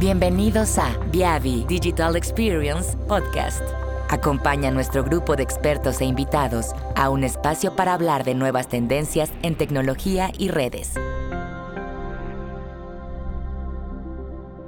[0.00, 3.60] Bienvenidos a Viavi Digital Experience Podcast.
[4.08, 8.66] Acompaña a nuestro grupo de expertos e invitados a un espacio para hablar de nuevas
[8.66, 10.94] tendencias en tecnología y redes.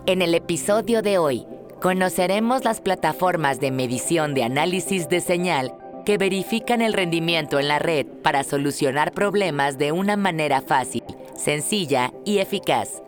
[0.04, 1.46] En el episodio de hoy,
[1.80, 5.72] conoceremos las plataformas de medición de análisis de señal
[6.04, 11.04] que verifican el rendimiento en la red para solucionar problemas de una manera fácil,
[11.36, 13.00] sencilla y eficaz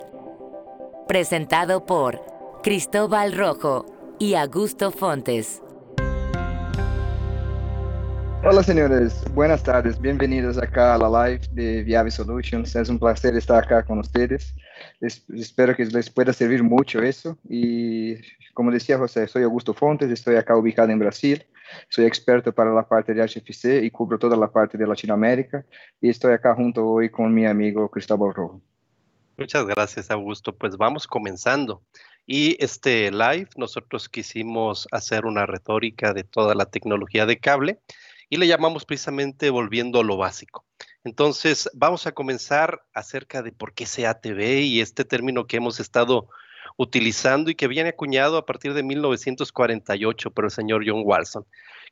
[1.06, 2.20] presentado por
[2.62, 3.84] Cristóbal Rojo
[4.18, 5.60] y Augusto Fontes.
[8.42, 12.76] Hola señores, buenas tardes, bienvenidos acá a la live de Viave Solutions.
[12.76, 14.54] Es un placer estar acá con ustedes.
[15.00, 17.38] espero que les pueda servir mucho eso.
[17.48, 18.16] Y
[18.52, 21.44] como decía José, soy Augusto Fontes, estoy acá ubicado en Brasil.
[21.88, 25.64] Soy experto para la parte de HFC y cubro toda la parte de Latinoamérica.
[26.00, 28.60] Y estoy acá junto hoy con mi amigo Cristóbal Rojo.
[29.36, 30.54] Muchas gracias, Augusto.
[30.54, 31.82] Pues vamos comenzando.
[32.26, 37.80] Y este live, nosotros quisimos hacer una retórica de toda la tecnología de cable
[38.30, 40.64] y le llamamos precisamente volviendo a lo básico.
[41.02, 46.28] Entonces, vamos a comenzar acerca de por qué CATV y este término que hemos estado
[46.76, 51.44] utilizando y que viene acuñado a partir de 1948 por el señor John Walson.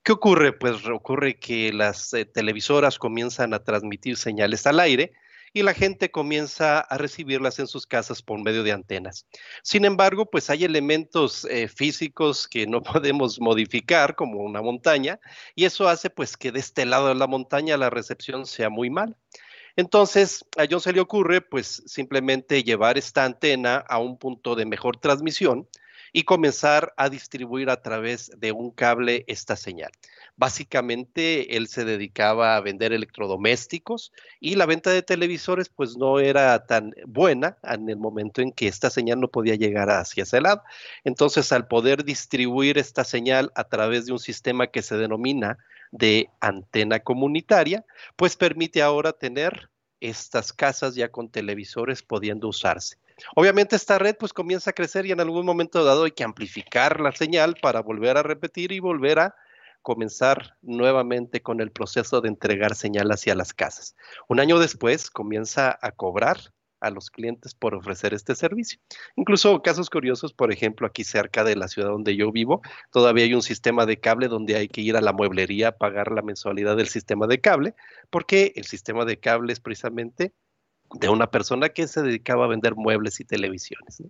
[0.02, 0.52] ¿Qué ocurre?
[0.52, 5.12] Pues ocurre que las eh, televisoras comienzan a transmitir señales al aire
[5.52, 9.26] y la gente comienza a recibirlas en sus casas por medio de antenas.
[9.62, 15.20] Sin embargo, pues hay elementos eh, físicos que no podemos modificar, como una montaña,
[15.54, 18.90] y eso hace pues que de este lado de la montaña la recepción sea muy
[18.90, 19.16] mala.
[19.76, 24.66] Entonces, a John se le ocurre pues simplemente llevar esta antena a un punto de
[24.66, 25.66] mejor transmisión
[26.12, 29.90] y comenzar a distribuir a través de un cable esta señal.
[30.36, 36.66] Básicamente él se dedicaba a vender electrodomésticos y la venta de televisores pues no era
[36.66, 40.62] tan buena en el momento en que esta señal no podía llegar hacia ese lado.
[41.04, 45.58] Entonces al poder distribuir esta señal a través de un sistema que se denomina
[45.90, 47.84] de antena comunitaria,
[48.16, 49.70] pues permite ahora tener
[50.00, 52.96] estas casas ya con televisores pudiendo usarse.
[53.36, 57.00] Obviamente esta red pues comienza a crecer y en algún momento dado hay que amplificar
[57.00, 59.34] la señal para volver a repetir y volver a
[59.82, 63.96] comenzar nuevamente con el proceso de entregar señal hacia las casas.
[64.28, 66.38] Un año después comienza a cobrar
[66.82, 68.80] a los clientes por ofrecer este servicio.
[69.16, 72.60] Incluso casos curiosos, por ejemplo, aquí cerca de la ciudad donde yo vivo,
[72.90, 76.10] todavía hay un sistema de cable donde hay que ir a la mueblería a pagar
[76.10, 77.74] la mensualidad del sistema de cable,
[78.10, 80.34] porque el sistema de cable es precisamente
[80.94, 84.02] de una persona que se dedicaba a vender muebles y televisiones.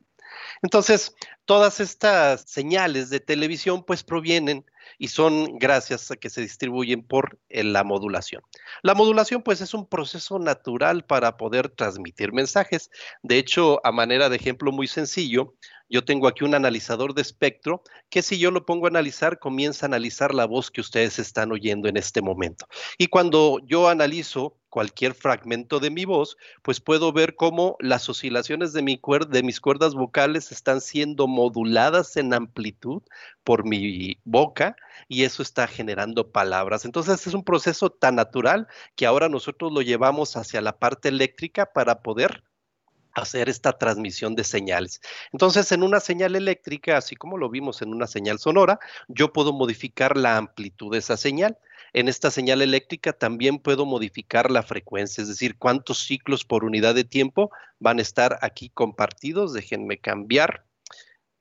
[0.63, 4.65] Entonces, todas estas señales de televisión pues provienen
[4.99, 8.43] y son gracias a que se distribuyen por eh, la modulación.
[8.83, 12.91] La modulación pues es un proceso natural para poder transmitir mensajes.
[13.23, 15.55] De hecho, a manera de ejemplo muy sencillo,
[15.89, 19.87] yo tengo aquí un analizador de espectro que si yo lo pongo a analizar, comienza
[19.87, 22.67] a analizar la voz que ustedes están oyendo en este momento.
[22.97, 28.73] Y cuando yo analizo cualquier fragmento de mi voz, pues puedo ver cómo las oscilaciones
[28.73, 33.03] de, mi de mis cuerdas vocales están siendo moduladas en amplitud
[33.45, 34.75] por mi boca
[35.09, 36.87] y eso está generando palabras.
[36.87, 38.67] Entonces es un proceso tan natural
[38.97, 42.43] que ahora nosotros lo llevamos hacia la parte eléctrica para poder
[43.15, 45.01] hacer esta transmisión de señales.
[45.33, 48.79] Entonces, en una señal eléctrica, así como lo vimos en una señal sonora,
[49.09, 51.59] yo puedo modificar la amplitud de esa señal.
[51.93, 56.95] En esta señal eléctrica también puedo modificar la frecuencia, es decir, cuántos ciclos por unidad
[56.95, 59.53] de tiempo van a estar aquí compartidos.
[59.53, 60.65] Déjenme cambiar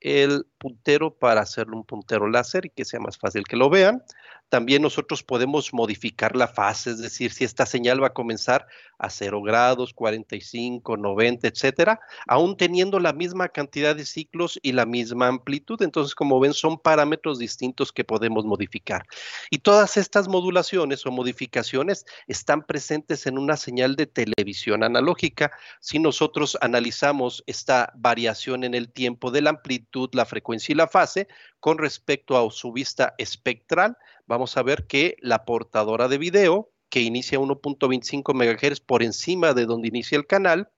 [0.01, 4.03] el puntero para hacerlo un puntero láser y que sea más fácil que lo vean.
[4.49, 8.67] También nosotros podemos modificar la fase, es decir, si esta señal va a comenzar
[9.01, 14.85] a 0 grados, 45, 90, etcétera, aún teniendo la misma cantidad de ciclos y la
[14.85, 15.81] misma amplitud.
[15.81, 19.05] Entonces, como ven, son parámetros distintos que podemos modificar.
[19.49, 25.51] Y todas estas modulaciones o modificaciones están presentes en una señal de televisión analógica.
[25.79, 30.87] Si nosotros analizamos esta variación en el tiempo de la amplitud, la frecuencia y la
[30.87, 31.27] fase
[31.59, 33.97] con respecto a su vista espectral,
[34.27, 39.65] vamos a ver que la portadora de video, que inicia 1.25 MHz por encima de
[39.65, 40.69] donde inicia el canal,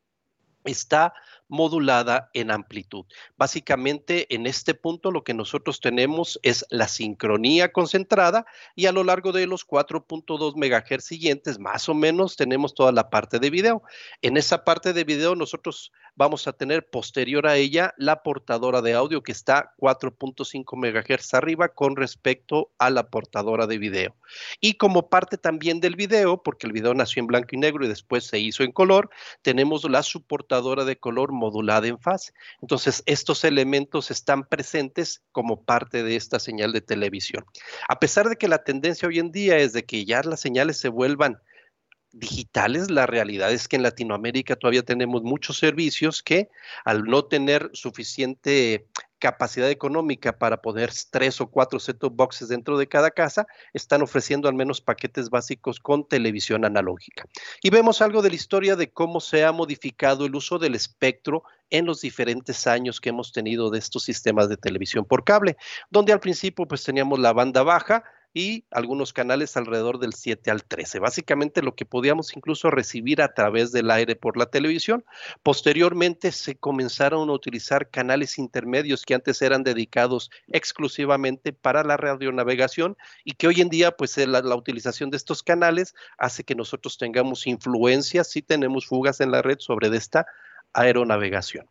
[0.64, 1.14] está
[1.50, 3.06] modulada en amplitud.
[3.36, 8.46] Básicamente, en este punto lo que nosotros tenemos es la sincronía concentrada
[8.76, 13.10] y a lo largo de los 4.2 MHz siguientes, más o menos, tenemos toda la
[13.10, 13.84] parte de video.
[14.22, 18.94] En esa parte de video nosotros vamos a tener posterior a ella la portadora de
[18.94, 24.16] audio que está 4.5 MHz arriba con respecto a la portadora de video.
[24.60, 27.88] Y como parte también del video, porque el video nació en blanco y negro y
[27.88, 29.10] después se hizo en color,
[29.42, 32.34] tenemos la subportadora de color modulada en fase.
[32.62, 37.46] Entonces, estos elementos están presentes como parte de esta señal de televisión.
[37.88, 40.78] A pesar de que la tendencia hoy en día es de que ya las señales
[40.78, 41.40] se vuelvan
[42.14, 46.50] digitales, la realidad es que en Latinoamérica todavía tenemos muchos servicios que
[46.86, 48.88] al no tener suficiente
[49.18, 54.50] capacidad económica para poner tres o cuatro set-top boxes dentro de cada casa, están ofreciendo
[54.50, 57.26] al menos paquetes básicos con televisión analógica.
[57.62, 61.44] Y vemos algo de la historia de cómo se ha modificado el uso del espectro
[61.70, 65.56] en los diferentes años que hemos tenido de estos sistemas de televisión por cable,
[65.90, 70.64] donde al principio pues teníamos la banda baja, y algunos canales alrededor del 7 al
[70.64, 71.00] 13.
[71.00, 75.06] Básicamente lo que podíamos incluso recibir a través del aire por la televisión.
[75.44, 82.98] Posteriormente se comenzaron a utilizar canales intermedios que antes eran dedicados exclusivamente para la radionavegación
[83.24, 86.98] y que hoy en día pues la, la utilización de estos canales hace que nosotros
[86.98, 90.26] tengamos influencia si tenemos fugas en la red sobre esta
[90.74, 91.68] aeronavegación.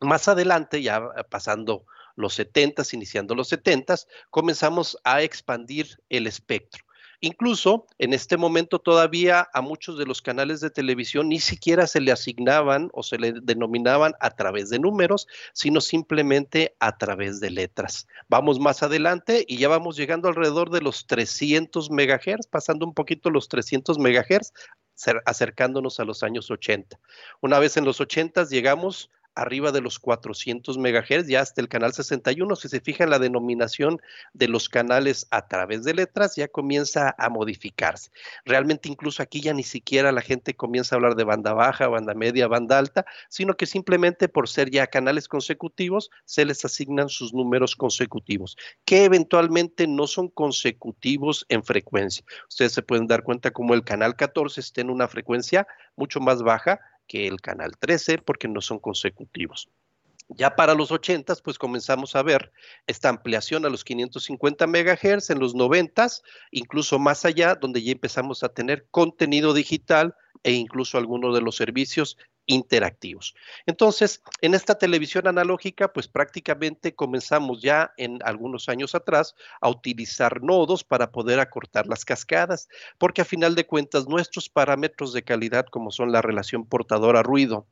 [0.00, 1.84] Más adelante, ya pasando
[2.16, 3.96] los 70, iniciando los 70,
[4.30, 6.84] comenzamos a expandir el espectro.
[7.24, 12.00] Incluso en este momento todavía a muchos de los canales de televisión ni siquiera se
[12.00, 17.50] le asignaban o se le denominaban a través de números, sino simplemente a través de
[17.50, 18.08] letras.
[18.28, 23.30] Vamos más adelante y ya vamos llegando alrededor de los 300 megahertz, pasando un poquito
[23.30, 24.52] los 300 megahertz,
[25.24, 26.98] acercándonos a los años 80.
[27.40, 31.92] Una vez en los 80 llegamos arriba de los 400 megahertz, ya hasta el canal
[31.92, 32.56] 61.
[32.56, 34.00] Si se fija en la denominación
[34.32, 38.10] de los canales a través de letras, ya comienza a modificarse.
[38.44, 42.14] Realmente incluso aquí ya ni siquiera la gente comienza a hablar de banda baja, banda
[42.14, 47.32] media, banda alta, sino que simplemente por ser ya canales consecutivos, se les asignan sus
[47.34, 52.24] números consecutivos, que eventualmente no son consecutivos en frecuencia.
[52.48, 56.42] Ustedes se pueden dar cuenta como el canal 14 está en una frecuencia mucho más
[56.42, 59.68] baja que el canal 13 porque no son consecutivos.
[60.28, 62.52] Ya para los 80, pues comenzamos a ver
[62.86, 66.06] esta ampliación a los 550 MHz en los 90,
[66.52, 71.56] incluso más allá, donde ya empezamos a tener contenido digital e incluso algunos de los
[71.56, 72.16] servicios
[72.46, 73.34] interactivos.
[73.66, 80.42] Entonces, en esta televisión analógica, pues prácticamente comenzamos ya en algunos años atrás a utilizar
[80.42, 82.68] nodos para poder acortar las cascadas,
[82.98, 87.66] porque a final de cuentas nuestros parámetros de calidad, como son la relación portadora-ruido,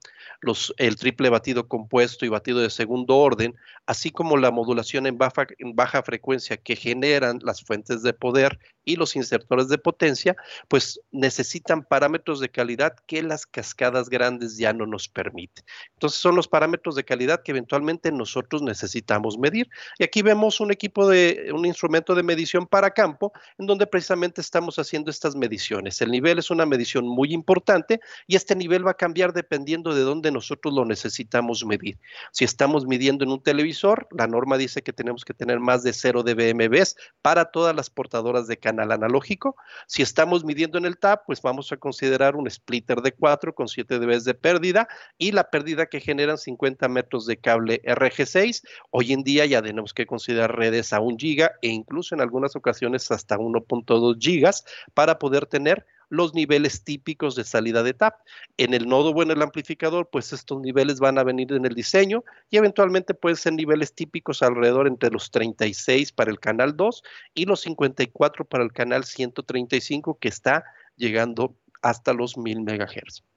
[0.76, 3.56] el triple batido compuesto y batido de segundo orden,
[3.86, 8.58] así como la modulación en baja, en baja frecuencia que generan las fuentes de poder
[8.84, 10.36] y los insertores de potencia,
[10.68, 15.64] pues necesitan parámetros de calidad que las cascadas grandes ya no nos permiten.
[15.94, 19.68] Entonces son los parámetros de calidad que eventualmente nosotros necesitamos medir.
[19.98, 24.40] Y aquí vemos un equipo de un instrumento de medición para campo en donde precisamente
[24.40, 26.00] estamos haciendo estas mediciones.
[26.00, 30.02] El nivel es una medición muy importante y este nivel va a cambiar dependiendo de
[30.02, 31.98] dónde nosotros lo necesitamos medir.
[32.32, 35.92] Si estamos midiendo en un televisor, la norma dice que tenemos que tener más de
[35.92, 39.56] 0 dBMBs para todas las portadoras de canal analógico.
[39.86, 43.68] Si estamos midiendo en el TAP, pues vamos a considerar un splitter de 4 con
[43.68, 48.62] 7 dB de pérdida y la pérdida que generan 50 metros de cable RG6.
[48.90, 52.56] Hoy en día ya tenemos que considerar redes a 1 giga e incluso en algunas
[52.56, 58.16] ocasiones hasta 1.2 gigas para poder tener los niveles típicos de salida de TAP.
[58.56, 61.74] En el nodo o en el amplificador, pues estos niveles van a venir en el
[61.74, 67.02] diseño y eventualmente pueden ser niveles típicos alrededor entre los 36 para el canal 2
[67.34, 70.64] y los 54 para el canal 135 que está
[70.96, 73.29] llegando hasta los 1000 MHz.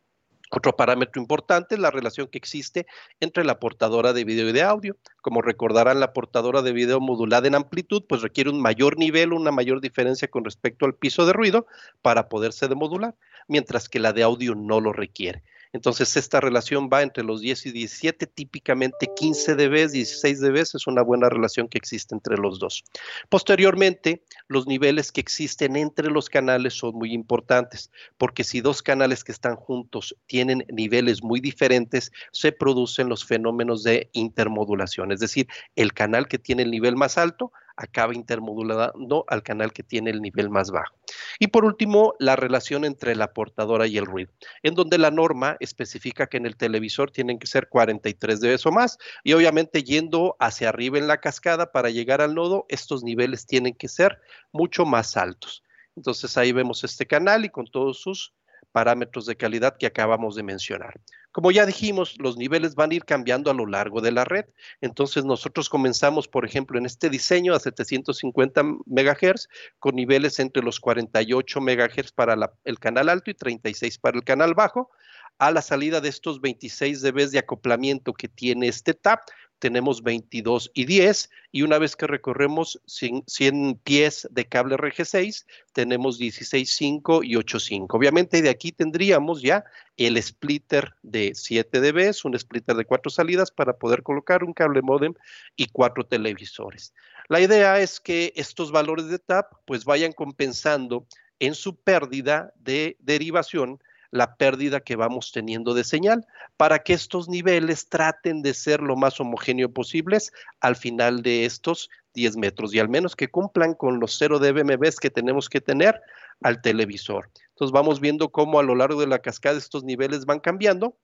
[0.55, 2.85] Otro parámetro importante es la relación que existe
[3.19, 4.97] entre la portadora de video y de audio.
[5.23, 9.51] Como recordarán, la portadora de video modulada en amplitud pues requiere un mayor nivel, una
[9.51, 11.65] mayor diferencia con respecto al piso de ruido
[12.03, 13.15] para poderse demodular,
[13.47, 15.41] mientras que la de audio no lo requiere.
[15.73, 20.87] Entonces, esta relación va entre los 10 y 17, típicamente 15 dB, 16 dB, es
[20.87, 22.83] una buena relación que existe entre los dos.
[23.27, 29.23] Posteriormente, los niveles que existen entre los canales son muy importantes, porque si dos canales
[29.23, 35.47] que están juntos tienen niveles muy diferentes, se producen los fenómenos de intermodulación, es decir,
[35.75, 40.21] el canal que tiene el nivel más alto acaba intermodulando al canal que tiene el
[40.21, 40.95] nivel más bajo.
[41.39, 45.57] Y por último, la relación entre la portadora y el ruido, en donde la norma
[45.59, 50.35] especifica que en el televisor tienen que ser 43 dB o más, y obviamente yendo
[50.39, 54.19] hacia arriba en la cascada para llegar al nodo, estos niveles tienen que ser
[54.51, 55.63] mucho más altos.
[55.95, 58.33] Entonces ahí vemos este canal y con todos sus
[58.71, 60.99] parámetros de calidad que acabamos de mencionar.
[61.33, 64.45] Como ya dijimos, los niveles van a ir cambiando a lo largo de la red.
[64.81, 69.47] Entonces nosotros comenzamos, por ejemplo, en este diseño a 750 MHz
[69.79, 74.53] con niveles entre los 48 MHz para el canal alto y 36 para el canal
[74.53, 74.91] bajo.
[75.39, 79.21] A la salida de estos 26 dB de acoplamiento que tiene este TAP,
[79.63, 86.19] tenemos 22 y 10 y una vez que recorremos 100, pies de cable RG6 tenemos
[86.19, 87.85] 16.5 y 8.5.
[87.91, 89.63] Obviamente de aquí tendríamos ya
[89.95, 94.81] el splitter de 7 dB, un splitter de cuatro salidas para poder colocar un cable
[94.81, 95.13] modem
[95.55, 96.93] y cuatro televisores.
[97.29, 101.07] La idea es que estos valores de TAP pues vayan compensando
[101.39, 103.79] en su pérdida de derivación
[104.13, 108.95] la pérdida que vamos teniendo de señal para que estos niveles traten de ser lo
[108.95, 113.99] más homogéneo posibles al final de estos 10 metros y al menos que cumplan con
[113.99, 115.99] los 0 dBMBs que tenemos que tener
[116.41, 117.31] al televisor.
[117.49, 120.95] Entonces vamos viendo cómo a lo largo de la cascada estos niveles van cambiando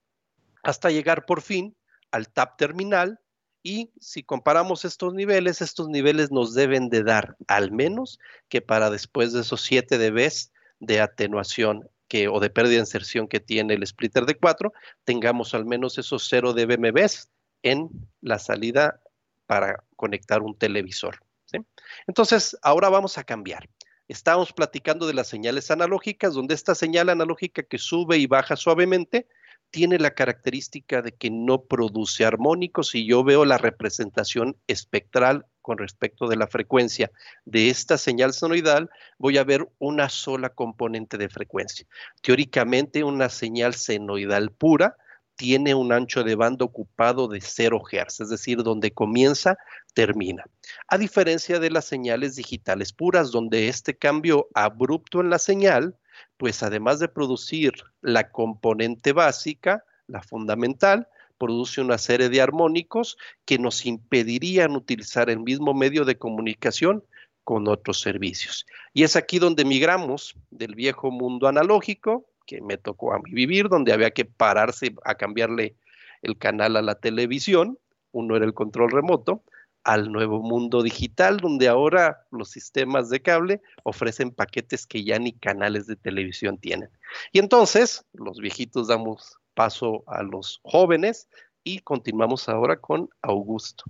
[0.62, 1.76] hasta llegar por fin
[2.12, 3.20] al tap terminal
[3.64, 8.92] y si comparamos estos niveles, estos niveles nos deben de dar al menos que para
[8.92, 11.90] después de esos 7 dBs de atenuación
[12.32, 14.74] o de pérdida de inserción que tiene el splitter de 4,
[15.04, 17.30] tengamos al menos esos 0 dBMBs
[17.64, 17.90] en
[18.22, 19.02] la salida
[19.46, 21.20] para conectar un televisor.
[22.08, 23.70] Entonces, ahora vamos a cambiar.
[24.08, 29.28] Estamos platicando de las señales analógicas, donde esta señal analógica que sube y baja suavemente
[29.72, 35.78] tiene la característica de que no produce armónicos y yo veo la representación espectral con
[35.78, 37.12] respecto de la frecuencia
[37.46, 41.86] de esta señal sonoidal, voy a ver una sola componente de frecuencia.
[42.22, 44.98] Teóricamente, una señal senoidal pura
[45.40, 49.58] tiene un ancho de banda ocupado de 0 Hz, es decir, donde comienza,
[49.94, 50.44] termina.
[50.90, 55.96] A diferencia de las señales digitales puras, donde este cambio abrupto en la señal,
[56.36, 61.08] pues además de producir la componente básica, la fundamental,
[61.40, 67.04] produce una serie de armónicos que nos impedirían utilizar el mismo medio de comunicación
[67.44, 68.68] con otros servicios.
[68.94, 73.70] Y es aquí donde migramos del viejo mundo analógico, que me tocó a mí vivir,
[73.70, 75.76] donde había que pararse a cambiarle
[76.22, 77.80] el canal a la televisión,
[78.12, 79.44] uno era el control remoto,
[79.84, 85.34] al nuevo mundo digital, donde ahora los sistemas de cable ofrecen paquetes que ya ni
[85.34, 86.90] canales de televisión tienen.
[87.32, 91.28] Y entonces, los viejitos damos paso a los jóvenes
[91.66, 93.84] y continuamos ahora con Augusto.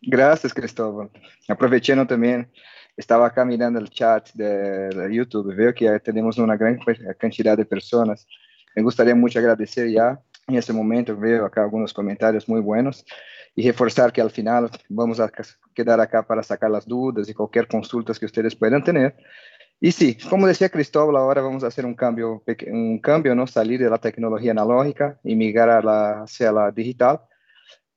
[0.00, 1.10] Gracias, Cristóbal.
[1.48, 2.48] Aprovechando también,
[2.96, 6.78] estaba acá mirando el chat de, YouTube, veo que tenemos una gran
[7.18, 8.28] cantidad de personas.
[8.76, 13.04] Me gustaría mucho agradecer ya en este momento, veo acá algunos comentarios muy buenos
[13.56, 15.32] y reforzar que al final vamos a
[15.74, 19.16] quedar acá para sacar las dudas y cualquier consultas que ustedes puedan tener.
[19.82, 23.46] Y sí, como decía Cristóbal, ahora vamos a hacer un cambio, un cambio, ¿no?
[23.46, 27.20] Salir de la tecnología analógica y migrar la, hacia la digital.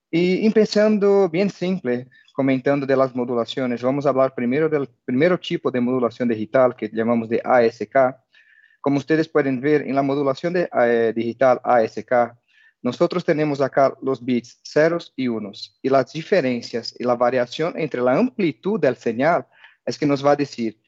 [0.09, 5.69] Y empezando bien simple, comentando de las modulaciones, vamos a hablar primero del primer tipo
[5.69, 8.15] de modulación digital que llamamos de ASK.
[8.79, 12.33] Como ustedes pueden ver, en la modulación de, eh, digital ASK,
[12.81, 15.77] nosotros tenemos acá los bits ceros y unos.
[15.81, 19.45] Y las diferencias y la variación entre la amplitud del señal
[19.85, 20.82] es que nos va a decir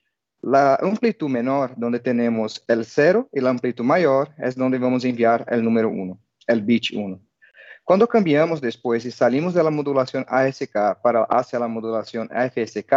[0.45, 5.07] la amplitud menor, donde tenemos el 0, y la amplitud mayor es donde vamos a
[5.07, 7.19] enviar el número 1, el bit 1.
[7.83, 12.93] Cuando cambiamos después y salimos de la modulación ASK para hacia la modulación FSK,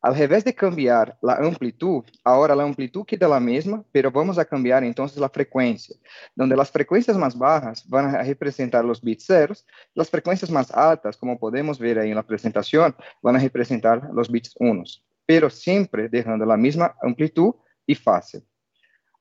[0.00, 4.44] al revés de cambiar la amplitud, ahora la amplitud queda la misma, pero vamos a
[4.44, 5.96] cambiar entonces la frecuencia,
[6.36, 11.16] donde las frecuencias más bajas van a representar los bits ceros, las frecuencias más altas,
[11.16, 16.08] como podemos ver ahí en la presentación, van a representar los bits unos pero siempre
[16.08, 17.54] dejando la misma amplitud
[17.84, 18.44] y fase.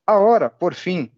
[0.05, 1.11] Ahora, por fin,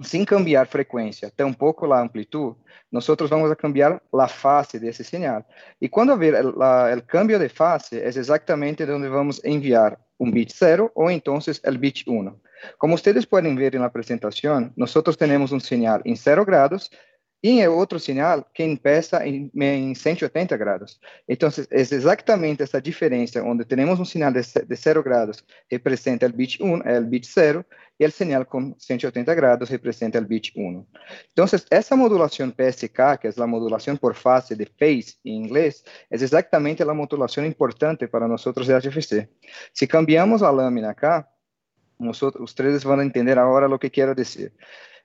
[0.00, 2.56] sin cambiar frecuencia, tampoco la amplitud,
[2.90, 5.46] nosotros vamos a cambiar la fase de ese señal.
[5.78, 10.90] Y cuando el cambio de fase, es exactamente donde vamos a enviar un bit 0
[10.94, 12.40] o entonces el bit 1.
[12.78, 16.90] Como ustedes pueden ver en la presentación, nosotros tenemos un señal en 0 grados
[17.42, 19.50] y otro señal que empieza en,
[19.94, 21.00] 180 grados.
[21.26, 26.60] Entonces, es exactamente esa diferencia, donde tenemos un señal de, 0 grados, representa el bit
[26.60, 27.64] 1, el bit 0,
[27.98, 30.86] y el señal con 180 grados representa el bit 1.
[31.28, 36.22] Entonces, esa modulación PSK, que es la modulación por fase de phase en inglés, es
[36.22, 39.28] exactamente la modulación importante para nosotros de HFC.
[39.72, 41.30] Si cambiamos la lámina acá,
[41.98, 44.54] nosotros, ustedes van a entender ahora lo que quiero decir.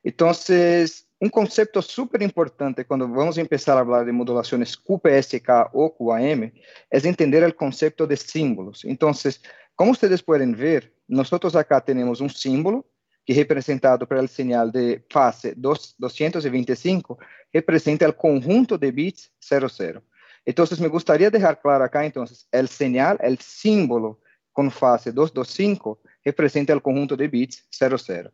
[0.03, 6.51] Entonces, um conceito super importante quando vamos começar a falar de modulações QPSK ou QAM
[6.91, 8.83] é entender o conceito de símbolos.
[8.83, 9.11] Então,
[9.75, 12.85] como vocês podem ver, nós acá temos um símbolo
[13.25, 17.17] que representado pela señal de fase 225,
[17.51, 20.01] representa o conjunto de bits 00.
[20.45, 24.19] Então, me gostaria de deixar claro acá, então, o señal, o símbolo
[24.53, 28.31] com fase 225, representa o conjunto de bits 00.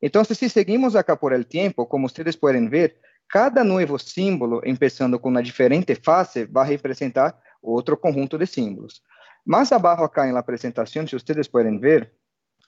[0.00, 2.96] Então, se seguimos acá por el tempo, como vocês podem ver,
[3.28, 9.02] cada novo símbolo, começando com uma diferente fase, vai representar outro conjunto de símbolos.
[9.44, 12.12] Mais abaixo acá na apresentação, se vocês podem ver,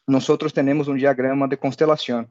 [0.07, 2.27] nós temos um diagrama de constelação.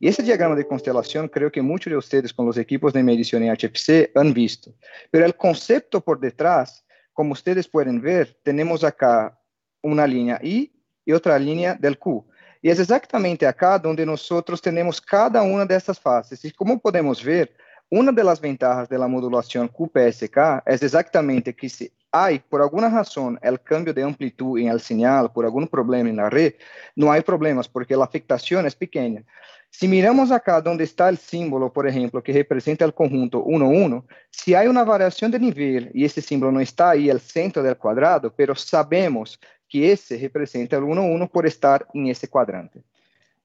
[0.00, 3.40] E esse diagrama de constelação, creio que muitos de vocês com os equipos de medição
[3.40, 4.74] em HFC han visto.
[5.12, 9.36] Pero o conceito por detrás, como vocês podem ver, temos acá
[9.82, 10.72] uma linha I
[11.06, 12.24] e outra linha del Q.
[12.62, 14.28] E é exatamente acá onde nós
[14.62, 16.44] temos cada uma dessas faces.
[16.44, 17.50] E como podemos ver,
[17.90, 23.58] uma das vantagens da modulação QPSK é exatamente que se há, por alguma razão, o
[23.58, 26.56] cambio de amplitude em el sinal, por algum problema na rede,
[26.96, 29.24] não há problemas, porque a afectação é pequena.
[29.72, 34.02] Se miramos acá onde está o símbolo, por exemplo, que representa o conjunto 1, 1,
[34.30, 37.76] se há uma variação de nível e esse símbolo não está aí no centro do
[37.76, 39.38] quadrado, mas sabemos
[39.70, 42.82] que esse representa o 1, 1 por estar em esse quadrante.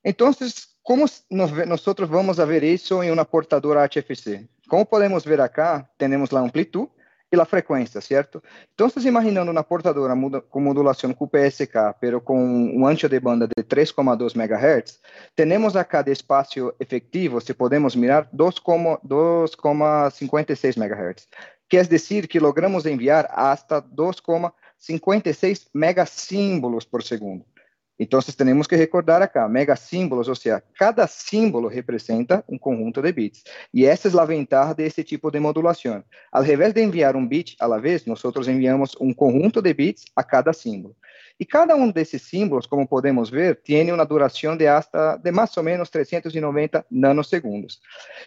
[0.03, 0.31] Então,
[0.83, 1.51] como nós
[2.09, 4.45] vamos ver isso em uma portadora HFC?
[4.67, 6.89] Como podemos ver acá, temos a amplitude
[7.31, 8.43] e a frequência, certo?
[8.73, 10.15] Então, imaginando uma portadora
[10.49, 14.99] com modulação QPSK, pero com um ancho de banda de 3,2 MHz,
[15.35, 21.27] temos acá de espaço efetivo, se podemos mirar, 2,56 MHz.
[21.67, 24.51] Quer dizer que logramos enviar hasta 2,56
[25.73, 27.45] megasímbolos por segundo.
[27.97, 33.43] Então, temos que recordar acá, megasímbolos, ou seja, cada símbolo representa um conjunto de bits.
[33.73, 36.03] E essa é a vantagem desse tipo de modulação.
[36.29, 40.23] Ao invés de enviar um bit la vez, nós enviamos um conjunto de bits a
[40.23, 40.93] cada símbolo.
[41.39, 45.55] E cada um desses símbolos, como podemos ver, tem uma duração de hasta de mais
[45.55, 47.79] ou menos 390 nanosegundos.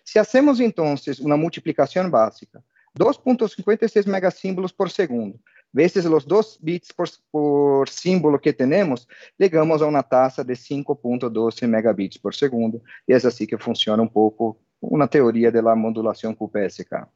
[0.03, 2.65] Se hacemos então uma multiplicação básica,
[2.99, 5.39] 2.56 megasímbolos por segundo,
[5.73, 9.07] vezes os 2 bits por, por, símbolo que temos,
[9.41, 14.09] chegamos a uma taxa de 5.12 megabits por segundo, e é assim que funciona um
[14.09, 17.07] pouco uma teoria da modulação com PSK.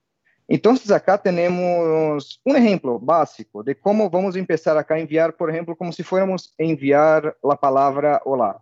[0.49, 5.93] Então, acá temos um exemplo básico de como vamos começar a enviar, por exemplo, como
[5.93, 8.61] se fôramos enviar a palavra olá,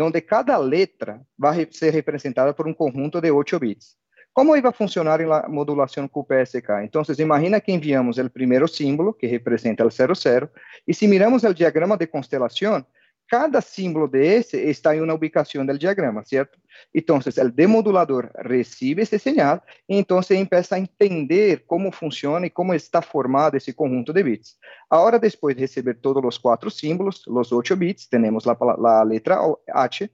[0.00, 4.01] onde cada letra vai ser representada por um conjunto de 8 bits.
[4.34, 6.84] Como vai funcionar na modulação com PSK?
[6.84, 10.48] Então, imagina que enviamos o primeiro símbolo, que representa o 00,
[10.88, 12.84] e se miramos o diagrama de constelação,
[13.28, 16.58] cada símbolo desse está em uma ubicação do diagrama, certo?
[16.94, 22.74] Então, o demodulador recebe esse sinal e então começa a entender como funciona e como
[22.74, 24.56] está formado esse conjunto de bits.
[24.88, 29.38] Agora, depois de receber todos os quatro símbolos, os oito bits, temos a, a letra
[29.68, 30.08] H,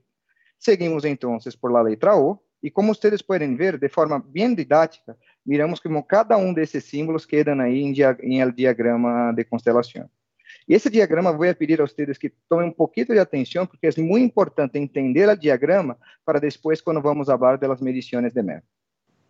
[0.59, 5.16] seguimos então por la letra O, e como vocês podem ver, de forma bem didática,
[5.47, 10.09] miramos como cada um desses símbolos quedam aí em, dia, em el diagrama de constelação.
[10.68, 14.01] E esse diagrama vou pedir a vocês que tomem um pouquinho de atenção, porque é
[14.01, 18.62] muito importante entender o diagrama para depois, quando vamos falar das medições de MER.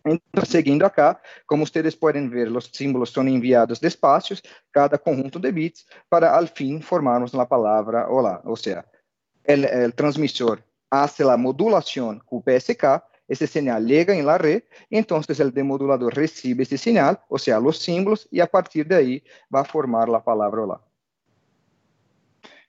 [0.05, 5.51] Então, seguindo acá, como vocês podem ver, os símbolos são enviados despacios, cada conjunto de
[5.51, 8.41] bits, para al fim formarmos a palavra olá.
[8.45, 8.83] Ou seja,
[9.87, 15.39] o transmissor hace a modulação com o PSK esse sinal llega em la red, entonces
[15.39, 20.09] el demodulador recibe esse sinal, ou seja, os símbolos, e a partir daí vai formar
[20.09, 20.81] a palavra olá.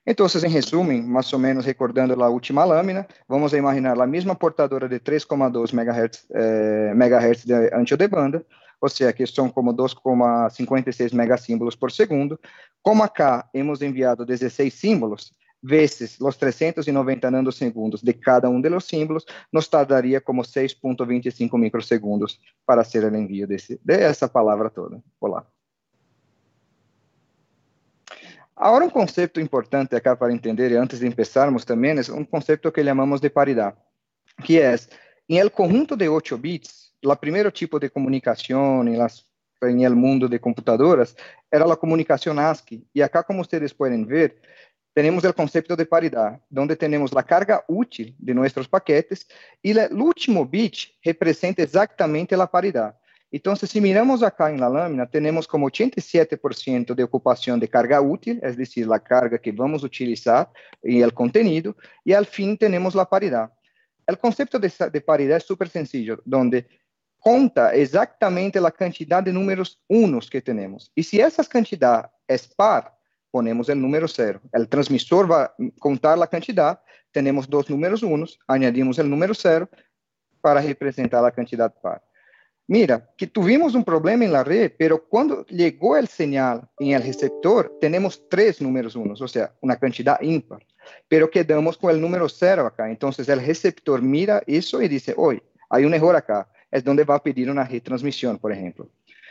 [0.06, 4.88] Então, em resumo, mais ou menos recordando a última lâmina, vamos imaginar a mesma portadora
[4.88, 8.44] de 3,2 MHz, eh, MHz de de banda,
[8.80, 12.40] ou seja, que são como 2,56 megasímbolos por segundo.
[12.82, 19.24] Como acá hemos enviado 16 símbolos, vezes os 390 nanosegundos de cada um dos símbolos,
[19.52, 25.02] nos tardaria como 6.25 microsegundos para ser o envio desse, dessa palavra toda.
[25.20, 25.46] Olá.
[28.56, 32.70] Agora, um conceito importante acá para entender, e antes de começarmos também, é um conceito
[32.70, 33.76] que chamamos de paridade,
[34.44, 34.76] que é,
[35.28, 39.24] em el conjunto de 8 bits, o primeiro tipo de comunicação em las
[39.62, 41.14] em el mundo de computadoras
[41.50, 42.86] era a comunicação ASCII.
[42.94, 44.36] E acá, como vocês podem ver,
[44.92, 49.26] tenemos el concepto de paridad, donde tenemos la carga útil de nuestros paquetes
[49.62, 52.96] y el último bit representa exactamente la paridad.
[53.32, 58.40] Entonces, si miramos acá en la lámina, tenemos como 87% de ocupación de carga útil,
[58.42, 60.50] es decir, la carga que vamos a utilizar
[60.82, 63.52] en el contenido, y al fin tenemos la paridad.
[64.04, 66.66] El concepto de, de paridad es súper sencillo, donde
[67.20, 70.90] conta exactamente la cantidad de números unos que tenemos.
[70.96, 72.99] Y si esa cantidad es par,
[73.30, 74.40] ponemos o número zero.
[74.52, 76.78] O transmissor vai contar a quantidade,
[77.12, 79.68] tenemos dos números unos, añadimos el número cero
[80.40, 82.02] para representar la cantidad par.
[82.66, 87.02] Mira, que tuvimos un problema en la red, pero cuando llegó el señal en el
[87.02, 90.64] receptor, tenemos tres números unos, o sea, una cantidad impar,
[91.08, 92.88] pero quedamos con el número cero acá.
[92.88, 97.16] Entonces el receptor mira eso y dice, hoy hay un error acá, es donde va
[97.16, 98.88] a pedir una retransmisión, por ejemplo.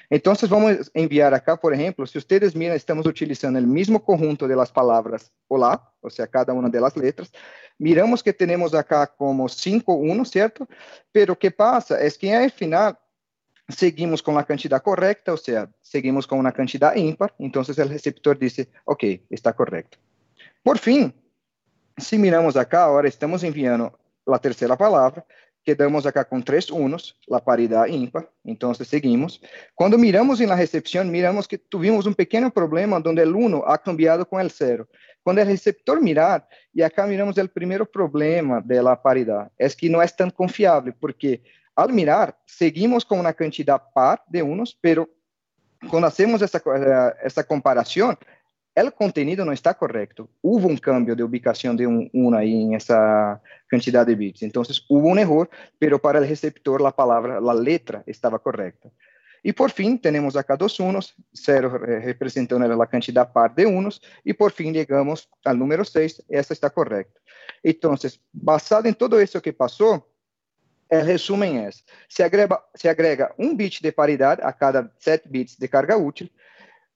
[0.09, 4.47] Entonces vamos a enviar acá, por ejemplo, si ustedes miran, estamos utilizando el mismo conjunto
[4.47, 7.31] de las palabras hola, o sea, cada una de las letras.
[7.77, 10.67] Miramos que tenemos acá como 5, 1, ¿cierto?
[11.11, 12.01] Pero ¿qué pasa?
[12.01, 12.97] Es que al final
[13.67, 18.37] seguimos con la cantidad correcta, o sea, seguimos con una cantidad ímpar, entonces el receptor
[18.37, 19.99] dice, ok, está correcto.
[20.63, 21.13] Por fin,
[21.97, 25.25] si miramos acá, ahora estamos enviando la tercera palabra,
[25.63, 29.41] quedamos acá con tres unos, la paridad ímpar, entonces seguimos.
[29.75, 33.77] Cuando miramos en la recepción, miramos que tuvimos un pequeño problema donde el 1 ha
[33.77, 34.87] cambiado con el 0.
[35.21, 39.89] Cuando el receptor mirar, y acá miramos el primer problema de la paridad, es que
[39.89, 41.43] no es tan confiable, porque
[41.75, 45.09] al mirar, seguimos con una cantidad par de unos, pero
[45.89, 48.17] cuando hacemos esta, eh, esta comparación,
[48.75, 50.29] el contenido no está correcto.
[50.41, 54.43] Hubo un cambio de ubicación de un 1 ahí en esa cantidad de bits.
[54.43, 58.89] Entonces hubo un error, pero para el receptor la palabra, la letra estaba correcta.
[59.41, 64.33] Y por fin tenemos acá dos unos, cero representando la cantidad par de unos, y
[64.33, 67.19] por fin llegamos al número 6, esta está correcta.
[67.63, 70.05] Entonces, basado en todo eso que pasó,
[70.89, 75.69] el resumen es, se agrega, se agrega bit de paridad a cada 7 bits de
[75.69, 76.31] carga útil,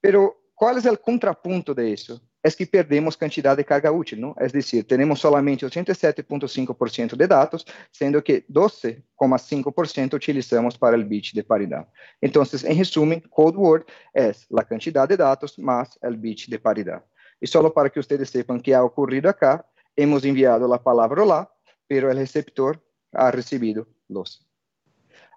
[0.01, 2.21] pero ¿cuál es el contrapunto de eso?
[2.41, 4.35] Es que perdemos cantidad de carga útil, ¿no?
[4.39, 11.43] Es decir, tenemos solamente 87.5% de datos, siendo que 12,5% utilizamos para el bit de
[11.43, 11.87] paridad.
[12.19, 17.03] Entonces, en resumen, Code Word es la cantidad de datos más el bit de paridad.
[17.39, 21.51] Y solo para que ustedes sepan qué ha ocurrido acá, hemos enviado la palabra hola,
[21.87, 24.45] pero el receptor ha recibido los.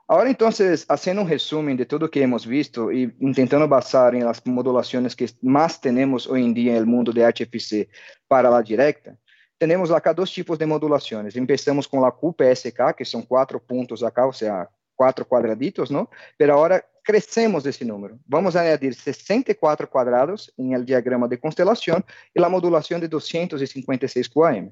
[0.08, 4.24] Ahora entonces, haciendo un resumen de todo lo que hemos visto y intentando basar en
[4.24, 7.88] las modulaciones que más tenemos hoy en día en el mundo de HFC
[8.28, 9.16] para la directa,
[9.58, 11.34] tenemos acá dos tipos de modulaciones.
[11.34, 16.08] Empezamos con la QPSK, que son cuatro puntos acá, o sea, cuatro cuadraditos, ¿no?
[16.36, 18.16] Pero ahora crecemos ese número.
[18.26, 24.28] Vamos a añadir 64 cuadrados en el diagrama de constelación y la modulación de 256
[24.28, 24.70] QAM.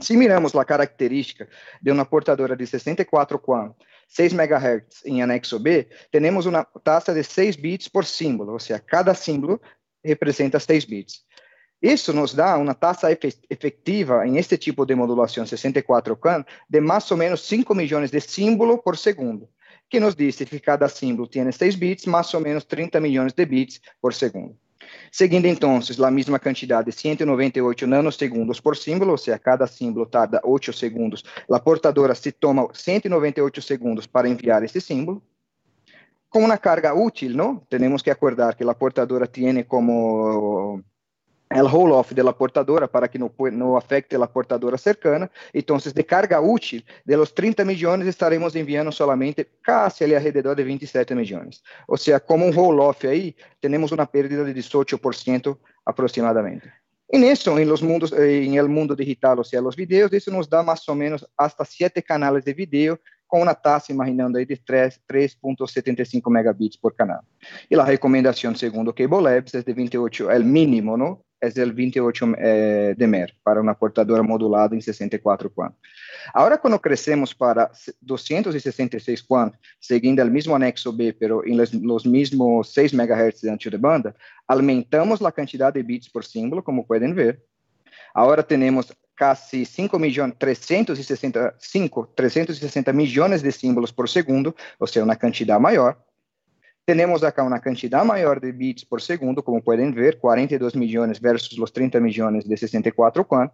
[0.00, 1.48] Si miramos a característica
[1.80, 3.74] de uma portadora de 64 QAM,
[4.08, 8.78] 6 MHz em anexo B, temos uma taxa de 6 bits por símbolo, ou seja,
[8.78, 9.60] cada símbolo
[10.04, 11.24] representa 6 bits.
[11.82, 13.08] Isso nos dá uma taxa
[13.50, 18.20] efetiva em este tipo de modulação 64 QAM de mais ou menos 5 milhões de
[18.20, 19.48] símbolos por segundo,
[19.88, 23.44] que nos diz que cada símbolo tem 6 bits, mais ou menos 30 milhões de
[23.44, 24.58] bits por segundo.
[25.10, 30.40] Seguindo entonces a mesma quantidade de 198 nanosegundos por símbolo, ou seja, cada símbolo tarda
[30.44, 35.22] 8 segundos, a portadora se toma 198 segundos para enviar esse símbolo.
[36.28, 37.62] Com uma carga útil?
[37.68, 40.82] Temos que acordar que a portadora tem como
[41.48, 45.30] el roll-off de la portadora para que no afecte la portadora cercana.
[45.52, 50.64] Entonces, de carga útil, de los 30 millones, estaremos enviando solamente casi ali alrededor de
[50.64, 51.62] 27 millones.
[51.86, 56.72] O sea, como un roll-off ahí, tenemos una pérdida de 18% aproximadamente.
[57.08, 60.50] En eso, en los mundos, en el mundo digital, o sea, los videos, eso nos
[60.50, 64.56] da más o menos hasta 7 canales de video com uma taxa, imaginando aí, de
[64.56, 67.22] 3.75 megabits por canal.
[67.70, 71.20] E a recomendação, segundo o Cable Labs, é de 28, é o mínimo, não?
[71.40, 75.70] É de 28 eh, de MER, para uma portadora modulada em 64 QAM.
[76.32, 77.70] Agora, quando crescemos para
[78.00, 83.70] 266 QAM, seguindo o mesmo anexo B, pero em los mesmos 6 MHz de ancho
[83.70, 84.16] de banda,
[84.48, 87.42] aumentamos a quantidade de bits por símbolo, como podem ver.
[88.14, 95.16] Agora temos casi 5 millones, 365, 360 millones de símbolos por segundo, o sea, una
[95.16, 95.98] cantidad mayor.
[96.86, 101.58] Tenemos acá una cantidad mayor de bits por segundo, como pueden ver, 42 millones versus
[101.58, 103.50] los 30 millones de 64 QAM.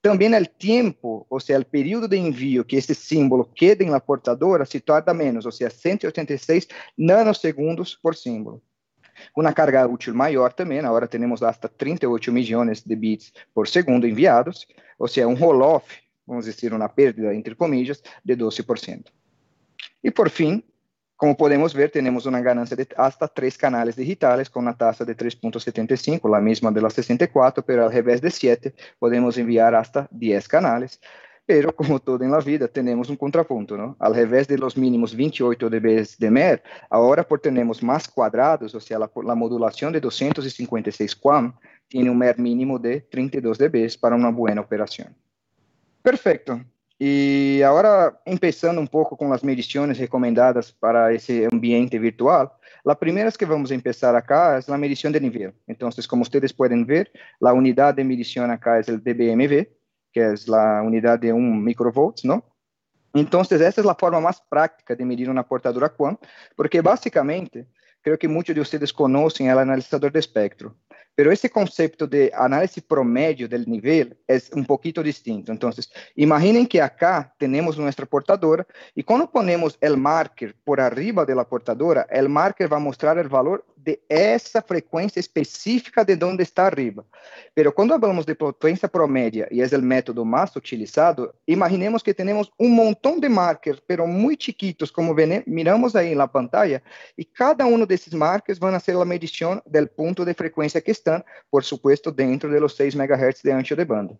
[0.00, 3.98] Também o tempo, ou seja, o período de envio que esse símbolo queda em la
[3.98, 8.62] portadora se torna menos, ou seja, 186 nanosegundos por símbolo.
[9.36, 14.68] Uma carga útil maior também, agora temos hasta 38 milhões de bits por segundo enviados,
[14.96, 19.06] ou seja, um roll-off, vamos dizer, uma perda, entre comillas, de 12%.
[20.04, 20.62] E por fim,
[21.18, 25.16] como podemos ver, temos uma ganância de hasta três canais digitais com uma taxa de
[25.16, 30.46] 3.75, a mesma de la 64, pero ao revés de 7, podemos enviar hasta 10
[30.46, 31.00] canais.
[31.44, 33.96] Pero, como todo en la vida, tenemos un contrapunto, ¿no?
[33.98, 38.80] Al revés de los mínimos 28 dB de MER, ahora por tenemos más cuadrados, o
[38.80, 41.52] sea, la, la modulación de 256 QAM
[41.88, 45.16] tiene un MER mínimo de 32 dB para una buena operación.
[46.00, 46.60] Perfecto.
[46.98, 52.50] Y ahora empezando un poco con las mediciones recomendadas para ese ambiente virtual,
[52.84, 55.54] la primera que vamos a empezar acá es la medición de nivel.
[55.66, 59.68] Entonces, como ustedes pueden ver, la unidad de medición acá es el dBmV,
[60.12, 62.44] que es la unidad de un microvolts, ¿no?
[63.14, 66.18] Entonces, esa es la forma más práctica de medir una portadora quant,
[66.56, 67.66] porque básicamente,
[68.00, 70.74] creo que muchos de ustedes conocen el analizador de espectro.
[71.18, 75.50] Pero ese concepto de análisis promedio del nivel es un poquito distinto.
[75.50, 81.34] Entonces, imaginen que acá tenemos nuestra portadora y cuando ponemos el marker por arriba de
[81.34, 86.42] la portadora, el marker va a mostrar el valor de esa frecuencia específica de donde
[86.42, 87.04] está arriba.
[87.54, 92.52] Pero cuando hablamos de potencia promedia y es el método más utilizado, imaginemos que tenemos
[92.58, 95.14] un montón de markers, pero muy chiquitos, como
[95.46, 96.82] miramos ahí en la pantalla,
[97.16, 101.24] y cada uno de esos markers van a medición del punto de frecuencia que están,
[101.50, 104.14] por supuesto, dentro de los 6 MHz de ancho de banda.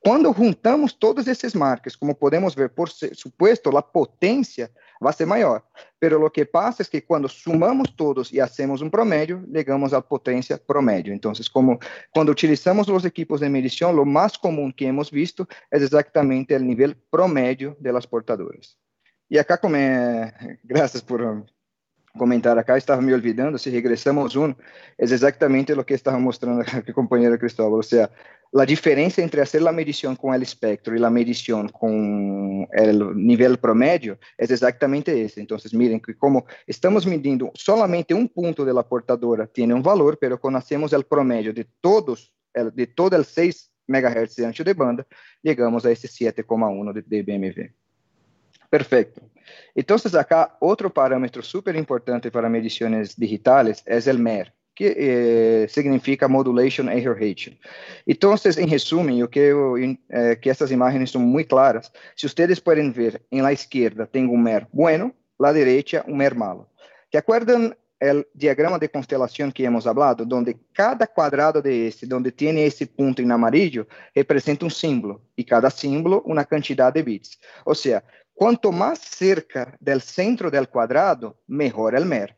[0.00, 5.64] Cuando juntamos todos esses markers, como podemos ver, por supuesto, a potência vai ser maior.
[5.98, 10.00] Pero lo que pasa es que cuando sumamos todos y hacemos un promedio, llegamos a
[10.00, 11.12] potencia promedio.
[11.12, 11.78] Entonces, como
[12.12, 16.66] cuando utilizamos los equipos de medición, lo más común que hemos visto es exactamente el
[16.66, 18.78] nivel promedio de las portadoras.
[19.28, 19.76] Y acá, como,
[20.62, 21.46] gracias por
[22.18, 26.92] comentar acá, estava me olvidando, se regressamos um, é exatamente o que estava mostrando aqui
[26.92, 28.10] companheiro Cristóbal, ou seja,
[28.58, 33.56] a diferença entre fazer a medição com o espectro e a medição com o nível
[33.56, 35.40] promédio é exatamente esse.
[35.40, 40.36] Então, miren que como estamos medindo solamente um ponto da portadora tem um valor, pero
[40.36, 42.32] quando hacemos o promédio de todos,
[42.74, 45.06] de todo o 6 MHz de ancho de banda,
[45.46, 47.70] chegamos a esse 7,1 de dBmV.
[48.68, 49.22] Perfecto.
[49.74, 56.28] Entonces acá otro parámetro súper importante para mediciones digitales es el MER, que eh, significa
[56.28, 57.52] Modulation Error Ratio.
[58.06, 59.96] Entonces, en resumen, yo creo eh,
[60.40, 61.92] que estas imágenes son muy claras.
[62.14, 66.34] Si ustedes pueden ver, en la izquierda tengo un MER bueno, la derecha un MER
[66.34, 66.68] malo.
[67.10, 72.32] ¿Te acuerdan el diagrama de constelación que hemos hablado, donde cada cuadrado de este, donde
[72.32, 77.38] tiene ese punto en amarillo, representa un símbolo, y cada símbolo una cantidad de bits.
[77.64, 78.02] O sea,
[78.40, 82.34] Quanto mais cerca do centro do quadrado, melhor o MER.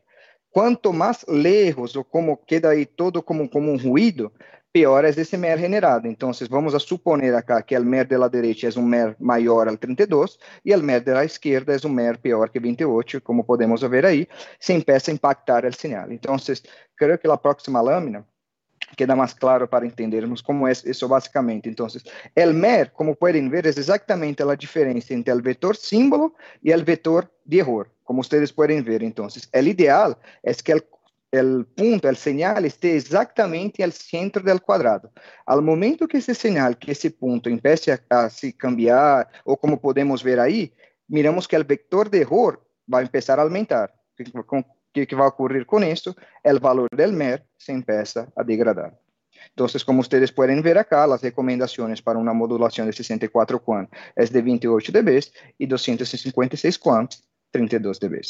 [0.51, 4.29] Quanto mais lejos, ou como queda aí todo como, como um ruído,
[4.73, 6.05] pior é esse MER generado.
[6.05, 9.77] Então, vamos a suponer acá que o MER da direita é um MER maior al
[9.77, 14.05] 32 e o MER da esquerda é um MER pior que 28, como podemos ver
[14.05, 14.27] aí,
[14.59, 16.11] se empieza a impactar o sinal.
[16.11, 16.35] Então,
[16.97, 18.27] creio que a próxima lâmina
[18.95, 21.69] queda más claro para entendermos cómo es eso básicamente.
[21.69, 22.03] Entonces,
[22.35, 26.83] el MER, como pueden ver, es exactamente la diferencia entre el vector símbolo y el
[26.83, 29.03] vector de error, como ustedes pueden ver.
[29.03, 30.85] Entonces, el ideal es que el,
[31.31, 35.11] el punto, el señal esté exactamente al centro del cuadrado.
[35.45, 39.79] Al momento que ese señal, que ese punto empiece a, a se cambiar, o como
[39.79, 40.73] podemos ver ahí,
[41.07, 43.93] miramos que el vector de error va a a aumentar.
[44.93, 46.15] Que, que vai ocorrer com isso?
[46.45, 48.93] O valor del MER se empieza a degradar.
[49.53, 54.23] Então, como vocês podem ver acá, as recomendações para uma modulação de 64 quant é
[54.23, 55.19] de 28 dB
[55.59, 57.09] e 256 quant,
[57.51, 58.21] 32 dB.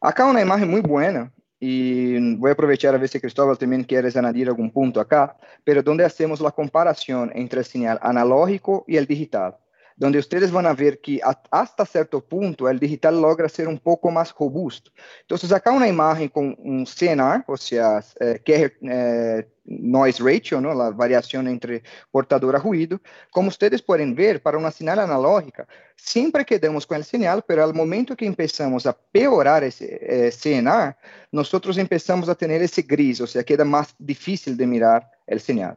[0.00, 4.48] Acá uma imagem muito boa e vou aproveitar a ver se Cristóbal também quer añadir
[4.48, 5.34] algum ponto acá,
[5.64, 9.58] pero donde hacemos a comparação entre o sinal analógico e o digital
[9.96, 14.10] donde ustedes van a ver que hasta cierto punto el digital logra ser un poco
[14.10, 14.90] más robusto.
[15.22, 20.74] Entonces acá una imagen con un CNR, o sea, eh, que eh, noise ratio, ¿no?
[20.74, 23.00] la variación entre portador a ruido.
[23.30, 27.72] Como ustedes pueden ver, para una señal analógica, siempre quedamos con el señal, pero al
[27.72, 30.94] momento que empezamos a peorar ese eh, CNR,
[31.32, 35.76] nosotros empezamos a tener ese gris, o sea, queda más difícil de mirar el señal.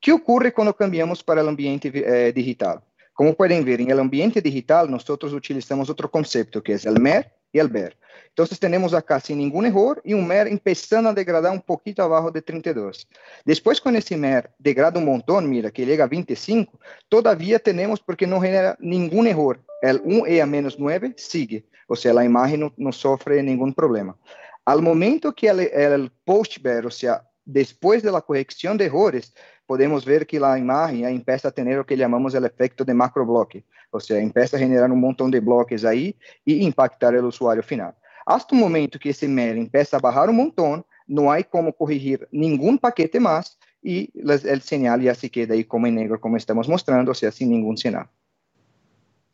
[0.00, 2.80] ¿Qué ocurre cuando cambiamos para el ambiente eh, digital?
[3.16, 7.32] Como pueden ver, en el ambiente digital nosotros utilizamos otro concepto que es el MER
[7.50, 7.96] y el BER.
[8.28, 12.30] Entonces tenemos acá sin ningún error y un MER empezando a degradar un poquito abajo
[12.30, 13.08] de 32.
[13.46, 18.26] Después con ese MER degrada un montón, mira, que llega a 25, todavía tenemos porque
[18.26, 19.64] no genera ningún error.
[19.80, 24.14] El 1E a menos 9 sigue, o sea, la imagen no, no sufre ningún problema.
[24.66, 29.32] Al momento que el, el post-BER, o sea, después de la corrección de errores,
[29.66, 32.92] podemos ver que a imagem ya empieza a ter o que chamamos o efecto de
[32.92, 37.62] macrobloque, ou seja, empieza a generar um montão de bloques aí e impactar o usuário
[37.62, 37.94] final.
[38.26, 42.26] Hasta o momento que esse MER empieza a bajar um montão, não há como corrigir
[42.32, 46.66] nenhum paquete mais e o sinal já se queda aí como em negro, como estamos
[46.66, 48.08] mostrando, ou seja, sem nenhum sinal.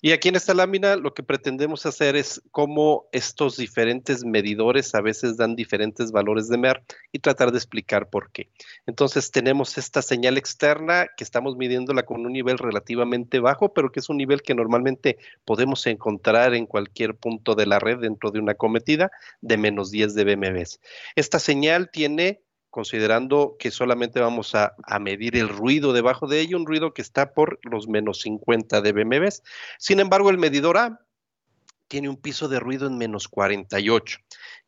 [0.05, 5.01] Y aquí en esta lámina lo que pretendemos hacer es cómo estos diferentes medidores a
[5.01, 8.51] veces dan diferentes valores de MER y tratar de explicar por qué.
[8.87, 14.01] Entonces tenemos esta señal externa que estamos midiéndola con un nivel relativamente bajo, pero que
[14.01, 18.41] es un nivel que normalmente podemos encontrar en cualquier punto de la red dentro de
[18.41, 20.81] una cometida de menos 10 de BMWs.
[21.15, 26.67] Esta señal tiene considerando que solamente vamos a, medir el ruido debajo de ello, un
[26.67, 29.29] ruido que está por los menos 50 dBm.
[29.79, 31.01] Sin embargo, el medidor A
[31.87, 34.19] tiene un piso de ruido en menos 48.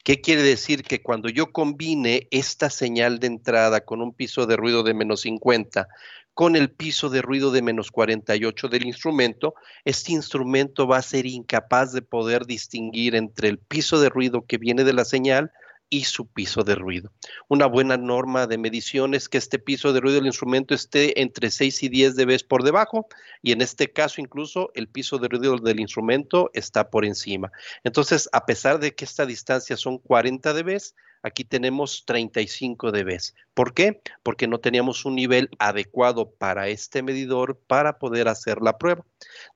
[0.05, 0.83] ¿Qué quiere decir?
[0.83, 5.23] Que cuando yo combine esta señal de entrada con un piso de ruido de menos
[5.23, 5.89] 50
[6.35, 11.25] con el piso de ruido de menos 48 del instrumento, este instrumento va a ser
[11.25, 15.53] incapaz de poder distinguir entre el piso de ruido que viene de la señal
[15.91, 17.13] y su piso de ruido.
[17.49, 21.51] Una buena norma de medición es que este piso de ruido del instrumento esté entre
[21.51, 23.07] 6 y 10 dB por debajo
[23.43, 27.53] y en este caso incluso el piso de ruido del instrumento está por encima.
[27.85, 30.81] Entonces, a pesar de que esta distancia son 40 dB,
[31.25, 33.19] aquí tenemos 35 dB.
[33.55, 34.01] ¿Por qué?
[34.23, 39.05] Porque no teníamos un nivel adecuado para este medidor para poder hacer la prueba.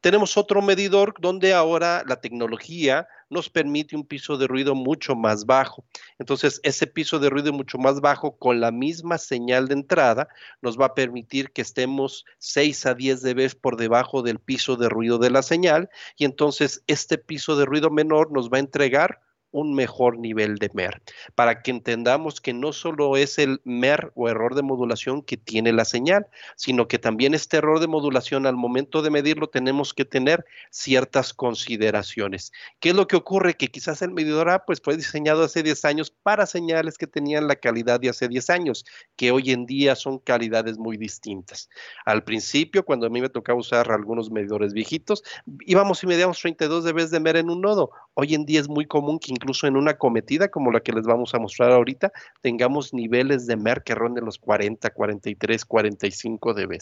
[0.00, 5.46] Tenemos otro medidor donde ahora la tecnología nos permite un piso de ruido mucho más
[5.46, 5.84] bajo.
[6.18, 10.28] Entonces, ese piso de ruido mucho más bajo con la misma señal de entrada
[10.62, 14.88] nos va a permitir que estemos 6 a 10 dB por debajo del piso de
[14.88, 19.20] ruido de la señal y entonces este piso de ruido menor nos va a entregar
[19.50, 21.00] un mejor nivel de MER,
[21.34, 25.72] para que entendamos que no solo es el MER o error de modulación que tiene
[25.72, 30.04] la señal, sino que también este error de modulación al momento de medirlo tenemos que
[30.04, 32.52] tener ciertas consideraciones.
[32.80, 33.54] ¿Qué es lo que ocurre?
[33.54, 37.48] Que quizás el medidor A pues, fue diseñado hace 10 años para señales que tenían
[37.48, 38.84] la calidad de hace 10 años,
[39.16, 41.68] que hoy en día son calidades muy distintas.
[42.04, 45.22] Al principio, cuando a mí me tocaba usar algunos medidores viejitos,
[45.66, 47.90] íbamos y medíamos 32 dB de MER en un nodo.
[48.14, 51.04] Hoy en día es muy común que incluso en una cometida como la que les
[51.04, 56.78] vamos a mostrar ahorita, tengamos niveles de MER que ronden los 40, 43, 45 dB.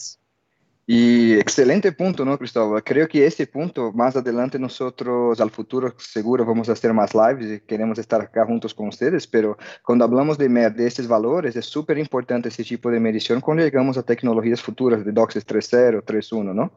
[0.89, 2.81] Y excelente punto, ¿no, Cristóbal?
[2.81, 7.51] Creo que este punto, más adelante nosotros al futuro seguro vamos a hacer más lives
[7.51, 11.57] y queremos estar acá juntos con ustedes, pero cuando hablamos de MER, de estos valores,
[11.57, 16.03] es súper importante ese tipo de medición cuando llegamos a tecnologías futuras de DOCSIS 3.0,
[16.03, 16.71] 3.1, ¿no?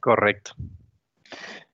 [0.00, 0.52] Correcto.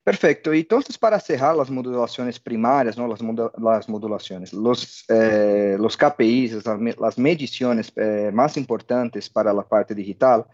[0.05, 0.53] Perfecto.
[0.53, 3.07] Entonces, para cerrar las modulaciones primarias, ¿no?
[3.07, 3.21] las,
[3.57, 6.63] las modulaciones, los, eh, los KPIs,
[6.99, 10.45] las, mediciones eh, más importantes para la parte digital,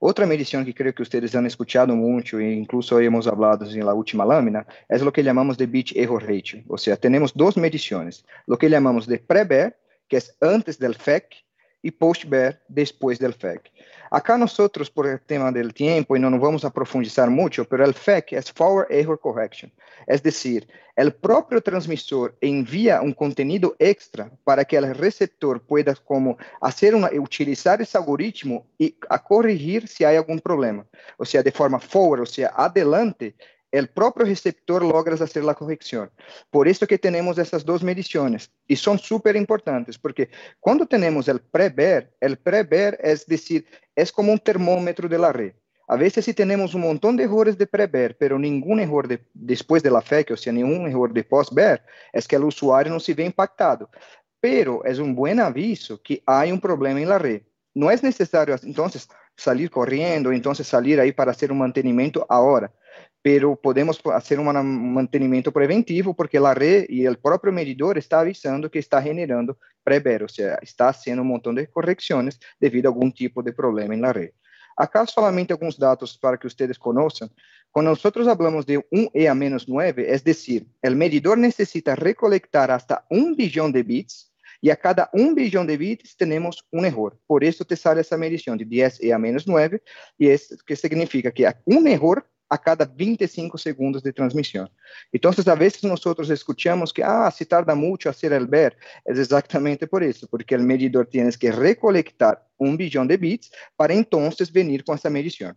[0.00, 3.94] otra medición que creo que ustedes han escuchado mucho e incluso hemos hablado en la
[3.94, 6.64] última lámina es lo que llamamos de bit error ratio.
[6.66, 11.45] O sea, tenemos dos mediciones, lo que llamamos de pre-bear, que es antes del FEC,
[11.86, 13.70] y post-bear, después del FEC.
[14.10, 17.94] Acá nosotros, por tema del tiempo, y no nos vamos a profundizar mucho, pero el
[17.94, 19.72] FEC es Forward Error Correction.
[20.08, 26.36] Es decir, el propio transmisor envía un contenido extra para que el receptor pueda como
[26.60, 30.84] hacer una, utilizar ese algoritmo y a corregir si hay algún problema.
[31.18, 33.36] O sea, de forma forward, o sea, adelante,
[33.72, 36.10] el propio receptor logra hacer la corrección.
[36.50, 41.40] Por eso que tenemos estas dos mediciones y son súper importantes porque cuando tenemos el
[41.40, 45.52] prever, el prever es decir, es como un termómetro de la red.
[45.88, 49.82] A veces si tenemos un montón de errores de prever, pero ningún error de, después
[49.82, 53.14] de la FEC, o sea, ningún error de post-ver, es que el usuario no se
[53.14, 53.88] ve impactado.
[54.40, 57.42] Pero es un buen aviso que hay un problema en la red.
[57.72, 62.72] No es necesario entonces salir corriendo, entonces salir ahí para hacer un mantenimiento ahora
[63.26, 68.70] pero podemos hacer un mantenimiento preventivo porque la red y el propio medidor está avisando
[68.70, 73.10] que está generando prever, o sea, está haciendo un montón de correcciones debido a algún
[73.10, 74.30] tipo de problema en la red.
[74.76, 77.28] Acá solamente algunos datos para que ustedes conozcan.
[77.72, 83.72] Cuando nosotros hablamos de un EA-9, es decir, el medidor necesita recolectar hasta un billón
[83.72, 87.18] de bits y a cada un billón de bits tenemos un error.
[87.26, 89.82] Por eso te sale esa medición de 10 EA-9
[90.16, 94.70] y es que significa que un error a cada 25 segundos de transmisión.
[95.12, 98.76] Entonces, a veces nosotros escuchamos que, ah, se tarda mucho hacer el ver.
[99.04, 103.94] Es exactamente por eso, porque el medidor tiene que recolectar un billón de bits para
[103.94, 105.56] entonces venir con esa medición.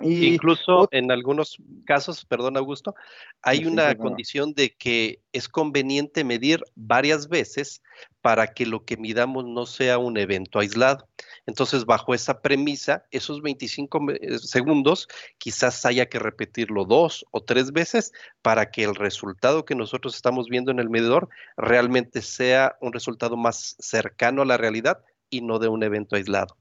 [0.00, 2.94] Incluso en algunos casos, perdón Augusto,
[3.42, 7.82] hay una condición de que es conveniente medir varias veces
[8.20, 11.08] para que lo que midamos no sea un evento aislado.
[11.46, 15.08] Entonces, bajo esa premisa, esos 25 eh, segundos
[15.38, 20.48] quizás haya que repetirlo dos o tres veces para que el resultado que nosotros estamos
[20.48, 25.58] viendo en el medidor realmente sea un resultado más cercano a la realidad y no
[25.58, 26.56] de un evento aislado.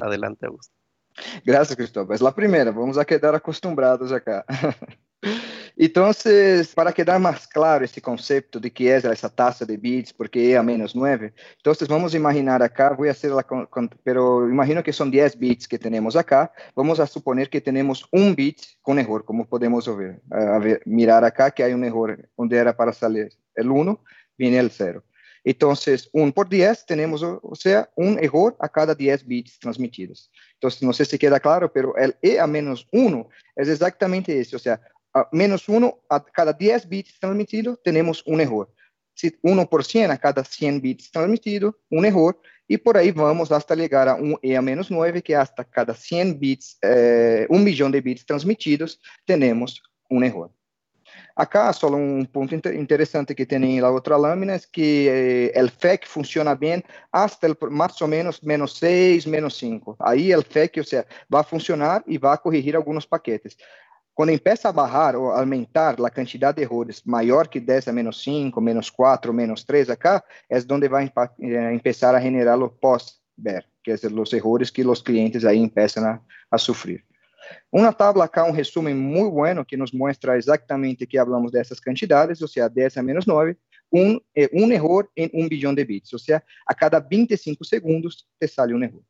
[0.00, 0.79] Adelante, Augusto.
[1.44, 2.14] Gracias, Cristóbal.
[2.14, 4.44] Es la primera, vamos a quedar acostumbrados acá.
[5.76, 10.52] Entonces, para quedar más claro este concepto de qué es esa tasa de bits, porque
[10.52, 13.46] es a menos 9, entonces vamos a imaginar acá, voy a hacer la,
[14.02, 18.34] pero imagino que son 10 bits que tenemos acá, vamos a suponer que tenemos un
[18.34, 20.20] bit con error, como podemos ver,
[20.60, 24.04] ver mirar acá que hay un error donde era para salir el 1,
[24.36, 25.02] viene el 0.
[25.44, 30.30] Entonces, 1 por 10 tenemos, o sea, un error a cada 10 bits transmitidos.
[30.54, 34.56] Entonces, no sé si queda claro, pero el E a menos 1 es exactamente eso,
[34.56, 34.80] o sea,
[35.12, 38.72] a menos 1 a cada 10 bits transmitidos tenemos un error.
[39.14, 43.50] Si 1 por 100 a cada 100 bits transmitidos, un error, y por ahí vamos
[43.50, 47.64] hasta llegar a un E a menos 9, que hasta cada 100 bits, eh, un
[47.64, 50.52] millón de bits transmitidos, tenemos un error.
[51.40, 55.70] Acá, solo un punto interesante que tiene en la otra lámina es que eh, el
[55.70, 59.96] FEC funciona bien hasta el, más o menos menos 6, menos 5.
[60.00, 63.56] Ahí el FEC, o sea, va a funcionar y va a corregir algunos paquetes.
[64.12, 68.20] Cuando empieza a bajar o aumentar la cantidad de errores mayor que 10 a menos
[68.22, 72.72] 5, menos 4, menos 3 acá, es donde va a eh, empezar a generar los
[72.72, 77.02] post-BER, que es los errores que los clientes ahí empiezan a, a sufrir.
[77.70, 81.80] Una tabla acá, un resumen muy bueno que nos muestra exactamente que hablamos de esas
[81.80, 83.56] cantidades, o sea, 10 a menos 9,
[83.90, 88.28] un, eh, un error en un billón de bits, o sea, a cada 25 segundos
[88.38, 89.02] te sale un error.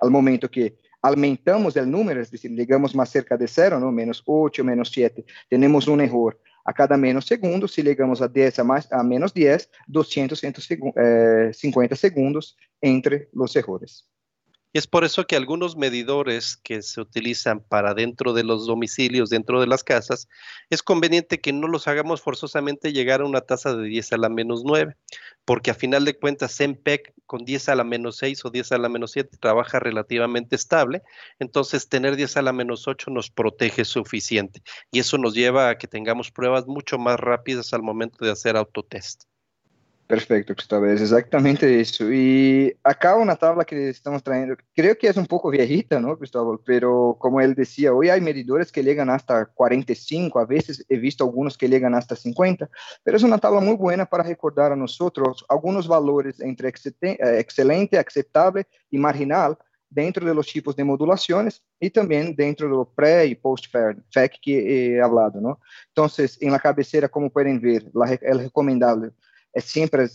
[0.00, 3.92] Al momento que aumentamos el número, es decir, llegamos más cerca de cero, ¿no?
[3.92, 8.58] menos 8, menos 7, tenemos un error a cada menos segundos, si llegamos a 10
[8.58, 14.08] a, más, a menos 10, 250 eh, segundos entre los errores.
[14.74, 19.30] Y es por eso que algunos medidores que se utilizan para dentro de los domicilios,
[19.30, 20.28] dentro de las casas,
[20.68, 24.28] es conveniente que no los hagamos forzosamente llegar a una tasa de 10 a la
[24.28, 24.96] menos 9,
[25.44, 28.78] porque a final de cuentas MPEG con 10 a la menos 6 o 10 a
[28.78, 31.02] la menos 7 trabaja relativamente estable,
[31.38, 34.60] entonces tener 10 a la menos 8 nos protege suficiente
[34.90, 38.56] y eso nos lleva a que tengamos pruebas mucho más rápidas al momento de hacer
[38.56, 39.22] autotest.
[40.06, 42.12] Perfecto, Gustavo, es exactamente eso.
[42.12, 46.60] Y acá una tabla que estamos trayendo, creo que es un poco viejita, ¿no, Gustavo?
[46.62, 51.24] Pero como él decía, hoy hay medidores que llegan hasta 45, a veces he visto
[51.24, 52.68] algunos que llegan hasta 50,
[53.02, 57.96] pero es una tabla muy buena para recordar a nosotros algunos valores entre eh, excelente,
[57.98, 59.56] aceptable y marginal
[59.88, 64.96] dentro de los tipos de modulaciones y también dentro de lo pre y post-FEC que
[64.96, 65.60] he hablado, ¿no?
[65.88, 69.12] Entonces, en la cabecera, como pueden ver, la, el recomendable
[69.54, 70.06] es siempre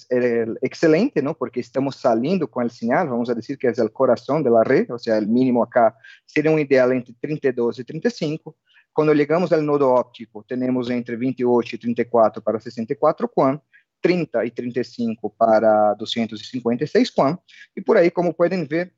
[0.62, 1.34] excelente, ¿no?
[1.34, 4.64] Porque estamos saliendo con el señal, vamos a decir que es el corazón de la
[4.66, 8.58] red, o sea, el mínimo acá sería un ideal entre 32 y 35.
[8.92, 13.62] Cuando llegamos al nodo óptico, tenemos entre 28 y 34 para 64 QAM,
[14.02, 17.38] 30 y 35 para 256 QAM,
[17.74, 18.94] y por ahí, como pueden ver,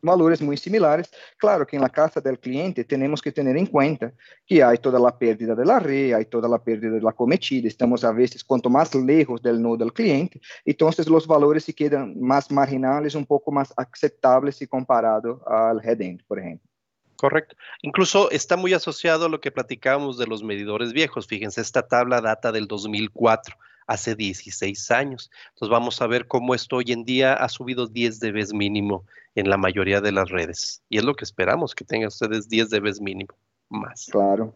[0.00, 1.10] valores muy similares.
[1.36, 4.12] Claro que en la casa del cliente tenemos que tener en cuenta
[4.46, 7.68] que hay toda la pérdida de la red, hay toda la pérdida de la cometida,
[7.68, 12.20] estamos a veces cuanto más lejos del nodo del cliente, entonces los valores se quedan
[12.20, 16.68] más marginales, un poco más aceptables si comparado al head-end, por ejemplo.
[17.16, 17.56] Correcto.
[17.82, 21.26] Incluso está muy asociado a lo que platicábamos de los medidores viejos.
[21.26, 23.56] Fíjense, esta tabla data del 2004
[23.88, 25.30] hace 16 años.
[25.48, 29.50] Entonces vamos a ver cómo esto hoy en día ha subido 10 dB mínimo en
[29.50, 30.82] la mayoría de las redes.
[30.88, 33.34] Y es lo que esperamos, que tengan ustedes 10 dB mínimo
[33.68, 34.06] más.
[34.12, 34.54] Claro.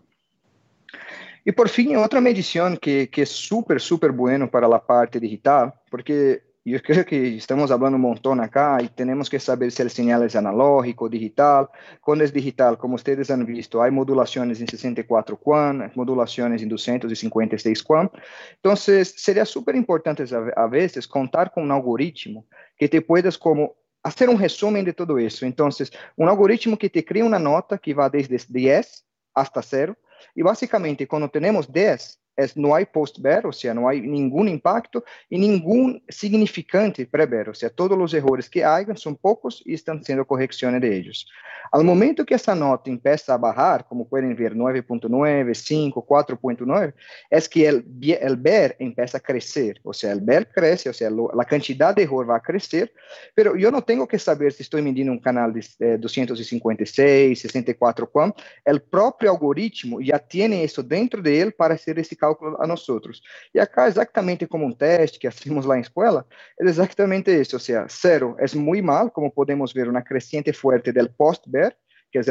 [1.44, 5.74] Y por fin, otra medición que, que es súper, súper bueno para la parte digital,
[5.90, 9.90] porque yo creo que estamos hablando un montón acá y tenemos que saber si el
[9.90, 11.68] señal es analógico, digital.
[12.00, 17.82] Cuando es digital, como ustedes han visto, hay modulaciones en 64 QAM, modulaciones en 256
[17.82, 18.08] QAM.
[18.54, 20.24] Entonces, sería súper importante
[20.56, 22.46] a veces contar con un algoritmo
[22.76, 25.44] que te puedas como hacer un resumen de todo eso.
[25.44, 29.04] Entonces, un algoritmo que te crea una nota que va desde 10
[29.34, 29.96] hasta 0.
[30.34, 35.04] Y básicamente, cuando tenemos 10, es, no hay post-BER, o sea, no hay ningún impacto
[35.28, 40.02] y ningún significante pre-BER, o sea, todos los errores que hayan son pocos y están
[40.02, 41.28] siendo correcciones de ellos.
[41.70, 46.94] Al momento que essa nota empieza a bajar, como pueden ver, 9.9, 5, 4.9,
[47.30, 47.86] es que el,
[48.20, 51.94] el BER empieza a crecer, o sea, el BER crece, o sea, lo, la cantidad
[51.94, 52.92] de error va a crecer,
[53.34, 58.10] pero yo no tengo que saber si estoy midiendo un canal de eh, 256, 64
[58.10, 58.32] QAM,
[58.64, 62.88] el propio algoritmo ya tiene eso dentro de él para hacer esse cálculo a nós
[62.88, 63.20] outros.
[63.52, 66.24] E acá, exatamente como um teste que hacemos lá em escola,
[66.60, 70.92] é exatamente isso, ou seja, zero é muito mal, como podemos ver, uma crescente forte
[70.92, 71.74] del post-BER,
[72.12, 72.22] que é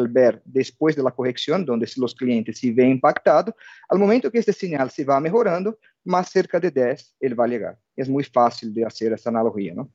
[0.00, 3.54] o BER depois da correção, onde os clientes se veem impactados,
[3.88, 7.78] ao momento que esse sinal se vai melhorando, mais cerca de 10 ele vai chegar.
[7.96, 9.88] É muito fácil de fazer essa analogia, não?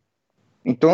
[0.64, 0.94] Então,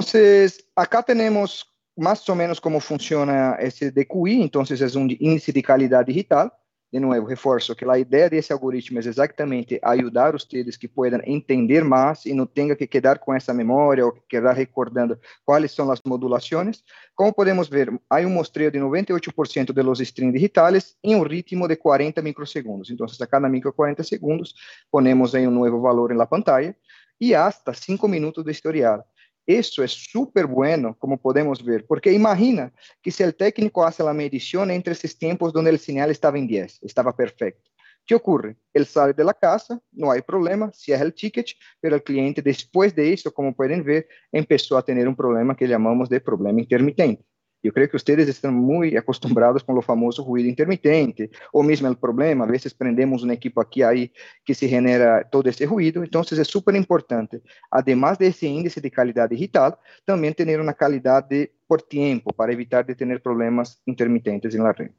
[0.76, 6.12] acá temos mais ou menos como funciona esse DQI, então é um índice de qualidade
[6.12, 6.52] digital,
[6.92, 11.86] de nuevo, reforço que a ideia desse algoritmo é exatamente ajudar vocês que possam entender
[11.86, 16.02] mais e não tenham que quedar com essa memória ou quedar recordando quais são as
[16.06, 16.84] modulações.
[17.16, 21.66] Como podemos ver, há um mostreio de 98% de los streams digitais em um ritmo
[21.66, 22.90] de 40 microsegundos.
[22.90, 24.54] Então, a cada micro 40 segundos,
[24.92, 26.76] ponemos aí um novo valor na pantalla
[27.22, 29.06] e hasta 5 minutos de historial.
[29.48, 32.72] Isso é super bueno, como podemos ver, porque imagina
[33.02, 36.46] que se o técnico hace a medição entre esses tempos onde o sinal estava em
[36.46, 37.60] 10, estava perfeito.
[38.06, 38.56] que ocorre?
[38.74, 42.94] Ele sai de la casa, não há problema, cierra o ticket, mas o cliente, depois
[42.94, 47.24] de isso, como podem ver, começou a ter um problema que chamamos de problema intermitente.
[47.64, 51.96] Eu creio que vocês estão muito acostumados com o famoso ruído intermitente, ou mesmo o
[51.96, 54.12] problema, a vezes prendemos um equipo aqui aí
[54.44, 59.36] que se genera todo esse ruído, então é super importante, además desse índice de qualidade
[59.36, 64.94] digital, também ter uma qualidade por tempo, para evitar de ter problemas intermitentes na rede.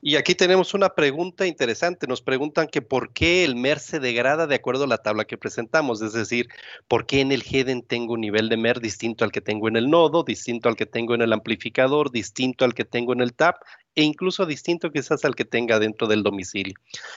[0.00, 2.06] Y aquí tenemos una pregunta interesante.
[2.06, 5.36] Nos preguntan que por qué el MER se degrada de acuerdo a la tabla que
[5.36, 6.00] presentamos.
[6.02, 6.48] Es decir,
[6.86, 9.76] por qué en el HEDEN tengo un nivel de MER distinto al que tengo en
[9.76, 13.34] el nodo, distinto al que tengo en el amplificador, distinto al que tengo en el
[13.34, 13.56] TAP
[13.96, 16.74] e incluso distinto quizás al que tenga dentro del domicilio.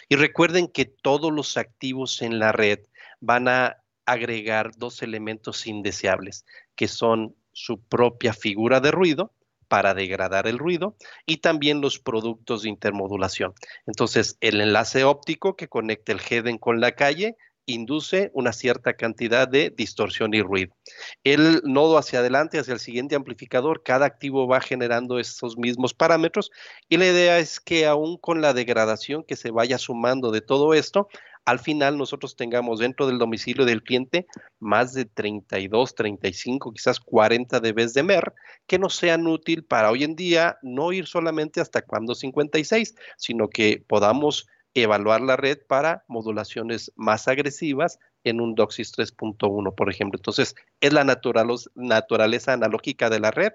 [0.10, 2.80] Y recuerden que todos los activos en la red
[3.20, 3.78] van a
[4.08, 9.32] agregar dos elementos indeseables, que son su propia figura de ruido
[9.72, 13.54] para degradar el ruido y también los productos de intermodulación.
[13.88, 19.48] Entonces, el enlace óptico que conecta el headen con la calle induce una cierta cantidad
[19.48, 20.76] de distorsión y ruido.
[21.24, 26.52] El nodo hacia adelante, hacia el siguiente amplificador, cada activo va generando esos mismos parámetros
[26.90, 30.74] y la idea es que aún con la degradación que se vaya sumando de todo
[30.74, 31.08] esto,
[31.46, 34.28] al final nosotros tengamos dentro del domicilio del cliente
[34.60, 38.34] más de 32, 35, quizás 40 dB de MER
[38.68, 43.50] que nos sean útil para hoy en día no ir solamente hasta cuando 56, sino
[43.50, 50.18] que podamos evaluar la red para modulaciones más agresivas en un DOCSIS 3.1, por ejemplo.
[50.18, 53.52] Entonces, es la naturaleza analógica de la red,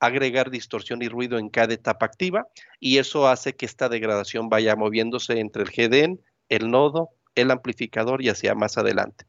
[0.00, 2.48] agregar distorsión y ruido en cada etapa activa,
[2.80, 7.10] y eso hace que esta degradación vaya moviéndose entre el GDN, el nodo,
[7.40, 9.26] el amplificador y hacia más adelante.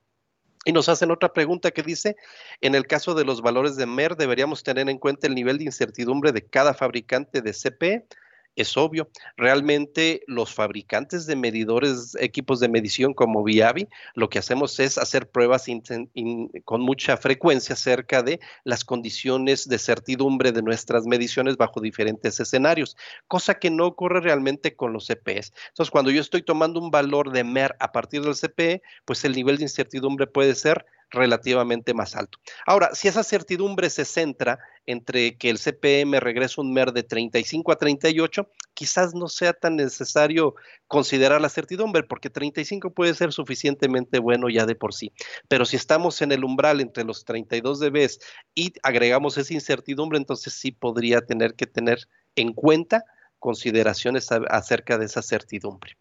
[0.65, 2.15] Y nos hacen otra pregunta que dice,
[2.61, 5.65] en el caso de los valores de MER, deberíamos tener en cuenta el nivel de
[5.65, 8.07] incertidumbre de cada fabricante de CP
[8.55, 9.09] es obvio.
[9.37, 15.29] Realmente los fabricantes de medidores, equipos de medición como Viavi, lo que hacemos es hacer
[15.29, 15.67] pruebas
[16.65, 22.97] con mucha frecuencia acerca de las condiciones de certidumbre de nuestras mediciones bajo diferentes escenarios,
[23.27, 25.53] cosa que no ocurre realmente con los CPs.
[25.69, 29.33] Entonces, cuando yo estoy tomando un valor de MER a partir del CPE, pues el
[29.33, 32.37] nivel de incertidumbre puede ser relativamente más alto.
[32.65, 37.71] Ahora, si esa certidumbre se centra entre que el CPM regresa un MER de 35
[37.71, 40.55] a 38, quizás no sea tan necesario
[40.87, 45.11] considerar la certidumbre, porque 35 puede ser suficientemente bueno ya de por sí.
[45.47, 48.09] Pero si estamos en el umbral entre los 32 dB
[48.55, 53.03] y agregamos esa incertidumbre, entonces sí podría tener que tener en cuenta
[53.39, 55.97] consideraciones acerca de esa certidumbre.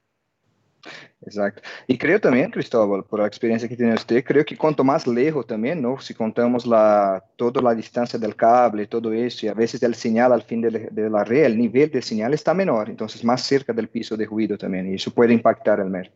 [1.26, 1.62] Exacto.
[1.88, 5.44] E creio também, Cristóbal, por a experiência que tem você, creio que quanto mais lejos
[5.44, 9.82] também, não, se contamos la, toda a distância do cable, todo isso, e a vezes
[9.82, 13.06] o sinal al fim de, de la red, o nível de sinal está menor, então
[13.24, 16.10] mais cerca do piso de ruído também, e isso pode impactar o MER.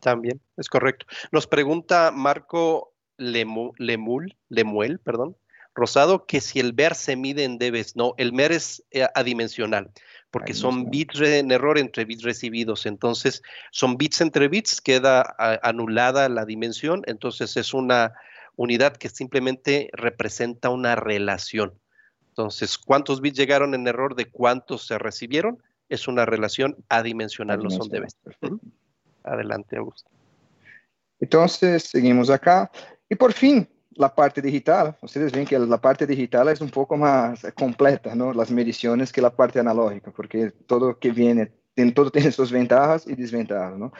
[0.00, 1.06] También, es correcto.
[1.32, 5.36] Nos pregunta Marco Lemu, Lemul, Lemuel, perdón,
[5.76, 7.94] Rosado, que si el MER se mide en debes.
[7.94, 9.92] No, el MER es eh, adimensional
[10.36, 12.84] porque son bits en error entre bits recibidos.
[12.84, 18.12] Entonces, son bits entre bits, queda anulada la dimensión, entonces es una
[18.56, 21.72] unidad que simplemente representa una relación.
[22.28, 25.62] Entonces, ¿cuántos bits llegaron en error de cuántos se recibieron?
[25.88, 28.18] Es una relación adimensional, no son debes.
[29.22, 30.10] Adelante, Augusto.
[31.18, 32.70] Entonces, seguimos acá.
[33.08, 33.66] Y por fin,
[33.96, 38.32] la parte digital, ustedes ven que la parte digital es un poco más completa, ¿no?
[38.32, 41.52] Las mediciones que la parte analógica, porque todo que viene,
[41.94, 43.92] todo tiene sus ventajas y desventajas, ¿no?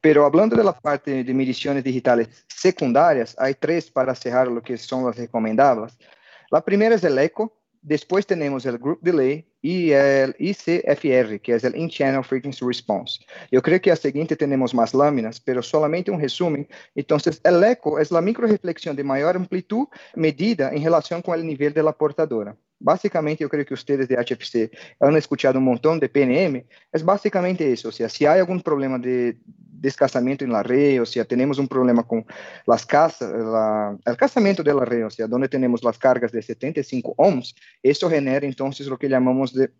[0.00, 4.76] Pero hablando de la parte de mediciones digitales secundarias, hay tres para cerrar lo que
[4.76, 5.98] son las recomendables.
[6.50, 12.24] La primera es el eco, después tenemos el group delay ICFR, que es el In-Channel
[12.24, 13.20] Frequency Response.
[13.50, 16.68] Yo creo que a seguinte tenemos más láminas, pero solamente un resumen.
[16.94, 21.72] Entonces, el eco es la microreflexión de mayor amplitud medida en relación con el nivel
[21.72, 22.56] de la portadora.
[22.80, 24.70] Básicamente, eu creio que vocês de HFC
[25.00, 28.98] han escuchado um montão de PNM, é basicamente isso, ou seja, se há algum problema
[28.98, 32.24] de descasamento em la red, ou seja, temos um problema com
[32.66, 33.30] las casas,
[34.06, 38.08] el casamento de la red, ou seja, onde temos as cargas de 75 ohms, isso
[38.08, 39.70] genera então o que chamamos de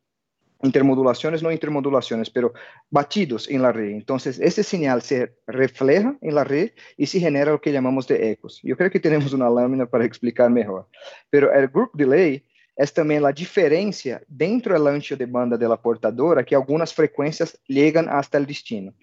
[0.63, 2.53] intermodulaciones, no intermodulaciones, pero
[2.91, 3.91] batidos en la red.
[3.91, 8.33] Entonces, ese señal se refleja en la red y se genera lo que llamamos de
[8.33, 8.61] ecos.
[8.63, 10.89] Yo creo que tenemos una lámina para explicar mejor.
[11.31, 12.45] Pero el group delay
[12.79, 17.59] es también la diferencia dentro del ancho de banda de la portadora que algunas frecuencias
[17.67, 18.95] llegan hasta el destino.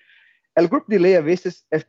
[0.55, 1.85] El group delay a veces es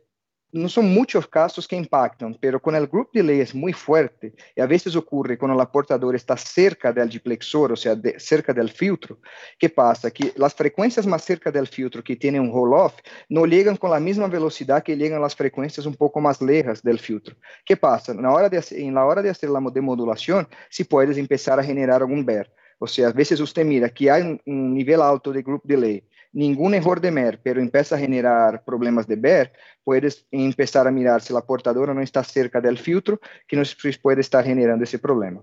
[0.56, 4.60] no son muchos casos que impactan, pero cuando el group delay es muy fuerte, y
[4.60, 9.18] a veces ocurre cuando la portadora está cerca del diplexor, o sea, cerca del filtro,
[9.58, 10.10] ¿qué pasa?
[10.10, 12.94] Que las frecuencias más cerca del filtro que tienen un roll-off
[13.28, 16.98] no llegan con la misma velocidad que llegan las frecuencias un poco más lejas del
[16.98, 17.36] filtro.
[17.64, 18.12] ¿Qué pasa?
[18.12, 21.64] En la hora de, en la hora de hacer la demodulación, si puedes empezar a
[21.64, 22.50] generar algún BER.
[22.78, 26.04] O sea, a veces usted mira que hay un, un nivel alto de group delay,
[26.36, 31.22] ningún error de MER, pero empieza a generar problemas de BER, puedes empezar a mirar
[31.22, 33.18] si la portadora no está cerca del filtro,
[33.48, 35.42] que nos puede estar generando ese problema.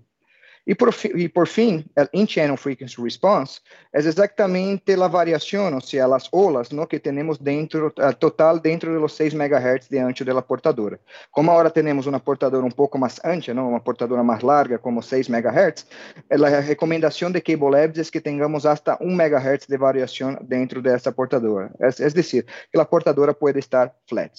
[0.65, 3.59] Y por, y por el in-channel frequency response
[3.91, 6.87] es exactamente la variación, o sea, las olas ¿no?
[6.87, 10.97] que tenemos dentro, total dentro de los 6 MHz de ancho de portadora.
[11.31, 13.67] Como ahora tenemos una portadora un poco más ancha, ¿no?
[13.67, 15.85] una portadora más larga, como 6 MHz,
[16.29, 20.93] la recomendación de Cable Labs es que tengamos hasta 1 MHz de variación dentro de
[21.11, 21.71] portadora.
[21.79, 24.31] Es, es decir, que la portadora puede estar flat.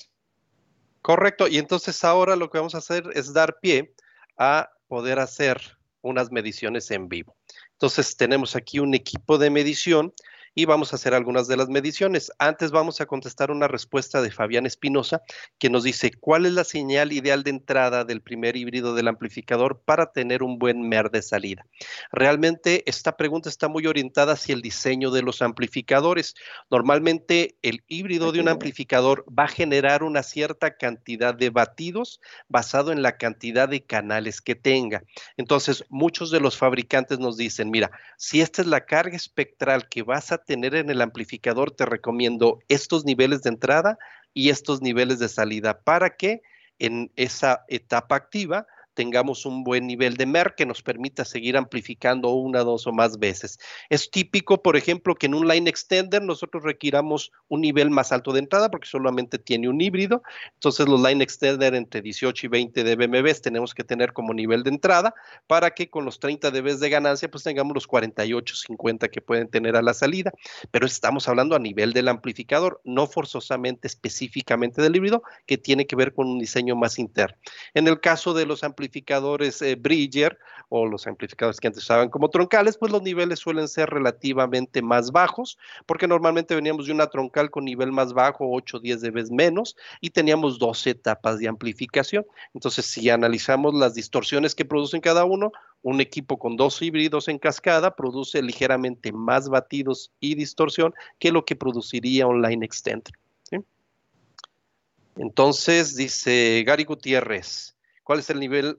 [1.02, 3.94] Correcto, y entonces ahora lo que vamos a hacer es dar pie
[4.38, 5.73] a poder hacer
[6.04, 7.36] unas mediciones en vivo.
[7.72, 10.12] Entonces tenemos aquí un equipo de medición
[10.54, 12.30] y vamos a hacer algunas de las mediciones.
[12.38, 15.22] Antes vamos a contestar una respuesta de Fabián Espinosa
[15.58, 19.82] que nos dice cuál es la señal ideal de entrada del primer híbrido del amplificador
[19.84, 21.66] para tener un buen MER de salida.
[22.12, 26.34] Realmente esta pregunta está muy orientada hacia el diseño de los amplificadores.
[26.70, 32.92] Normalmente el híbrido de un amplificador va a generar una cierta cantidad de batidos basado
[32.92, 35.02] en la cantidad de canales que tenga.
[35.36, 40.02] Entonces, muchos de los fabricantes nos dicen, mira, si esta es la carga espectral que
[40.02, 43.98] vas a tener en el amplificador, te recomiendo estos niveles de entrada
[44.32, 45.80] y estos niveles de salida.
[45.80, 46.42] Para que
[46.78, 52.30] en esa etapa activa tengamos un buen nivel de MER que nos permita seguir amplificando
[52.30, 53.58] una, dos o más veces.
[53.90, 58.32] Es típico, por ejemplo, que en un line extender nosotros requiramos un nivel más alto
[58.32, 60.22] de entrada porque solamente tiene un híbrido.
[60.54, 64.70] Entonces los line extender entre 18 y 20 dBm tenemos que tener como nivel de
[64.70, 65.14] entrada
[65.46, 69.48] para que con los 30 dB de ganancia pues tengamos los 48, 50 que pueden
[69.48, 70.32] tener a la salida.
[70.70, 75.96] Pero estamos hablando a nivel del amplificador, no forzosamente específicamente del híbrido, que tiene que
[75.96, 77.36] ver con un diseño más interno.
[77.74, 82.10] En el caso de los amplificadores, amplificadores eh, Bridger o los amplificadores que antes usaban
[82.10, 85.56] como troncales, pues los niveles suelen ser relativamente más bajos,
[85.86, 89.76] porque normalmente veníamos de una troncal con nivel más bajo, 8 o 10 dB menos,
[90.00, 92.26] y teníamos dos etapas de amplificación.
[92.52, 97.38] Entonces, si analizamos las distorsiones que producen cada uno, un equipo con dos híbridos en
[97.38, 103.14] cascada produce ligeramente más batidos y distorsión que lo que produciría un line extender.
[105.16, 107.73] Entonces, dice Gary Gutiérrez,
[108.04, 108.78] cuál es el nivel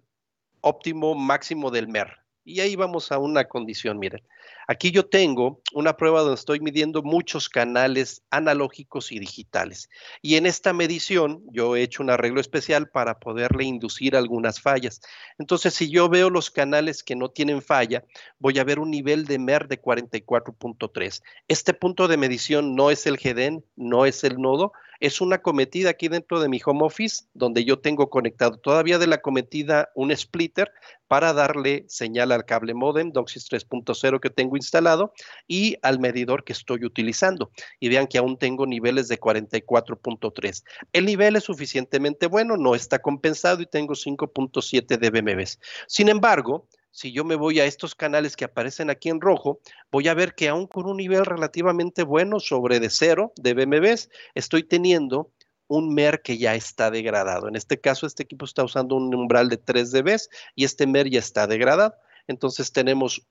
[0.62, 2.26] óptimo máximo del MER.
[2.48, 4.22] Y ahí vamos a una condición, miren.
[4.68, 9.90] Aquí yo tengo una prueba donde estoy midiendo muchos canales analógicos y digitales.
[10.22, 15.02] Y en esta medición yo he hecho un arreglo especial para poderle inducir algunas fallas.
[15.40, 18.04] Entonces, si yo veo los canales que no tienen falla,
[18.38, 21.24] voy a ver un nivel de MER de 44.3.
[21.48, 25.90] Este punto de medición no es el GEDEN, no es el nodo, es una cometida
[25.90, 30.16] aquí dentro de mi home office donde yo tengo conectado todavía de la cometida un
[30.16, 30.72] splitter
[31.08, 35.14] para darle señal al cable modem DOCSIS 3.0 que tengo instalado
[35.48, 37.52] y al medidor que estoy utilizando.
[37.80, 40.64] Y vean que aún tengo niveles de 44.3.
[40.94, 45.46] El nivel es suficientemente bueno, no está compensado y tengo 5.7 dBm.
[45.88, 49.60] Sin embargo, si yo me voy a estos canales que aparecen aquí en rojo,
[49.92, 54.10] voy a ver que aún con un nivel relativamente bueno sobre de cero de BMWs,
[54.34, 55.30] estoy teniendo
[55.68, 57.50] un MER que ya está degradado.
[57.50, 60.18] En este caso, este equipo está usando un umbral de 3 dB
[60.56, 61.96] y este MER ya está degradado.
[62.28, 63.28] Entonces tenemos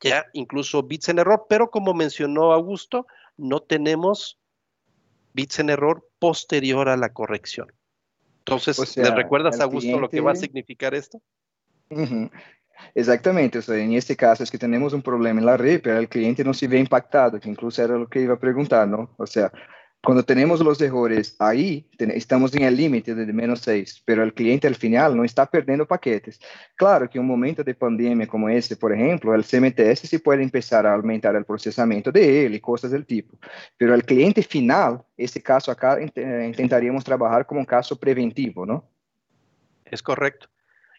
[0.00, 3.06] ya incluso bits en error, pero como mencionó Augusto,
[3.36, 4.38] no tenemos
[5.34, 7.70] bits en error posterior a la corrección.
[8.38, 11.20] Entonces, ¿le recuerdas, Augusto, lo que va a significar esto?
[12.94, 15.98] Exactamente, o sea, en este caso es que tenemos un problema en la red, pero
[15.98, 19.14] el cliente no se ve impactado, que incluso era lo que iba a preguntar, ¿no?
[19.16, 19.50] O sea,
[20.04, 24.66] cuando tenemos los errores ahí, estamos en el límite de menos 6, pero el cliente
[24.66, 26.40] al final no está perdiendo paquetes.
[26.74, 30.42] Claro que en un momento de pandemia como este, por ejemplo, el CMTS se puede
[30.42, 33.38] empezar a aumentar el procesamiento de él y cosas del tipo,
[33.76, 38.84] pero el cliente final, este caso acá, intentaríamos trabajar como un caso preventivo, ¿no?
[39.84, 40.48] Es correcto.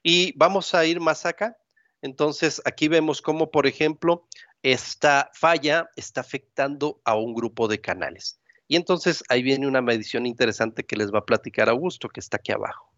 [0.02, 1.58] Y vamos a ir más acá
[2.04, 4.28] Entonces, aquí vemos cómo, por ejemplo,
[4.62, 8.42] esta falla está afectando a un grupo de canales.
[8.68, 12.38] Y entonces ahí viene una medición interesante que les va a platicar Augusto, que está
[12.38, 12.92] aquí abajo.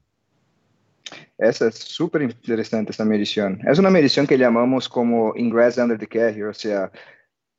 [1.37, 3.61] Esa es súper interesante, esa medición.
[3.69, 6.91] Es una medición que llamamos como ingress under the carrier, o sea,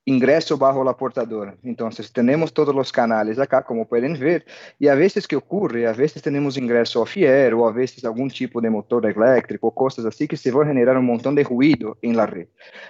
[0.07, 1.57] ingreso bajo la portadora.
[1.65, 4.47] Entonces, tenemos todos los canales acá, como pueden ver,
[4.79, 8.61] y a veces que ocurre, a veces tenemos ingreso off-air o a veces algún tipo
[8.61, 12.17] de motor eléctrico, cosas así que se va a generar un montón de ruido en
[12.17, 12.47] la red.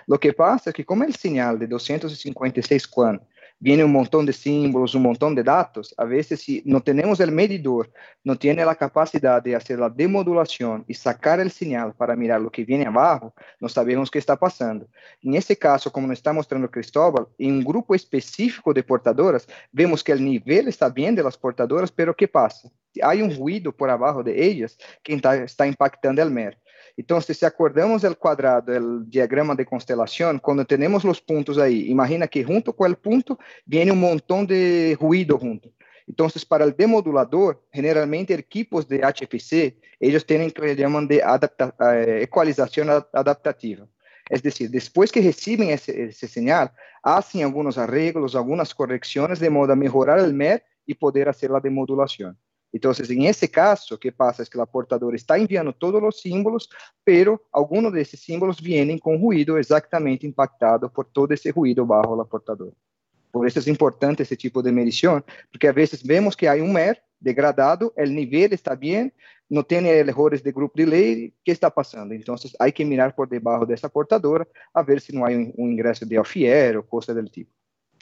[0.07, 3.19] Lo que pasa es que como el señal de 256 QAM
[3.59, 5.95] viene un montón de símbolos, un montón de datos.
[5.97, 7.91] A veces, si no tenemos el medidor,
[8.23, 12.51] no tiene la capacidad de hacer la demodulación y sacar el señal para mirar lo
[12.51, 14.87] que viene abajo, no sabemos qué está pasando.
[15.23, 20.03] En ese caso, como nos está mostrando Cristóbal, en un grupo específico de portadoras, vemos
[20.05, 22.71] que el nivel está bien de las portadoras, pero ¿qué pasa?
[23.03, 26.59] Hay un ruido por abajo de ellas que está, está impactando el MER.
[26.97, 32.27] Entonces, si acordamos el cuadrado, el diagrama de constelación, cuando tenemos los puntos ahí, imagina
[32.27, 35.71] que junto con el punto viene un montón de ruido junto.
[36.09, 42.89] Entonces, para el demodulador, generalmente equipos de HPC, ellos tienen que llaman de eh, ecualización
[43.13, 43.87] adaptativa.
[44.29, 46.73] Es decir, después que reciben ese, ese, señal,
[47.03, 51.61] hacen algunos arreglos, algunas correcciones de modo a mejorar el MER y poder hacer la
[51.61, 52.39] demodulación.
[52.77, 54.43] Entonces, en ese caso, ¿qué pasa?
[54.43, 56.69] Es que la portadora está enviando todos los símbolos,
[57.03, 62.15] pero algunos de esos símbolos vienen con ruido exactamente impactado por todo ese ruido bajo
[62.15, 62.77] la portadora.
[63.31, 66.71] Por eso es importante ese tipo de medición, porque a veces vemos que hay un
[66.71, 69.11] MER degradado, el nivel está bien,
[69.49, 72.15] no tiene errores de group delay, ¿qué está pasando?
[72.15, 75.53] Entonces hay que mirar por debajo de esa portadora a ver si no hay un,
[75.57, 77.51] un ingreso de off-air o cosas del tipo.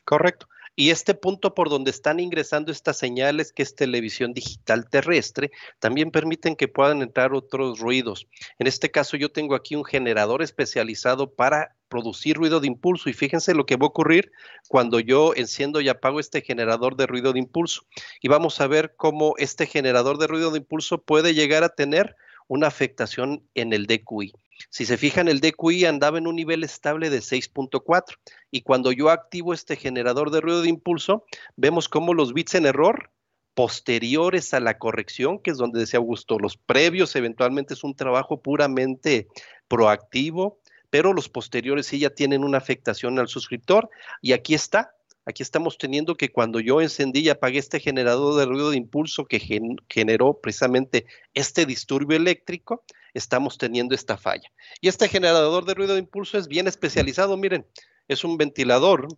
[0.05, 0.49] Correcto.
[0.77, 6.11] Y este punto por donde están ingresando estas señales, que es televisión digital terrestre, también
[6.11, 8.27] permiten que puedan entrar otros ruidos.
[8.59, 13.13] En este caso yo tengo aquí un generador especializado para producir ruido de impulso y
[13.13, 14.33] fíjense lo que va a ocurrir
[14.69, 17.83] cuando yo enciendo y apago este generador de ruido de impulso.
[18.21, 22.17] Y vamos a ver cómo este generador de ruido de impulso puede llegar a tener
[22.49, 24.33] una afectación en el DQI.
[24.71, 28.17] Si se fijan, el DQI andaba en un nivel estable de 6.4
[28.51, 31.25] y cuando yo activo este generador de ruido de impulso,
[31.57, 33.11] vemos cómo los bits en error
[33.55, 38.43] posteriores a la corrección, que es donde decía Augusto, los previos eventualmente es un trabajo
[38.43, 39.29] puramente
[39.69, 40.59] proactivo,
[40.91, 43.91] pero los posteriores sí ya tienen una afectación al suscriptor
[44.21, 44.95] y aquí está,
[45.27, 49.25] Aquí estamos teniendo que cuando yo encendí y apagué este generador de ruido de impulso
[49.25, 49.41] que
[49.89, 54.51] generó precisamente este disturbio eléctrico, estamos teniendo esta falla.
[54.81, 57.67] Y este generador de ruido de impulso es bien especializado, miren,
[58.07, 59.09] es un ventilador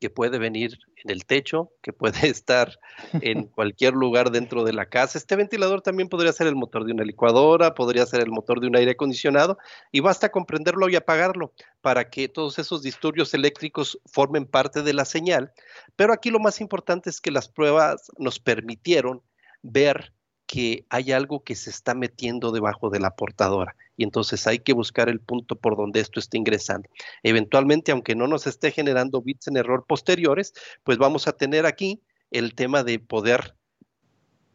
[0.00, 2.78] que puede venir en el techo, que puede estar
[3.12, 5.18] en cualquier lugar dentro de la casa.
[5.18, 8.66] Este ventilador también podría ser el motor de una licuadora, podría ser el motor de
[8.66, 9.58] un aire acondicionado
[9.92, 15.04] y basta comprenderlo y apagarlo para que todos esos disturbios eléctricos formen parte de la
[15.04, 15.52] señal.
[15.96, 19.22] Pero aquí lo más importante es que las pruebas nos permitieron
[19.62, 20.12] ver
[20.46, 24.72] que hay algo que se está metiendo debajo de la portadora y entonces hay que
[24.72, 26.88] buscar el punto por donde esto está ingresando.
[27.22, 30.52] Eventualmente, aunque no nos esté generando bits en error posteriores,
[30.84, 33.54] pues vamos a tener aquí el tema de poder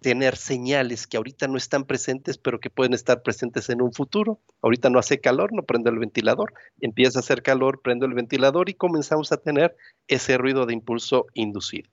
[0.02, 4.40] tener señales que ahorita no están presentes, pero que pueden estar presentes en un futuro.
[4.62, 6.54] Ahorita no hace calor, no prendo el ventilador.
[6.82, 9.76] Empieza a hacer calor, prendo el ventilador y comenzamos a tener
[10.08, 11.90] ese ruido de impulso inducido.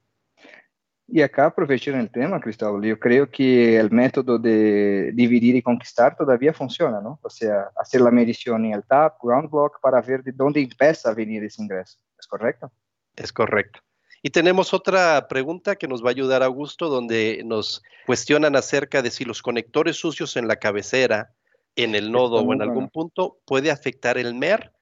[1.10, 6.14] Y acá, aprovechando el tema, Cristóbal, yo creo que el método de dividir y conquistar
[6.14, 7.18] todavía funciona, ¿no?
[7.22, 11.08] O sea, hacer la medición en el TAP, ground block, para ver de dónde empieza
[11.08, 11.98] a venir ese ingreso.
[12.18, 12.70] ¿Es correcto?
[13.16, 13.80] Es correcto.
[14.22, 19.10] Y tenemos otra pregunta que nos va a ayudar Augusto, donde nos cuestionan acerca de
[19.10, 21.32] si los conectores sucios en la cabecera,
[21.74, 24.72] en el nodo o en algún punto, puede afectar el MER,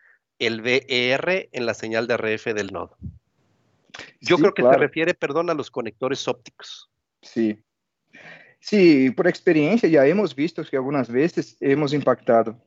[0.41, 2.97] el VER en la señal de RF del nodo.
[4.21, 6.91] Yo creo que se refiere, perdón, a los conectores ópticos.
[7.23, 7.63] Sí.
[8.61, 12.61] Sí, por experiencia ya hemos visto que algunas veces hemos impactado.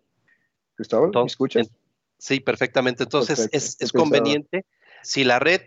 [0.76, 1.70] Cristóbal, ¿me escuchas?
[2.18, 3.04] sí, perfectamente.
[3.04, 4.66] Entonces es, es conveniente,
[5.04, 5.62] si la red,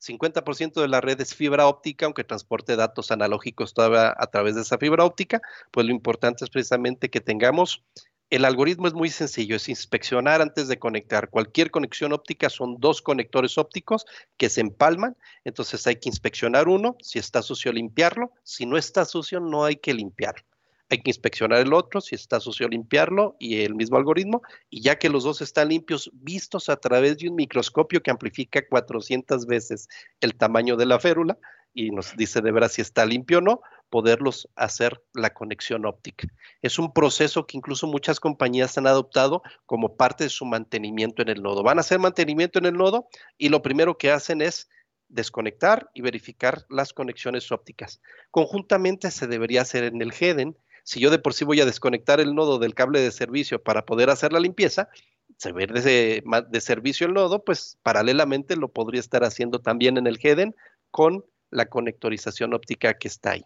[0.00, 4.62] 50% de la red es fibra óptica, aunque transporte datos analógicos todavía a través de
[4.62, 7.84] esa fibra óptica, pues lo importante es precisamente que tengamos
[8.30, 11.30] el algoritmo es muy sencillo, es inspeccionar antes de conectar.
[11.30, 14.04] Cualquier conexión óptica son dos conectores ópticos
[14.36, 19.04] que se empalman, entonces hay que inspeccionar uno, si está sucio limpiarlo, si no está
[19.04, 20.44] sucio no hay que limpiarlo.
[20.88, 24.98] Hay que inspeccionar el otro, si está sucio limpiarlo y el mismo algoritmo, y ya
[24.98, 29.88] que los dos están limpios, vistos a través de un microscopio que amplifica 400 veces
[30.20, 31.38] el tamaño de la férula,
[31.74, 33.60] y nos dice de veras si está limpio o no,
[33.90, 36.28] poderlos hacer la conexión óptica.
[36.62, 41.28] Es un proceso que incluso muchas compañías han adoptado como parte de su mantenimiento en
[41.28, 41.62] el nodo.
[41.62, 43.08] Van a hacer mantenimiento en el nodo
[43.38, 44.68] y lo primero que hacen es
[45.08, 48.00] desconectar y verificar las conexiones ópticas.
[48.30, 50.56] Conjuntamente se debería hacer en el HEDEN.
[50.82, 53.84] Si yo de por sí voy a desconectar el nodo del cable de servicio para
[53.84, 54.88] poder hacer la limpieza,
[55.36, 60.06] se ve de, de servicio el nodo, pues paralelamente lo podría estar haciendo también en
[60.06, 60.54] el HEDEN
[60.90, 63.44] con la conectorización óptica que está ahí.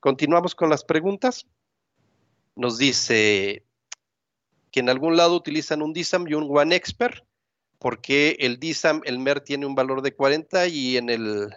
[0.00, 1.46] Continuamos con las preguntas.
[2.56, 3.64] Nos dice
[4.70, 7.24] que en algún lado utilizan un DISAM y un One Expert
[7.78, 11.50] porque el DISAM, el MER tiene un valor de 40 y en el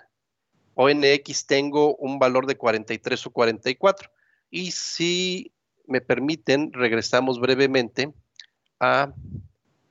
[0.76, 4.10] ONX tengo un valor de 43 o 44.
[4.50, 5.54] Y si
[5.86, 8.14] me permiten, regresamos brevemente
[8.80, 9.14] a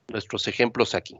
[0.09, 1.18] nuestros ejemplos aquí.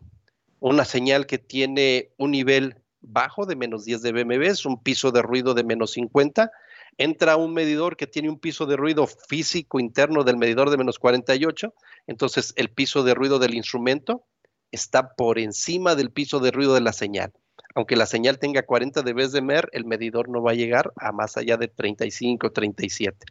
[0.61, 5.23] Una señal que tiene un nivel bajo de menos 10 dBm, es un piso de
[5.23, 6.51] ruido de menos 50.
[6.99, 10.99] Entra un medidor que tiene un piso de ruido físico interno del medidor de menos
[10.99, 11.75] 48.
[12.07, 14.25] Entonces, el piso de ruido del instrumento
[14.71, 17.33] está por encima del piso de ruido de la señal.
[17.75, 21.13] Aunque la señal tenga 40 dB de MER, el medidor no va a llegar a
[21.13, 23.27] más allá de 35 o 37.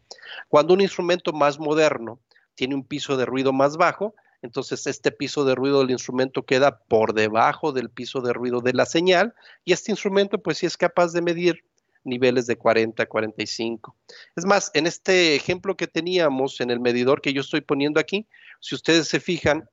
[0.48, 2.20] Cuando un instrumento más moderno
[2.56, 6.80] tiene un piso de ruido más bajo, entonces este piso de ruido del instrumento queda
[6.80, 10.78] por debajo del piso de ruido de la señal y este instrumento pues sí es
[10.78, 11.64] capaz de medir
[12.04, 13.96] niveles de 40, 45.
[14.36, 18.28] Es más, en este ejemplo que teníamos en el medidor que yo estoy poniendo aquí,
[18.60, 19.70] si ustedes se fijan,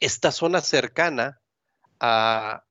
[0.00, 1.40] esta zona cercana
[2.00, 2.64] a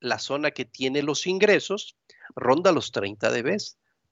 [0.00, 1.96] la zona que tiene los ingresos
[2.34, 3.56] ronda los 30 dB.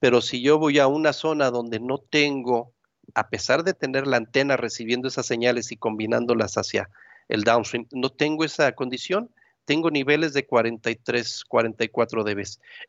[0.01, 2.75] Pero si yo voy a una zona donde no tengo,
[3.15, 6.91] a pesar de tener la antena recibiendo esas señales y combinándolas hacia
[7.29, 9.31] el downstream, no tengo esa condición,
[9.69, 12.43] tengo niveles de 43, 44 dB.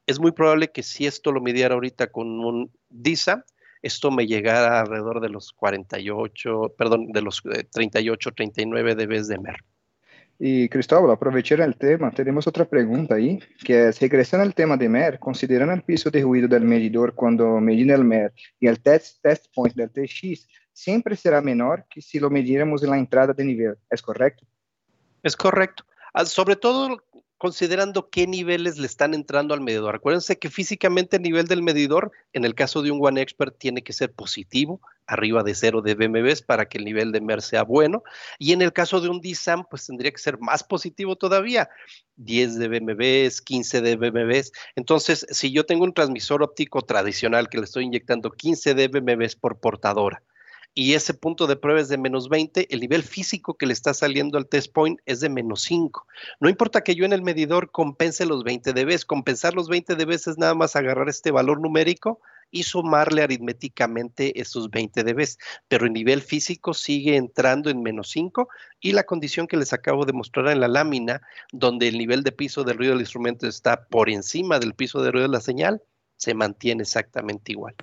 [0.08, 3.44] Es muy probable que si esto lo midiera ahorita con un DISA,
[3.82, 9.58] esto me llegara alrededor de los 48, perdón, de los 38, 39 dB de MER.
[10.40, 14.88] Y Cristóbal, aprovechando el tema, tenemos otra pregunta ahí, que es, regresando al tema de
[14.88, 19.22] MER, considerando el piso de ruido del medidor cuando medimos el MER y el test,
[19.22, 23.44] test point del TX, siempre será menor que si lo midiéramos en la entrada de
[23.44, 24.46] nivel, ¿es correcto?
[25.22, 25.84] Es correcto.
[26.26, 27.04] Sobre todo
[27.40, 29.96] considerando qué niveles le están entrando al medidor.
[29.96, 33.82] Acuérdense que físicamente el nivel del medidor, en el caso de un One Expert, tiene
[33.82, 37.64] que ser positivo, arriba de 0 de BMBs para que el nivel de MER sea
[37.64, 38.04] bueno.
[38.40, 41.70] Y en el caso de un DSAM, pues tendría que ser más positivo todavía,
[42.18, 44.52] 10 de BMBs, 15 de BMBs.
[44.76, 49.38] Entonces, si yo tengo un transmisor óptico tradicional que le estoy inyectando 15 de BMBs
[49.38, 50.22] por portadora,
[50.80, 53.94] y ese punto de prueba es de menos 20, el nivel físico que le está
[53.94, 56.08] saliendo al test point es de menos 5.
[56.40, 60.12] No importa que yo en el medidor compense los 20 dB, compensar los 20 dB
[60.12, 65.28] es nada más agarrar este valor numérico y sumarle aritméticamente esos 20 dB,
[65.68, 68.48] pero el nivel físico sigue entrando en menos 5
[68.80, 71.22] y la condición que les acabo de mostrar en la lámina,
[71.52, 75.12] donde el nivel de piso del ruido del instrumento está por encima del piso de
[75.12, 75.84] ruido de la señal,
[76.16, 77.76] se mantiene exactamente igual.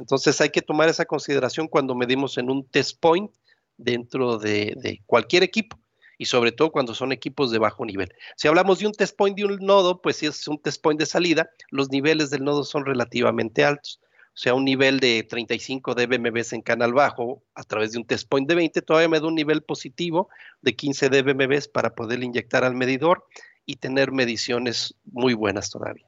[0.00, 3.30] Entonces hay que tomar esa consideración cuando medimos en un test point
[3.76, 5.78] dentro de, cualquier equipo
[6.16, 8.12] y sobre todo cuando son equipos de bajo nivel.
[8.36, 10.98] Si hablamos de un test point de un nodo, pues si es un test point
[10.98, 14.00] de salida, los niveles del nodo son relativamente altos.
[14.32, 18.26] O sea, un nivel de 35 dBMBs en canal bajo a través de un test
[18.26, 20.30] point de 20 todavía me da un nivel positivo
[20.62, 23.26] de 15 dBMBs para poder inyectar al medidor
[23.66, 26.06] y tener mediciones muy buenas todavía.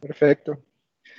[0.00, 0.60] Perfecto.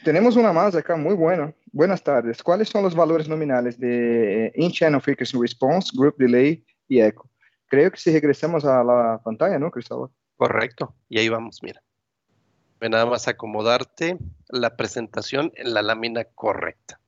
[0.04, 1.54] Tenemos una más acá muy buena.
[1.72, 2.42] Buenas tardes.
[2.42, 7.30] ¿Cuáles son los valores nominales de In-Channel Frequency Response, Group Delay y Echo?
[7.68, 10.10] Creo que si regresamos a la pantalla, ¿no, Cristóbal?
[10.38, 10.96] Correcto.
[11.10, 11.82] Y ahí vamos, mira.
[12.80, 14.18] Ve nada más acomodarte
[14.50, 17.00] la presentación en la lámina correcta.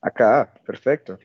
[0.00, 1.18] Acá, perfecto.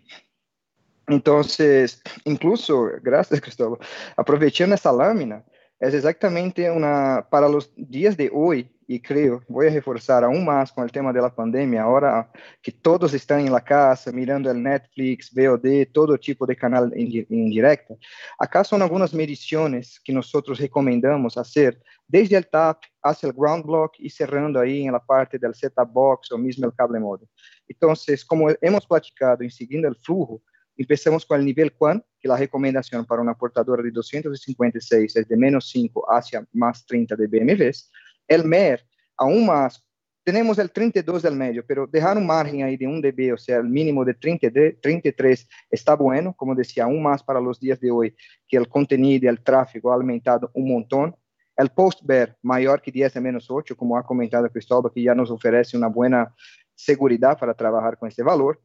[1.07, 3.79] Entonces, incluso, gracias Cristóbal,
[4.15, 5.43] aprovechando esta lámina,
[5.83, 10.71] es exactamente una, para los días de hoy, y creo, voy a reforzar aún más
[10.71, 12.31] con el tema de la pandemia, ahora
[12.61, 17.25] que todos están en la casa mirando el Netflix, VOD, todo tipo de canal en,
[17.29, 17.95] en directa.
[18.39, 23.93] Acá son algunas mediciones que nosotros recomendamos hacer desde el TAP hacia el ground block
[23.99, 27.27] y cerrando ahí en la parte del setup box o mismo el cable modem.
[27.67, 30.41] Entonces, como hemos platicado en siguiendo el flujo,
[30.77, 35.37] empezamos con el nivel QAN, que la recomendación para una portadora de 256 es de
[35.37, 37.91] menos 5 hacia más 30 de BMWs.
[38.27, 38.85] El MER,
[39.17, 39.83] aún más,
[40.23, 43.57] tenemos el 32 del medio, pero dejar un margen ahí de 1 dB, o sea,
[43.57, 47.79] el mínimo de 30 de 33 está bueno, como decía, aún más para los días
[47.79, 48.15] de hoy,
[48.47, 51.15] que el contenido el tráfico ha aumentado un montón.
[51.55, 55.29] el post-bear mayor que 10 a menos 8, como ha comentado Cristóbal, que ya nos
[55.29, 56.33] ofrece una buena
[56.73, 58.59] seguridad para trabajar con este valor.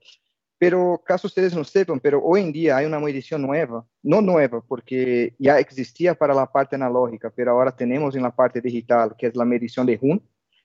[0.59, 4.61] Pero, caso ustedes no sepan, pero hoy en día hay una medición nueva, no nueva,
[4.67, 9.29] porque ya existía para la parte analógica, pero ahora tenemos en la parte digital, que
[9.29, 10.21] es la medición de HUN,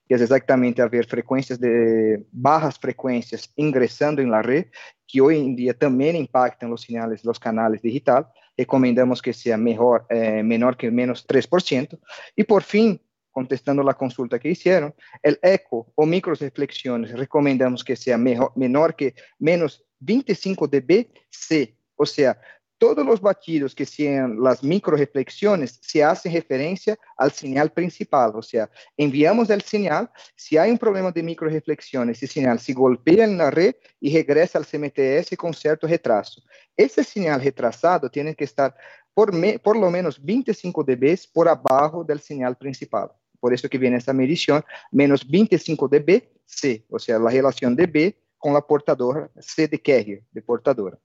[0.08, 4.66] que es exactamente a ver frecuencias de bajas frecuencias ingresando en la red,
[5.08, 8.28] que hoy en día también impactan los señales, los canales digital.
[8.58, 12.00] Recomendamos que sea mejor, eh, menor que menos 3%.
[12.36, 13.00] Y por fin,
[13.34, 19.16] contestando la consulta que hicieron, el eco o micro reflexiones recomendamos que sea menor que
[19.40, 22.40] menos 25 dB C, o sea,
[22.78, 28.42] todos los batidos que sean las micro reflexiones se hacen referencia al señal principal, o
[28.42, 33.24] sea, enviamos el señal, si hay un problema de micro reflexiones, ese señal se golpea
[33.24, 36.42] en la red y regresa al CMTS con cierto retraso.
[36.76, 38.76] Ese señal retrasado tiene que estar
[39.14, 39.32] por,
[39.62, 43.12] por lo menos 25 dB por abajo del señal principal
[43.44, 48.16] por eso que viene esta medición, menos 25 dB C, o sea, la relación dB
[48.38, 50.98] con la portadora C de carrier, de portadora.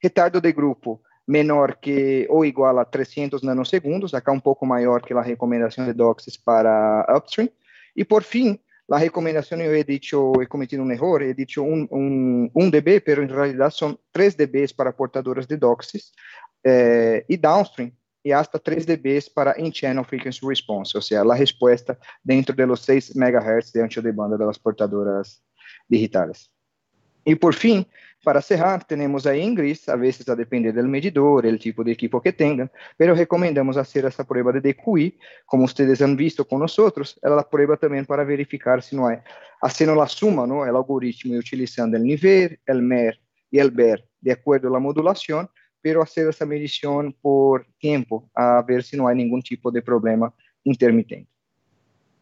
[0.00, 5.12] Retardo de grupo menor que ou igual a 300 nanosegundos, acá um pouco maior que
[5.12, 7.50] a recomendação de DOCSIS para upstream.
[7.96, 11.88] E por fim, a recomendação eu he dicho, he cometido um erro, he dicho 1
[11.90, 16.12] um, um, dB, pero em realidade são 3 dB para portadoras de DOCSIS
[16.64, 17.90] eh, e downstream
[18.24, 23.16] e hasta 3 dB para in-channel frequency response, ou seja, a resposta dentro dos 6
[23.16, 25.40] MHz de ancho de banda das portadoras
[25.88, 26.50] digitales.
[27.24, 27.84] E por fim,
[28.22, 32.20] para cerrar, temos a Ingris, a veces a depender do medidor, o tipo de equipo
[32.20, 32.68] que tenham,
[32.98, 36.76] mas recomendamos fazer essa prova de DQI, como vocês han visto com nós,
[37.22, 39.22] ela prueba também para verificar se não é,
[39.62, 40.66] haciendo a suma, ¿no?
[40.66, 43.18] el algoritmo utilizando o nível, o MER
[43.52, 45.48] e o BER de acordo à modulação,
[45.82, 50.32] pero hacer esa medición por tiempo a ver si no hay ningún tipo de problema
[50.64, 51.30] intermitente.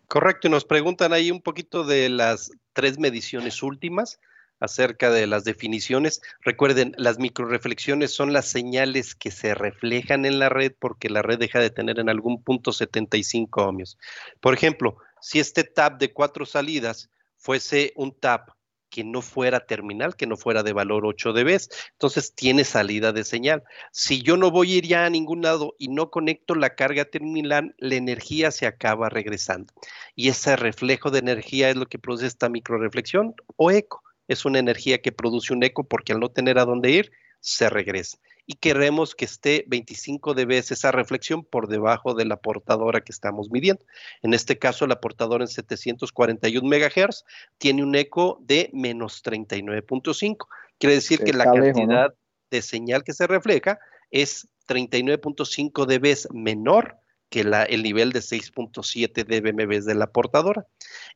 [0.06, 4.18] Correcto, nos preguntan ahí un poquito de las tres mediciones últimas
[4.60, 6.20] acerca de las definiciones.
[6.40, 11.38] Recuerden, las microreflexiones son las señales que se reflejan en la red porque la red
[11.38, 13.98] deja de tener en algún punto 75 ohmios.
[14.40, 18.50] Por ejemplo, si este tap de cuatro salidas fuese un tap
[18.90, 21.58] que no fuera terminal, que no fuera de valor 8 dB,
[21.92, 23.62] entonces tiene salida de señal.
[23.92, 27.04] Si yo no voy a ir ya a ningún lado y no conecto la carga
[27.04, 29.72] terminal, la energía se acaba regresando.
[30.14, 34.02] Y ese reflejo de energía es lo que produce esta microreflexión o eco.
[34.26, 37.70] Es una energía que produce un eco porque al no tener a dónde ir, se
[37.70, 38.18] regresa
[38.50, 43.50] y queremos que esté 25 dB esa reflexión por debajo de la portadora que estamos
[43.50, 43.84] midiendo.
[44.22, 47.24] En este caso, la portadora en 741 MHz
[47.58, 50.46] tiene un eco de menos 39.5.
[50.78, 52.14] Quiere decir que la cantidad
[52.50, 53.78] de señal que se refleja
[54.10, 56.96] es 39.5 dB menor
[57.28, 60.66] que el nivel de 6.7 dBm de la portadora.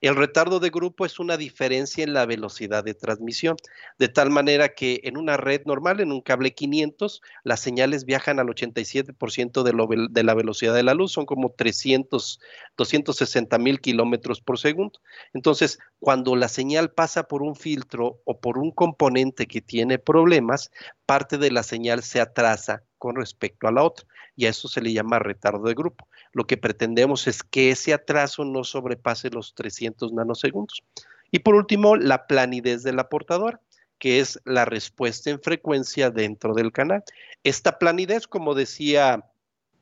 [0.01, 3.57] El retardo de grupo es una diferencia en la velocidad de transmisión,
[3.99, 8.39] de tal manera que en una red normal, en un cable 500, las señales viajan
[8.39, 12.41] al 87% de, de la velocidad de la luz, son como 300,
[12.77, 15.01] 260 mil kilómetros por segundo.
[15.33, 20.71] Entonces, cuando la señal pasa por un filtro o por un componente que tiene problemas,
[21.07, 24.81] parte de la señal se atrasa con respecto a la otra y a eso se
[24.81, 26.07] le llama retardo de grupo.
[26.33, 30.85] Lo que pretendemos es que ese atraso no sobrepase los 300 nanosegundos.
[31.33, 33.61] Y por último, la planidez de la portadora
[33.99, 37.03] que es la respuesta en frecuencia dentro del canal.
[37.43, 39.25] Esta planidez, como decía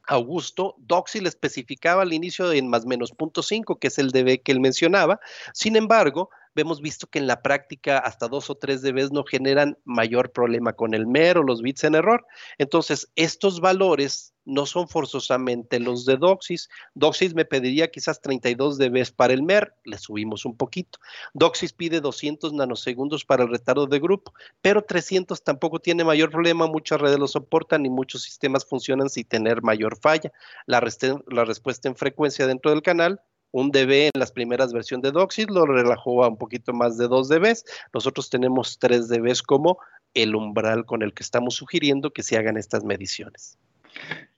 [0.06, 4.42] Augusto, Doxy le especificaba al inicio en más menos punto 5, que es el dB
[4.42, 5.20] que él mencionaba.
[5.52, 9.78] Sin embargo, hemos visto que en la práctica hasta dos o tres dB no generan
[9.84, 12.26] mayor problema con el MER o los bits en error.
[12.58, 16.68] Entonces, estos valores no son forzosamente los de Doxis.
[16.94, 20.98] Doxis me pediría quizás 32 dB para el MER, le subimos un poquito.
[21.34, 26.66] Doxis pide 200 nanosegundos para el retardo de grupo, pero 300 tampoco tiene mayor problema,
[26.66, 30.32] muchas redes lo soportan y muchos sistemas funcionan sin tener mayor falla.
[30.66, 30.82] La,
[31.28, 33.20] la respuesta en frecuencia dentro del canal
[33.52, 37.08] un dB en las primeras versiones de Doxis, lo relajó a un poquito más de
[37.08, 37.54] 2 dB.
[37.92, 39.78] Nosotros tenemos 3 dB como
[40.14, 43.58] el umbral con el que estamos sugiriendo que se hagan estas mediciones.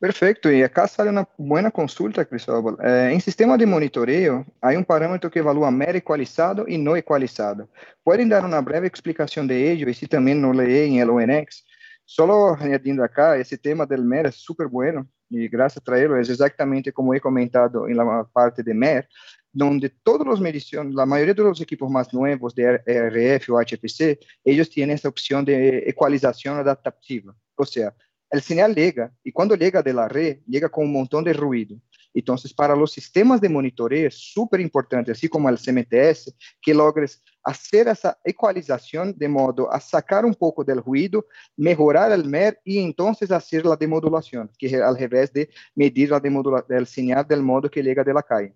[0.01, 2.77] Perfecto, e acá sale uma boa consulta, Cristóbal.
[2.81, 7.69] É, em sistema de monitoreio, há um parâmetro que evalua MER equalizado e não equalizado.
[8.03, 11.63] Podem dar uma breve explicação de ello e se também não leem em LONX?
[12.05, 16.20] Só añadindo acá, esse tema del MER é super bueno e graças a ele é
[16.20, 19.09] exatamente como he comentado em la parte de MER,
[19.53, 24.68] donde todos os mediciones, a maioria dos equipos mais novos de RF ou HPC, eles
[24.68, 25.53] têm essa opção de
[25.89, 27.35] equalização adaptativa.
[27.57, 27.95] Ou seja,
[28.33, 31.76] o señal llega y cuando llega de la red, llega con un montón de ruido.
[32.15, 37.23] Entonces, para los sistemas de monitoreo es súper importante, así como el CMTS, que logres
[37.43, 42.79] hacer esa ecualización de modo a sacar un poco del ruido, mejorar el MER y
[42.79, 47.71] entonces hacer la demodulación, que es al revés de medir la demodulación, señal del modo
[47.71, 48.55] que llega de la calle.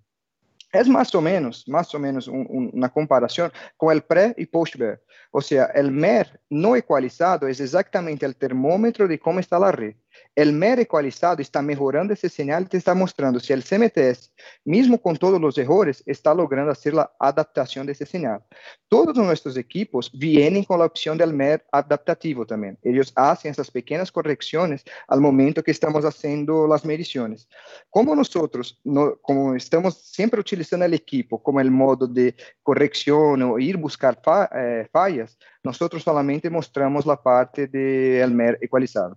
[0.73, 5.01] Es más o menos, más o menos una comparación con el pre y post-BER.
[5.31, 9.95] O sea, el MER no ecualizado es exactamente el termómetro de cómo está la red.
[10.37, 14.33] El MER ecualizado está mejorando ese señal y te está mostrando si el CMTS,
[14.67, 18.45] mismo con todos los errores, está logrando hacer la adaptación de ese señal.
[18.87, 22.79] Todos nuestros equipos vienen con la opción del MER adaptativo también.
[22.83, 27.49] Ellos hacen esas pequeñas correcciones al momento que estamos haciendo las mediciones.
[27.89, 33.59] Como nosotros, no, como estamos siempre utilizando el equipo como el modo de corrección o
[33.59, 34.21] ir buscar
[34.55, 39.17] eh, fallas, nosotros solamente mostramos la parte del MER ecualizado.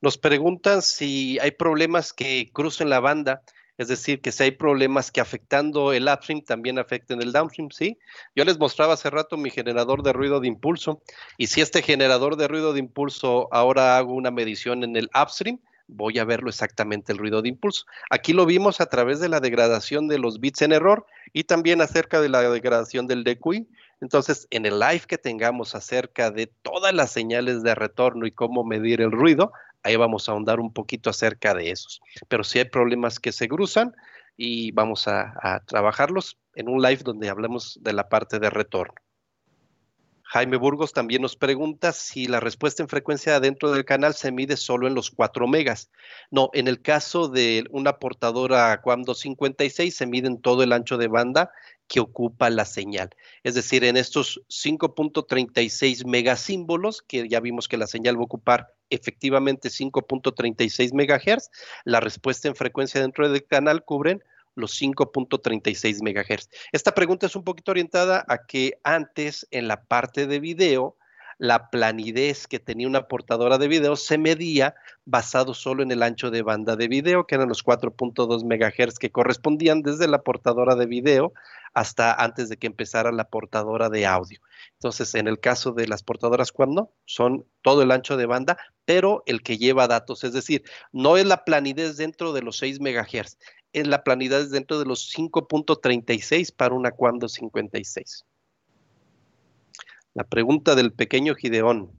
[0.00, 3.42] Nos preguntan si hay problemas que crucen la banda,
[3.78, 7.98] es decir, que si hay problemas que afectando el upstream también afecten el downstream, ¿sí?
[8.34, 11.02] Yo les mostraba hace rato mi generador de ruido de impulso
[11.36, 15.60] y si este generador de ruido de impulso ahora hago una medición en el upstream,
[15.88, 17.86] voy a verlo exactamente el ruido de impulso.
[18.10, 21.80] Aquí lo vimos a través de la degradación de los bits en error y también
[21.80, 23.66] acerca de la degradación del DQI.
[24.00, 28.64] Entonces, en el live que tengamos acerca de todas las señales de retorno y cómo
[28.64, 29.52] medir el ruido,
[29.82, 32.00] ahí vamos a ahondar un poquito acerca de esos.
[32.28, 33.94] Pero si hay problemas que se cruzan
[34.36, 38.94] y vamos a, trabajarlos en un live donde hablemos de la parte de retorno.
[40.22, 44.58] Jaime Burgos también nos pregunta si la respuesta en frecuencia dentro del canal se mide
[44.58, 45.90] solo en los 4 megas.
[46.30, 50.98] No, en el caso de una portadora QAM 256 se mide en todo el ancho
[50.98, 51.50] de banda
[51.88, 53.08] que ocupa la señal.
[53.42, 58.77] Es decir, en estos 5.36 megasímbolos, que ya vimos que la señal va a ocupar
[58.90, 61.50] efectivamente 5.36 megahertz,
[61.84, 64.22] la respuesta en frecuencia dentro del canal cubren
[64.54, 66.50] los 5.36 megahertz.
[66.72, 70.97] Esta pregunta es un poquito orientada a que antes en la parte de video
[71.38, 74.74] la planidez que tenía una portadora de video se medía
[75.04, 79.10] basado solo en el ancho de banda de video, que eran los 4.2 MHz que
[79.10, 81.32] correspondían desde la portadora de video
[81.74, 84.40] hasta antes de que empezara la portadora de audio.
[84.72, 89.22] Entonces, en el caso de las portadoras cuando son todo el ancho de banda, pero
[89.26, 93.38] el que lleva datos, es decir, no es la planidez dentro de los 6 MHz,
[93.72, 98.24] es la planidez dentro de los 5.36 para una cuando 56.
[100.18, 101.92] La pregunta del pequeño Gideón.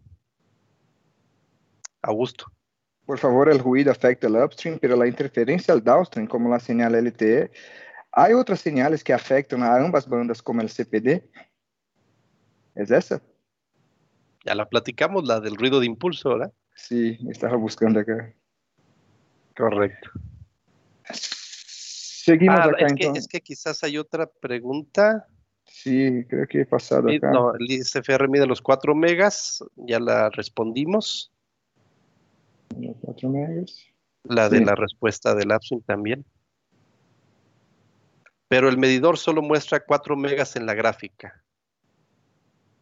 [2.02, 2.52] Augusto.
[3.06, 6.96] Por favor, el ruido afecta el upstream, pero la interferencia al downstream, como la señal
[6.96, 7.50] LTE,
[8.12, 11.24] ¿hay otras señales que afectan a ambas bandas como el CPD?
[12.76, 13.22] ¿Es esa?
[14.46, 16.52] Ya la platicamos, la del ruido de impulso, ¿verdad?
[16.76, 18.34] Sí, estaba buscando acá.
[19.56, 20.10] Correcto.
[21.14, 23.14] Seguimos ah, acá es entonces.
[23.14, 25.26] Que, es que quizás hay otra pregunta.
[25.72, 27.32] Sí, creo que he pasado acá.
[27.32, 31.32] No, el ICFR mide los 4 megas, ya la respondimos.
[32.78, 33.86] Los 4 megas.
[34.24, 36.26] La de la respuesta del Upstream también.
[38.50, 41.44] Pero el medidor solo muestra 4 megas en la gráfica.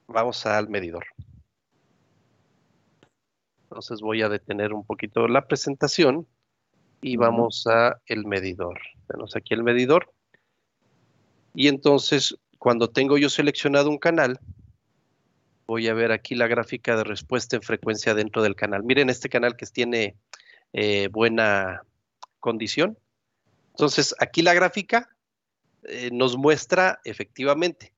[0.08, 1.06] Vamos al medidor.
[3.64, 6.26] Entonces voy a detener un poquito la presentación
[7.02, 8.80] y vamos a el medidor.
[9.08, 10.12] Tenemos aquí el medidor.
[11.54, 14.40] Y entonces cuando tengo yo seleccionado un canal,
[15.66, 18.84] voy a ver aquí la gráfica de respuesta en frecuencia dentro del canal.
[18.84, 20.16] Miren este canal que tiene
[20.74, 21.84] eh, buena
[22.40, 22.98] condición.
[23.72, 25.10] Entonces, aquí la gráfica
[25.84, 27.94] eh, nos muestra efectivamente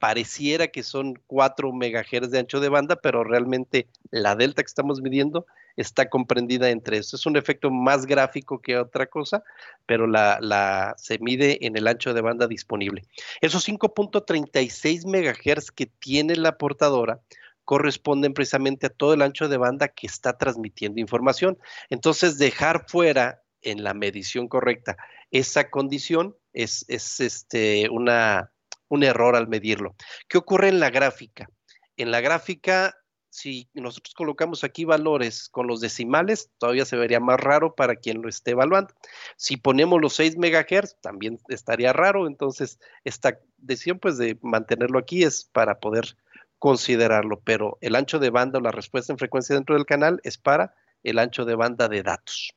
[0.00, 5.00] pareciera que son 4 megahertz de ancho de banda, pero realmente la delta que estamos
[5.00, 5.46] midiendo
[5.82, 7.16] está comprendida entre eso.
[7.16, 9.42] Es un efecto más gráfico que otra cosa,
[9.86, 13.02] pero la, se mide en el ancho de banda disponible.
[13.40, 17.20] Esos 5.36 megahertz que tiene la portadora
[17.64, 21.58] corresponden precisamente a todo el ancho de banda que está transmitiendo información.
[21.88, 24.96] Entonces, dejar fuera en la medición correcta
[25.30, 28.50] esa condición es, es este, una
[28.90, 29.94] un error al medirlo.
[30.28, 31.48] ¿Qué ocurre en la gráfica?
[31.96, 32.96] En la gráfica,
[33.30, 38.20] si nosotros colocamos aquí valores con los decimales, todavía se vería más raro para quien
[38.20, 38.92] lo esté evaluando.
[39.36, 42.26] Si ponemos los 6 MHz, también estaría raro.
[42.26, 46.16] Entonces, esta decisión pues de mantenerlo aquí es para poder
[46.58, 50.36] considerarlo, pero el ancho de banda o la respuesta en frecuencia dentro del canal es
[50.36, 52.54] para el ancho de banda de datos.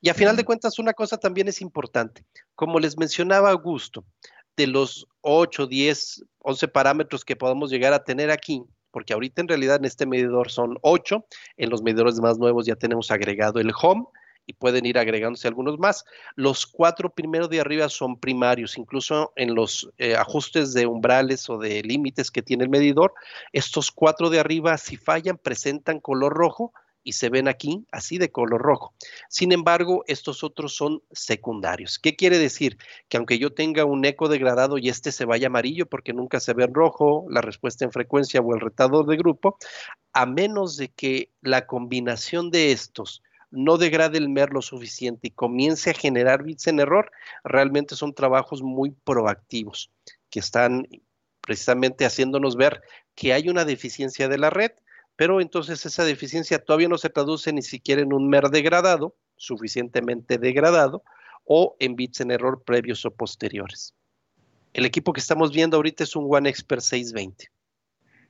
[0.00, 2.24] Y a final de cuentas, una cosa también es importante.
[2.54, 4.04] Como les mencionaba Augusto,
[4.56, 9.48] de los 8, 10, 11 parámetros que podamos llegar a tener aquí, porque ahorita en
[9.48, 13.72] realidad en este medidor son 8, en los medidores más nuevos ya tenemos agregado el
[13.80, 14.04] home
[14.46, 16.04] y pueden ir agregándose algunos más.
[16.34, 21.58] Los cuatro primeros de arriba son primarios, incluso en los eh, ajustes de umbrales o
[21.58, 23.14] de límites que tiene el medidor,
[23.52, 26.72] estos cuatro de arriba, si fallan, presentan color rojo
[27.04, 28.94] y se ven aquí así de color rojo.
[29.28, 31.98] Sin embargo, estos otros son secundarios.
[31.98, 32.78] ¿Qué quiere decir?
[33.08, 36.54] Que aunque yo tenga un eco degradado y este se vaya amarillo porque nunca se
[36.54, 39.58] ve en rojo, la respuesta en frecuencia o el retador de grupo,
[40.12, 45.30] a menos de que la combinación de estos no degrade el MER lo suficiente y
[45.30, 47.12] comience a generar bits en error,
[47.44, 49.90] realmente son trabajos muy proactivos
[50.30, 50.88] que están
[51.42, 52.80] precisamente haciéndonos ver
[53.14, 54.72] que hay una deficiencia de la red
[55.16, 60.38] pero entonces esa deficiencia todavía no se traduce ni siquiera en un MER degradado, suficientemente
[60.38, 61.02] degradado,
[61.44, 63.94] o en bits en error previos o posteriores.
[64.72, 67.50] El equipo que estamos viendo ahorita es un One Expert 620.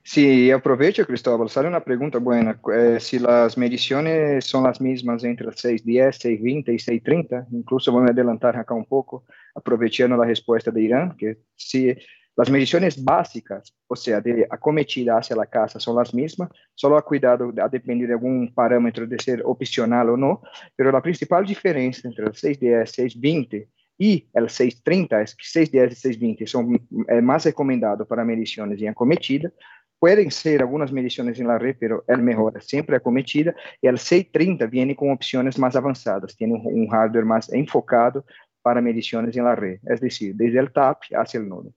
[0.05, 2.59] Sí, aprovecho, Cristóbal, sale una pregunta buena.
[2.75, 8.11] Eh, si las mediciones son las mismas entre 610, 620 y 630, incluso voy a
[8.11, 9.23] adelantar acá un poco,
[9.55, 11.95] aprovechando la respuesta de Irán, que sí
[12.35, 17.05] las mediciones básicas, o sea, de acometida hacia la casa, son las mismas, solo a
[17.05, 20.41] cuidado a depender de algún parámetro de ser opcional o no,
[20.75, 23.69] pero la principal diferencia entre el 610, 620
[23.99, 28.89] y el 630 es que 610 y 620 son eh, más recomendados para mediciones en
[28.89, 29.51] acometida,
[29.99, 34.65] pueden ser algunas mediciones en la red, pero el mejor siempre acometida, y el 630
[34.65, 38.25] viene con opciones más avanzadas, tiene un hardware más enfocado
[38.63, 41.71] para mediciones en la red, es decir, desde el TAP hacia el nodo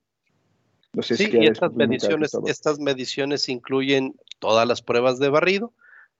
[1.02, 5.73] sí, y estas mediciones, estas mediciones incluyen todas las pruebas de barrido,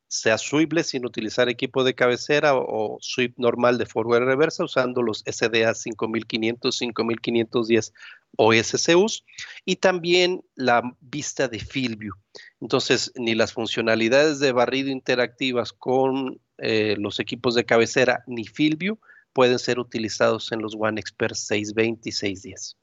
[0.09, 5.25] sea swible sin utilizar equipo de cabecera o, sweep normal de forward reversa usando los
[5.27, 7.93] SDA 5500, 5510
[8.37, 9.25] o SCUs
[9.65, 12.15] y también la vista de field view.
[12.61, 18.79] Entonces, ni las funcionalidades de barrido interactivas con eh, los equipos de cabecera ni field
[18.79, 18.99] view
[19.33, 22.77] pueden ser utilizados en los One Expert 620 y 610.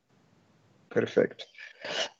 [0.90, 1.45] Perfecto.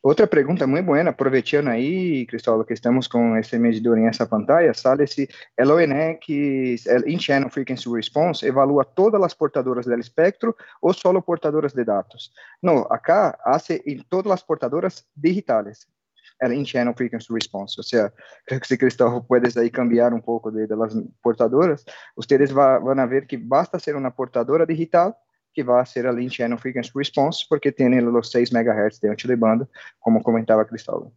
[0.02, 4.74] Outra pergunta muito boa, aproveitando aí, Cristóvão, que estamos com esse medidor em essa pantalla,
[4.74, 5.28] sale se
[5.60, 11.74] o ONX, o In-Channel Frequency Response, evalua todas as portadoras do espectro ou só portadoras
[11.74, 12.32] de dados?
[12.62, 15.88] Não, acá hace em todas as portadoras digitales,
[16.42, 17.76] o In-Channel Frequency Response.
[17.78, 18.14] Ou seja,
[18.64, 21.86] se Cristóvão puedes aí cambiar um pouco de, de las portadoras,
[22.16, 25.16] vocês vão ver que basta ser uma portadora digital
[25.54, 29.28] que vai ser a Lean Channel Frequency Response, porque tem os 6 MHz de ancho
[29.28, 29.68] de banda,
[30.00, 31.12] como comentaba Cristóbal.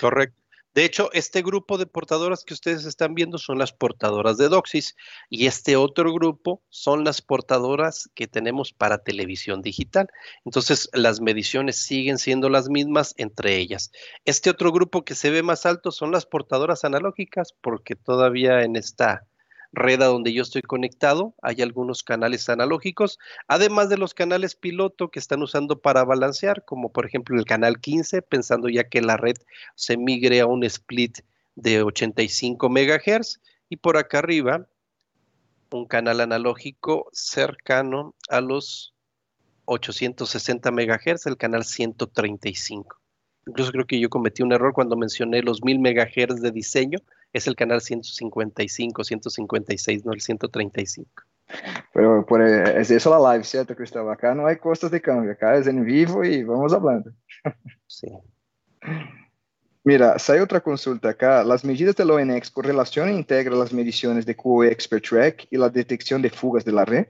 [0.00, 0.38] Correcto.
[0.74, 4.94] De hecho, este grupo de portadoras que ustedes están viendo son las portadoras de DOCSIS
[5.28, 10.08] y este otro grupo son las portadoras que tenemos para televisión digital.
[10.44, 13.90] Entonces, las mediciones siguen siendo las mismas entre ellas.
[14.24, 18.76] Este otro grupo que se ve más alto son las portadoras analógicas porque todavía en
[18.76, 19.26] esta
[19.72, 25.10] red a donde yo estoy conectado, hay algunos canales analógicos, además de los canales piloto
[25.10, 29.16] que están usando para balancear, como por ejemplo el canal 15, pensando ya que la
[29.16, 29.36] red
[29.74, 31.18] se migre a un split
[31.54, 34.66] de 85 MHz, y por acá arriba
[35.70, 38.94] un canal analógico cercano a los
[39.66, 42.98] 860 MHz, el canal 135.
[43.46, 47.00] Incluso creo que yo cometí un error cuando mencioné los 1000 MHz de diseño
[47.32, 51.10] es el canal 155, 156, no el 135.
[51.94, 54.14] Pero por, es eso la live, ¿cierto, Cristóbal?
[54.14, 57.12] Acá no hay costos de cambio, acá es en vivo y vamos hablando.
[57.86, 58.08] Sí.
[59.84, 61.42] Mira, hay otra consulta acá.
[61.42, 65.70] Las medidas del ONX correlacionan e integran las mediciones de QoE Expert Track y la
[65.70, 67.06] detección de fugas de la red?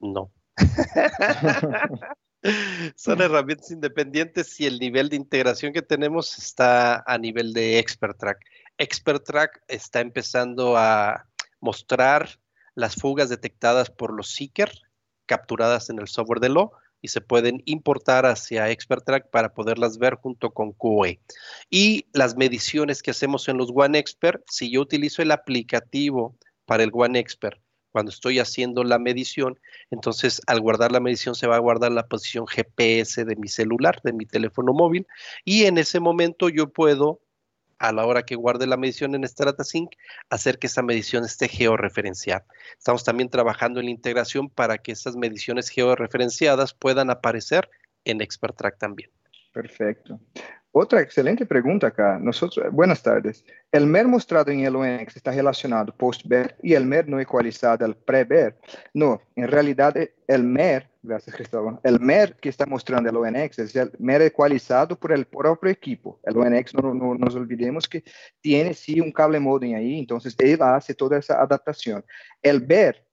[0.00, 0.30] No.
[2.94, 8.16] Son herramientas independientes si el nivel de integración que tenemos está a nivel de Expert
[8.16, 8.38] Track.
[8.80, 11.28] Expert Track está empezando a
[11.60, 12.40] mostrar
[12.74, 14.72] las fugas detectadas por los Seeker
[15.26, 19.98] capturadas en el software de Lo y se pueden importar hacia Expert Track para poderlas
[19.98, 21.20] ver junto con QE.
[21.68, 26.82] Y las mediciones que hacemos en los One Expert, si yo utilizo el aplicativo para
[26.82, 31.56] el One Expert cuando estoy haciendo la medición, entonces al guardar la medición se va
[31.56, 35.06] a guardar la posición GPS de mi celular, de mi teléfono móvil,
[35.44, 37.20] y en ese momento yo puedo,
[37.80, 39.90] a la hora que guarde la medición en StrataSync,
[40.28, 42.44] hacer que esa medición esté georreferenciada.
[42.78, 47.68] Estamos también trabajando en la integración para que esas mediciones georreferenciadas puedan aparecer
[48.04, 49.10] en ExpertTrack también.
[49.52, 50.20] Perfecto.
[50.72, 52.18] Otra excelente pregunta acá.
[52.20, 53.44] Nosotros, buenas tardes.
[53.72, 57.96] El MER mostrado en el ONX está relacionado post-BER y el MER no ecualizado al
[57.96, 58.56] pre-BER.
[58.94, 59.94] No, en realidad
[60.28, 64.98] el MER, gracias Cristóbal, el MER que está mostrando el ONX es el MER ecualizado
[64.98, 66.20] por el propio equipo.
[66.24, 68.04] El ONX, no, no nos olvidemos que
[68.40, 72.04] tiene sí un cable modem ahí, entonces él hace toda esa adaptación.
[72.42, 73.04] El BER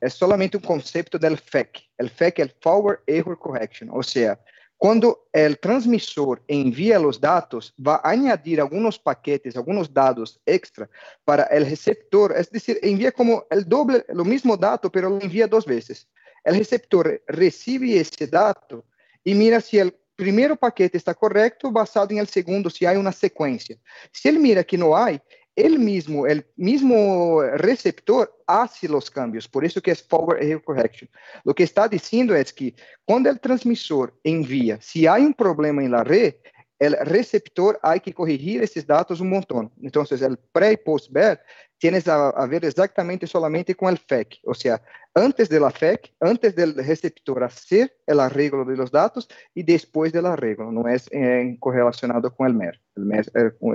[0.00, 1.82] é solamente um conceito del FEC.
[2.00, 4.38] O FEC é Forward Error Correction, ou seja,
[4.76, 10.90] quando o transmissor envia os dados, vai añadir alguns paquetes, alguns dados extra
[11.24, 15.48] para o receptor, é decir, envia como o doble, o mesmo dado, pero lo envia
[15.48, 16.06] duas vezes.
[16.46, 18.84] O receptor recebe esse dado
[19.24, 23.12] e mira se o primeiro paquete está correto, basado em el segundo, se há uma
[23.12, 23.78] sequência.
[24.12, 25.10] Se ele mira que não há,
[25.56, 31.08] el mismo, el mismo receptor hace los cambios, por eso que es forward error correction.
[31.44, 35.92] Lo que está diciendo es que cuando el transmisor envía, si hay un problema en
[35.92, 36.34] la red,
[36.78, 39.70] el receptor hay que corregir esos datos un montón.
[39.80, 41.38] Entonces, el pre y post-bed
[41.78, 44.82] tienes a, a, ver exactamente solamente con el FEC, o sea,
[45.14, 50.12] antes de la FEC, antes del receptor hacer el arreglo de los datos y después
[50.12, 52.80] del arreglo, no es eh, correlacionado con el MER.
[52.96, 53.26] El MER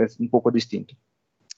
[0.03, 0.95] es un poco distinto.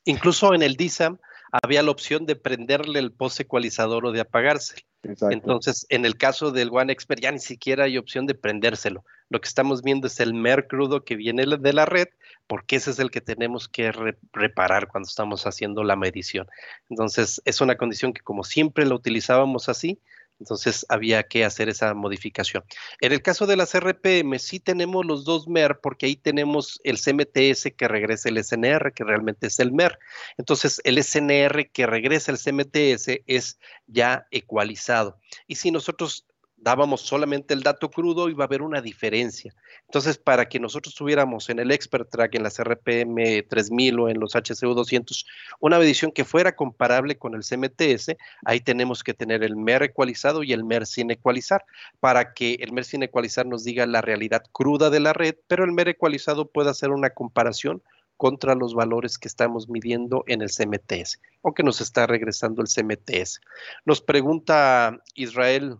[0.05, 1.17] Incluso en el DISAM
[1.51, 4.85] había la opción de prenderle el post ecualizador o de apagarse.
[5.03, 9.03] Entonces, en el caso del One Expert ya ni siquiera hay opción de prendérselo.
[9.29, 12.07] Lo que estamos viendo es el mer crudo que viene de la red,
[12.47, 13.91] porque ese es el que tenemos que
[14.33, 16.47] reparar cuando estamos haciendo la medición.
[16.89, 19.99] Entonces, es una condición que como siempre la utilizábamos así,
[20.41, 22.63] entonces había que hacer esa modificación.
[22.99, 26.99] En el caso de las RPM, sí tenemos los dos MER porque ahí tenemos el
[26.99, 29.99] CMTS que regresa el SNR, que realmente es el MER.
[30.37, 35.19] Entonces el SNR que regresa el CMTS es ya ecualizado.
[35.45, 36.25] Y si nosotros
[36.61, 39.53] dábamos solamente el dato crudo, iba a haber una diferencia.
[39.87, 44.19] Entonces, para que nosotros tuviéramos en el Expert Track, en las RPM 3000 o en
[44.19, 45.25] los HCU 200,
[45.59, 48.15] una medición que fuera comparable con el CMTS,
[48.45, 51.65] ahí tenemos que tener el MER ecualizado y el MER sin ecualizar,
[51.99, 55.65] para que el MER sin ecualizar nos diga la realidad cruda de la red, pero
[55.65, 57.81] el MER ecualizado pueda hacer una comparación
[58.17, 62.67] contra los valores que estamos midiendo en el CMTS o que nos está regresando el
[62.67, 63.41] CMTS.
[63.83, 65.79] Nos pregunta Israel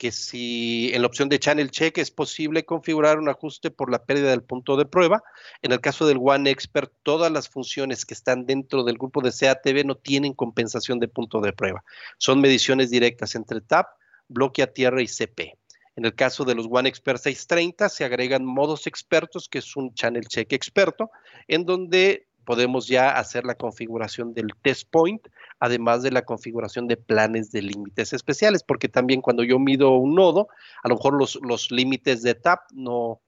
[0.00, 4.02] que si en la opción de Channel Check es posible configurar un ajuste por la
[4.02, 5.22] pérdida del punto de prueba.
[5.60, 9.30] En el caso del One Expert, todas las funciones que están dentro del grupo de
[9.30, 11.84] CATV no tienen compensación de punto de prueba.
[12.16, 13.88] Son mediciones directas entre TAP,
[14.26, 15.58] bloque a tierra y CP.
[15.96, 19.92] En el caso de los One Expert 630 se agregan modos expertos, que es un
[19.92, 21.10] Channel Check experto,
[21.46, 25.20] en donde podemos ya hacer la configuración del test point,
[25.60, 30.14] además de la configuración de planes de límites especiales, porque también cuando yo mido un
[30.14, 30.48] nodo,
[30.82, 33.20] a lo mejor los, los límites de TAP no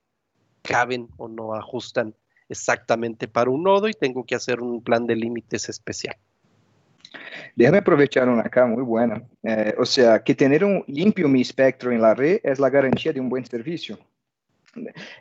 [0.62, 2.14] caben o no ajustan
[2.48, 6.16] exactamente para un nodo y tengo que hacer un plan de límites especial.
[7.54, 9.22] Déjame aprovechar una acá muy buena.
[9.42, 13.12] Eh, o sea, que tener un limpio mi espectro en la red es la garantía
[13.12, 13.98] de un buen servicio.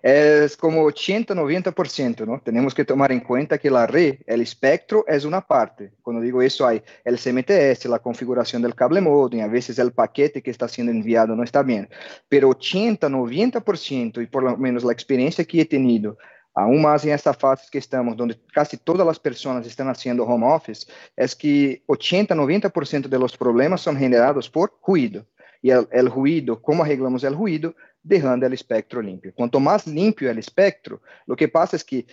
[0.01, 2.41] Es como 80, 90%, ¿no?
[2.41, 5.91] Tenemos que tomar en cuenta que la red, el espectro es una parte.
[6.01, 10.41] Cuando digo eso hay el CMTS, la configuración del cable modem, a veces el paquete
[10.41, 11.89] que está siendo enviado no está bien,
[12.29, 16.17] pero 80, 90% y por lo menos la experiencia que he tenido
[16.53, 20.47] aún más en esta fase que estamos, donde casi todas las personas están haciendo home
[20.47, 25.25] office, es que 80-90% de los problemas son generados por ruido.
[25.61, 27.75] Y el, el, ruido, ¿cómo arreglamos el ruido?
[28.03, 29.33] Dejando el espectro limpio.
[29.35, 32.05] Cuanto más limpio el espectro, lo que pasa es que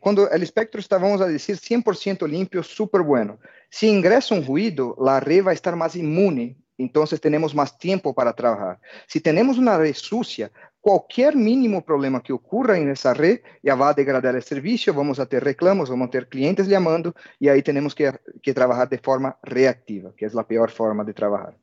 [0.00, 3.38] cuando el espectro está, vamos a decir, 100% limpio, súper bueno.
[3.70, 8.14] Si ingresa un ruido, la red va a estar más inmune, entonces tenemos más tiempo
[8.14, 8.80] para trabajar.
[9.06, 10.50] Si tenemos una red sucia,
[10.80, 15.18] cualquier mínimo problema que ocurra en esa red ya va a degradar el servicio, vamos
[15.18, 18.98] a tener reclamos, vamos a tener clientes llamando y ahí tenemos que, que trabajar de
[18.98, 21.56] forma reactiva, que es la peor forma de trabajar.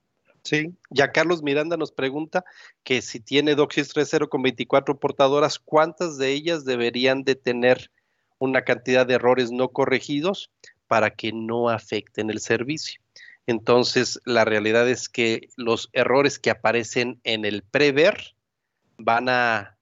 [0.43, 2.45] Sí, ya Carlos Miranda nos pregunta
[2.83, 7.91] que si tiene DOCSIS 3.0 con 24 portadoras, ¿cuántas de ellas deberían de tener
[8.37, 10.49] una cantidad de errores no corregidos
[10.87, 13.01] para que no afecten el servicio?
[13.47, 18.35] Entonces, la realidad es que los errores que aparecen en el prever
[18.97, 19.77] van a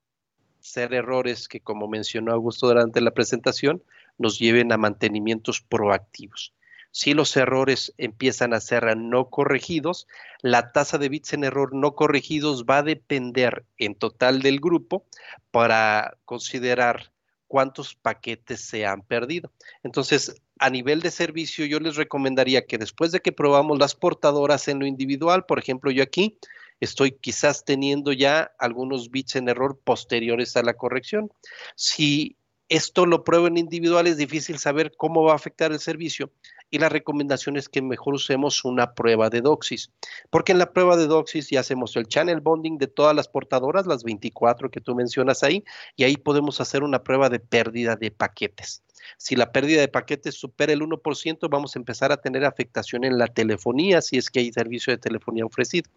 [0.60, 3.84] ser errores que, como mencionó Augusto durante la presentación,
[4.18, 6.54] nos lleven a mantenimientos proactivos.
[6.98, 10.08] Si los errores empiezan a ser no corregidos,
[10.42, 15.06] la tasa de bits en error no corregidos va a depender en total del grupo
[15.52, 17.12] para considerar
[17.46, 19.52] cuántos paquetes se han perdido.
[19.84, 24.68] Entonces, a nivel de servicio, yo les recomendaría que después de que probamos las portadoras
[24.68, 26.40] en lo individual, por ejemplo, yo aquí
[26.80, 31.30] estoy quizás teniendo ya algunos bits en error posteriores a la corrección.
[31.76, 32.38] Si
[32.70, 36.32] Esto lo pruebo en individual, es difícil saber cómo va a afectar el servicio
[36.70, 39.92] y la recomendación es que mejor usemos una prueba de doxis,
[40.30, 43.88] porque en la prueba de doxis ya hacemos el channel bonding de todas las portadoras,
[43.88, 45.64] las 24 que tú mencionas ahí,
[45.96, 48.84] y ahí podemos hacer una prueba de pérdida de paquetes.
[49.18, 53.18] Si la pérdida de paquetes supera el 1%, vamos a empezar a tener afectación en
[53.18, 55.90] la telefonía, si es que hay servicio de telefonía ofrecido.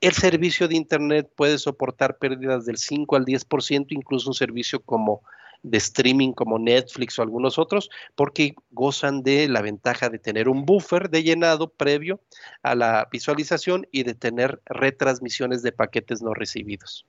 [0.00, 5.22] El servicio de Internet puede soportar pérdidas del 5 al 10%, incluso un servicio como
[5.62, 10.64] de streaming como Netflix o algunos otros, porque gozan de la ventaja de tener un
[10.64, 12.20] buffer de llenado previo
[12.62, 17.06] a la visualización y de tener retransmisiones de paquetes no recibidos.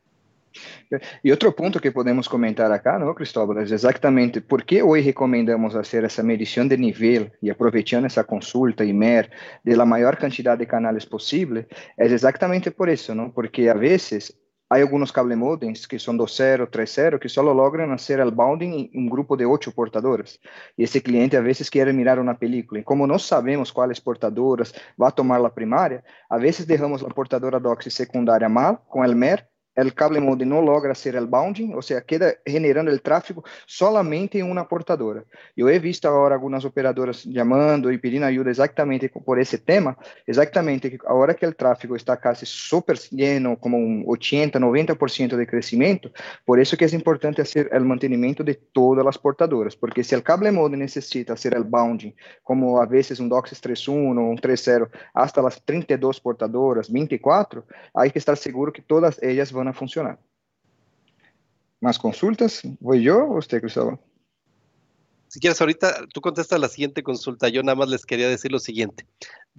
[1.23, 3.63] Y otro punto que podemos comentar acá, ¿no, Cristóbal?
[3.63, 8.83] Es exactamente por qué hoy recomendamos hacer esa medición de nivel y aprovechando esa consulta
[8.83, 9.31] y MER
[9.63, 11.67] de la mayor cantidad de canales posible.
[11.97, 13.33] Es exactamente por eso, ¿no?
[13.33, 14.37] Porque a veces
[14.69, 19.05] Há alguns cable modems que são 2.0, 3.0, que só logram hacer el bounding em
[19.05, 20.39] um grupo de oito portadoras.
[20.77, 22.79] E esse cliente, a vezes, quer mirar uma película.
[22.79, 27.59] E como não sabemos quais portadoras vai tomar a primária, a vezes derramos a portadora
[27.59, 31.81] DOCSIS secundária mal, com el MER, el cable modem no logra hacer el bounding, o
[31.81, 35.23] sea, queda generando el tráfego solamente en una portadora.
[35.55, 40.91] Yo he visto ahora algunas operadoras llamando y pidiendo ayuda exactamente por ese tema, exactamente
[40.91, 46.11] que ahora que el tráfego está casi súper lleno, como un 80, 90% de crecimiento,
[46.45, 50.23] por eso que es importante hacer el mantenimiento de todas las portadoras, porque si el
[50.23, 52.11] cable modem necesita hacer el bounding,
[52.43, 58.11] como a veces un DOCSIS 3.1 o un 3.0, hasta las 32 portadoras, 24, hay
[58.11, 60.19] que estar seguro que todas ellas van a funcionar.
[61.79, 62.61] ¿Más consultas?
[62.79, 63.99] ¿Voy yo o usted, Cristóbal?
[65.27, 67.49] Si quieres, ahorita tú contestas la siguiente consulta.
[67.49, 69.05] Yo nada más les quería decir lo siguiente.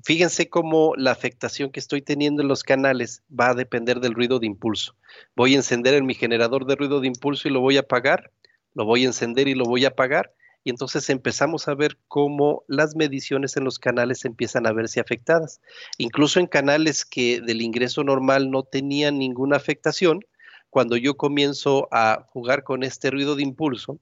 [0.05, 4.39] Fíjense cómo la afectación que estoy teniendo en los canales va a depender del ruido
[4.39, 4.95] de impulso.
[5.35, 8.31] Voy a encender en mi generador de ruido de impulso y lo voy a apagar.
[8.75, 10.33] Lo voy a encender y lo voy a apagar
[10.65, 15.61] y entonces empezamos a ver cómo las mediciones en los canales empiezan a verse afectadas.
[15.99, 20.25] Incluso en canales que del ingreso normal no tenían ninguna afectación,
[20.71, 24.01] cuando yo comienzo a jugar con este ruido de impulso,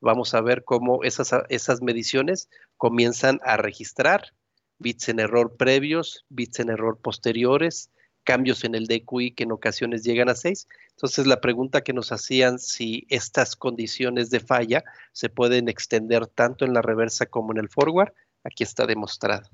[0.00, 4.32] vamos a ver cómo esas, esas mediciones comienzan a registrar
[4.78, 7.90] bits en error previos, bits en error posteriores,
[8.24, 10.66] cambios en el DQI que en ocasiones llegan a 6.
[10.90, 14.82] Entonces la pregunta que nos hacían si estas condiciones de falla
[15.12, 19.48] se pueden extender tanto en la reversa como en el forward, aquí está demostrado.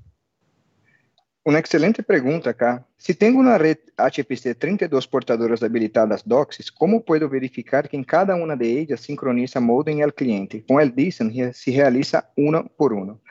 [1.43, 2.87] Una excelente pregunta acá.
[2.99, 8.35] Si tengo una red HPC 32 portadoras habilitadas DOCSIS, ¿cómo puedo verificar que en cada
[8.35, 10.63] una de ellas sincroniza modem al cliente?
[10.69, 13.23] Con el DISN se realiza uno por uno.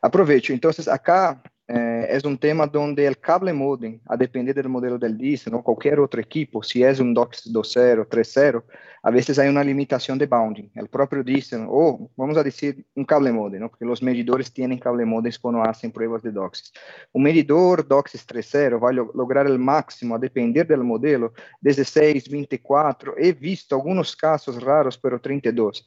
[0.00, 0.54] Aprovecho.
[0.54, 1.42] Entonces, acá
[1.72, 5.62] eh, es un tema donde el cable modem, a depender del modelo del DISN o
[5.62, 8.64] cualquier otro equipo, si es un DOCSIS 2.0, 3.0,
[9.04, 10.68] a veces hay una limitación de bounding.
[10.74, 13.68] El propio DISN, o vamos a decir un cable modem, ¿no?
[13.68, 16.72] porque los medidores tienen cable modems cuando hacen pruebas de DOCSIS.
[17.12, 22.28] Un medidor DOCSIS 3.0 va a lo lograr el máximo, a depender del modelo, 16,
[22.28, 23.14] 24.
[23.16, 25.86] He visto algunos casos raros, pero 32.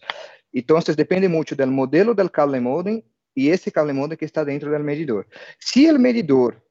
[0.54, 3.02] Entonces depende mucho del modelo del cable modem
[3.36, 5.28] y ese cable modem que está dentro del medidor.
[5.60, 6.62] Si el medidor,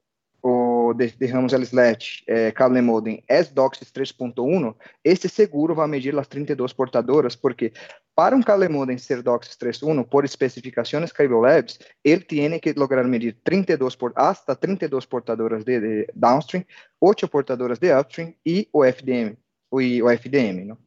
[0.40, 6.74] o dejamos el slash eh, cable DOCSIS 3.1, este seguro va a medir las 32
[6.74, 7.72] portadoras, porque
[8.14, 13.06] para un cable modem ser DOCSIS 3.1, por especificaciones Cable Labs, él tiene que lograr
[13.06, 16.64] medir 32 por, hasta 32 portadoras de, de downstream,
[16.98, 19.36] 8 portadoras de upstream y o FDM,
[19.70, 20.78] o, o FDM, ¿no?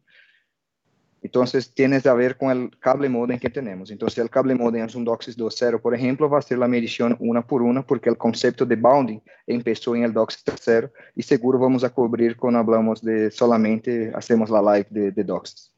[1.25, 3.89] Entonces, tienes a ver con el cable modem que tenemos.
[3.89, 7.17] Entonces, el cable modem es un DOCSIS 2.0, por ejemplo, va a ser la medición
[7.19, 11.57] una por una, porque el concepto de bounding empezó en el DOCSIS 3.0 y seguro
[11.57, 15.71] vamos a cubrir cuando hablamos de solamente hacemos la live de, de DOCSIS.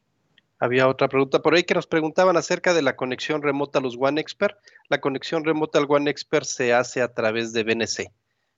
[0.58, 3.96] Había otra pregunta por ahí que nos preguntaban acerca de la conexión remota a los
[3.98, 4.58] One Expert.
[4.90, 8.12] La conexión remota al One Expert se hace a través de BNC.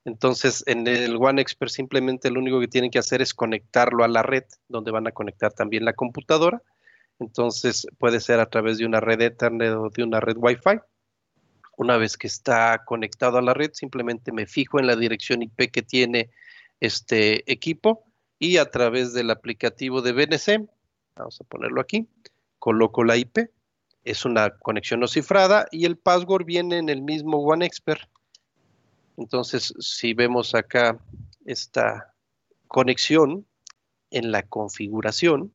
[0.04, 4.08] Entonces, en el One Expert simplemente lo único que tienen que hacer es conectarlo a
[4.08, 6.60] la red, donde van a conectar también la computadora
[7.20, 10.80] entonces puede ser a través de una red Ethernet o de una red Wi-Fi.
[11.76, 15.70] Una vez que está conectado a la red, simplemente me fijo en la dirección IP
[15.70, 16.30] que tiene
[16.80, 18.04] este equipo
[18.38, 20.68] y a través del aplicativo de BNC,
[21.14, 22.08] vamos a ponerlo aquí,
[22.58, 23.50] coloco la IP.
[24.02, 28.08] Es una conexión no cifrada y el password viene en el mismo OneExpert.
[29.18, 30.98] Entonces, si vemos acá
[31.44, 32.14] esta
[32.66, 33.46] conexión
[34.10, 35.52] en la configuración,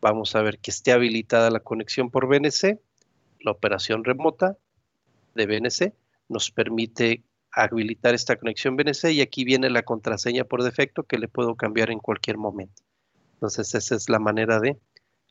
[0.00, 2.78] Vamos a ver que esté habilitada la conexión por BNC.
[3.40, 4.56] La operación remota
[5.34, 5.92] de BNC
[6.28, 11.28] nos permite habilitar esta conexión BNC y aquí viene la contraseña por defecto que le
[11.28, 12.82] puedo cambiar en cualquier momento.
[13.34, 14.78] Entonces esa es la manera de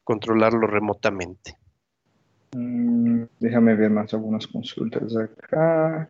[0.03, 1.57] controlarlo remotamente.
[2.51, 6.09] déjame ver más algunas consultas acá.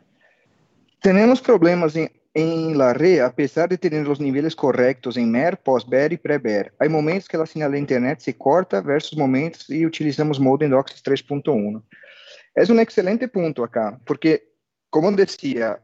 [1.01, 5.57] Tenemos problemas en, en, la red a pesar de tener los niveles correctos en MER,
[5.57, 6.71] pós-BER y pre-BER.
[6.77, 11.03] Hay momentos que la señal de internet se corta versus momentos y utilizamos modem DOCSIS
[11.03, 11.83] 3.1.
[12.53, 14.53] Es un excelente punto acá, porque,
[14.91, 15.79] como decía,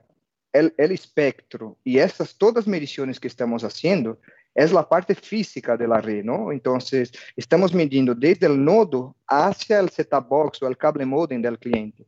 [0.52, 4.20] el, el espectro y estas todas mediciones que estamos haciendo
[4.54, 6.52] es la parte física de la ¿no?
[6.52, 12.06] Entonces, estamos midiendo desde el nodo hacia el setup box o cable modem del cliente.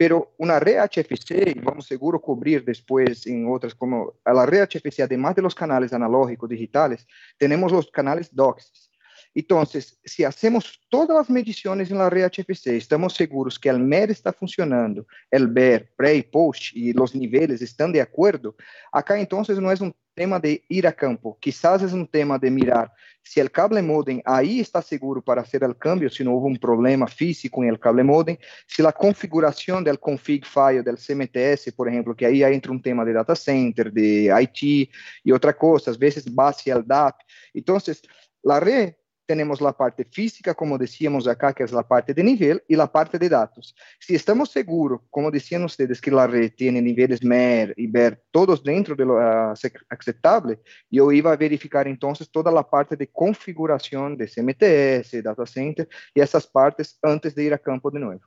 [0.00, 4.66] Pero una red HFC, y vamos seguro cubrir después en otras como a la red
[4.66, 7.06] HFC, además de los canales analógicos digitales,
[7.36, 8.89] tenemos los canales DOCSIS.
[9.34, 14.10] Entonces, si hacemos todas las mediciones en la red HFC, estamos seguros que el MER
[14.10, 18.56] está funcionando, el BER, pre y post, y los niveles están de acuerdo,
[18.92, 22.50] acá entonces no es un tema de ir a campo, quizás es un tema de
[22.50, 22.92] mirar
[23.22, 26.58] si el cable modem ahí está seguro para hacer el cambio, si no hubo un
[26.58, 28.36] problema físico en el cable modem,
[28.66, 33.04] si la configuración del config file del CMTS, por ejemplo, que ahí entra un tema
[33.04, 34.90] de data center, de IT
[35.22, 37.16] y otra cosa, a veces base DAP.
[37.54, 38.02] Entonces,
[38.42, 38.94] la red
[39.30, 42.90] tenemos la parte física, como decíamos acá, que es la parte de nivel, y la
[42.90, 43.76] parte de datos.
[44.00, 48.60] Si estamos seguros, como decían ustedes, que la red tiene niveles MER y BER todos
[48.60, 49.54] dentro de lo uh,
[49.88, 50.58] aceptable,
[50.90, 56.20] yo iba a verificar entonces toda la parte de configuración de CMTS, data center y
[56.20, 58.22] esas partes antes de ir a campo de nuevo.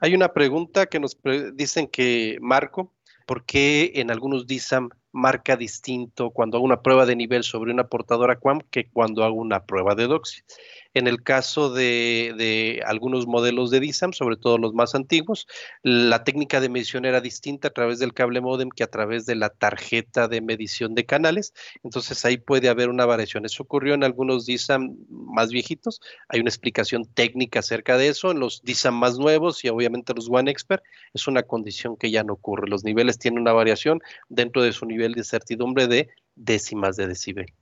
[0.00, 1.16] Hay una pregunta que nos
[1.54, 2.92] dicen que, Marco,
[3.24, 7.86] ¿por qué en algunos DISAM marca distinto cuando hago una prueba de nivel sobre una
[7.86, 10.44] portadora QAM que cuando hago una prueba de DOCSIS.
[10.94, 15.48] En el caso de, algunos modelos de DISAM, sobre todo los más antiguos,
[15.82, 19.34] la técnica de medición era distinta a través del cable modem que a través de
[19.34, 21.52] la tarjeta de medición de canales.
[21.82, 23.44] Entonces ahí puede haber una variación.
[23.44, 26.00] Eso ocurrió en algunos DISAM más viejitos.
[26.28, 28.30] Hay una explicación técnica acerca de eso.
[28.30, 32.22] En los DISAM más nuevos y obviamente los One Expert es una condición que ya
[32.22, 32.68] no ocurre.
[32.68, 37.52] Los niveles tienen una variación dentro de su nivel de certidumbre de décimas de decibel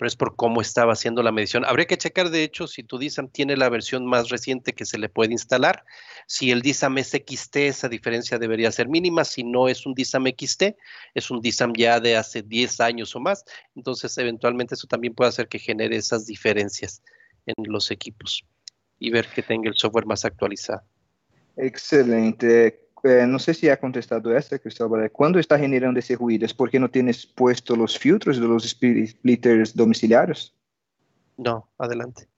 [0.00, 1.66] pero es por cómo estaba haciendo la medición.
[1.66, 4.96] Habría que checar, de hecho, si tu DISAM tiene la versión más reciente que se
[4.96, 5.84] le puede instalar.
[6.26, 9.26] Si el DISAM es XT, esa diferencia debería ser mínima.
[9.26, 10.74] Si no es un DISAM XT,
[11.12, 13.44] es un DISAM ya de hace 10 años o más.
[13.76, 17.02] Entonces, eventualmente eso también puede hacer que genere esas diferencias
[17.44, 18.42] en los equipos
[18.98, 20.80] y ver que tenga el software más actualizado.
[21.58, 22.88] Excelente.
[23.02, 25.10] Eh, no sé si ha contestado esta, Cristóbal.
[25.10, 26.44] ¿Cuándo está generando ese ruido?
[26.44, 30.54] ¿Es porque no tienes puesto los filtros de los splitters domiciliarios?
[31.36, 32.28] No, adelante.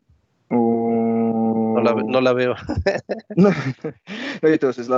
[0.51, 2.55] No, la, veo.
[3.37, 3.51] no.
[4.43, 4.89] Entonces,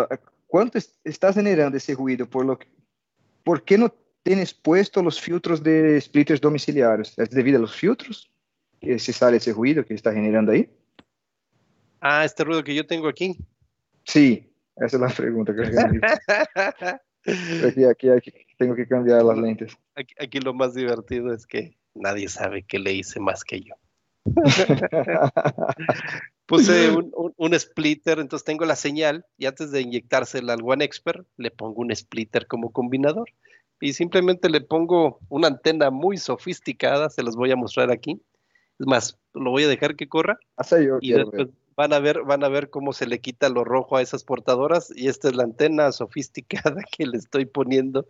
[0.47, 2.27] ¿cuánto estás generando ese ruido?
[2.27, 2.59] Por, lo
[3.43, 7.17] ¿Por qué no tienes puesto los filtros de splitters domiciliarios?
[7.19, 8.31] ¿Es debido a los filtros
[8.81, 10.69] que se sale ese ruido que está generando ahí?
[12.01, 13.39] Ah, este ruido que yo tengo aquí.
[14.05, 15.63] Sí, esa es la pregunta que
[17.67, 19.77] aquí, aquí, aquí, tengo que cambiar las lentes.
[19.95, 23.75] Aquí, lo más divertido es que nadie sabe que le hice más que yo.
[26.47, 31.27] Puse un, un, splitter, entonces tengo la señal y antes de inyectársela al One Expert
[31.37, 33.31] le pongo un splitter como combinador
[33.81, 38.23] y simplemente le pongo una antena muy sofisticada, se los voy a mostrar aquí.
[38.79, 40.39] Es más, lo voy a dejar que corra.
[40.71, 43.97] yo y después, van a ver, van a ver cómo se le quita lo rojo
[43.97, 48.07] a esas portadoras y esta es la antena sofisticada que le estoy poniendo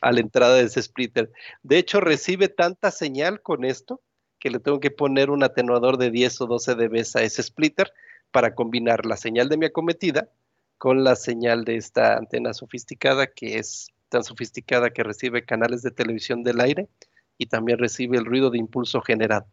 [0.00, 1.30] a la entrada de ese splitter.
[1.62, 4.00] De hecho, recibe tanta señal con esto
[4.38, 7.92] que le tengo que poner un atenuador de 10 o 12 dB a ese splitter
[8.30, 10.28] para combinar la señal de mi acometida
[10.76, 15.90] con la señal de esta antena sofisticada que es tan sofisticada que recibe canales de
[15.90, 16.88] televisión del aire
[17.36, 19.46] y también recibe el ruido de impulso generado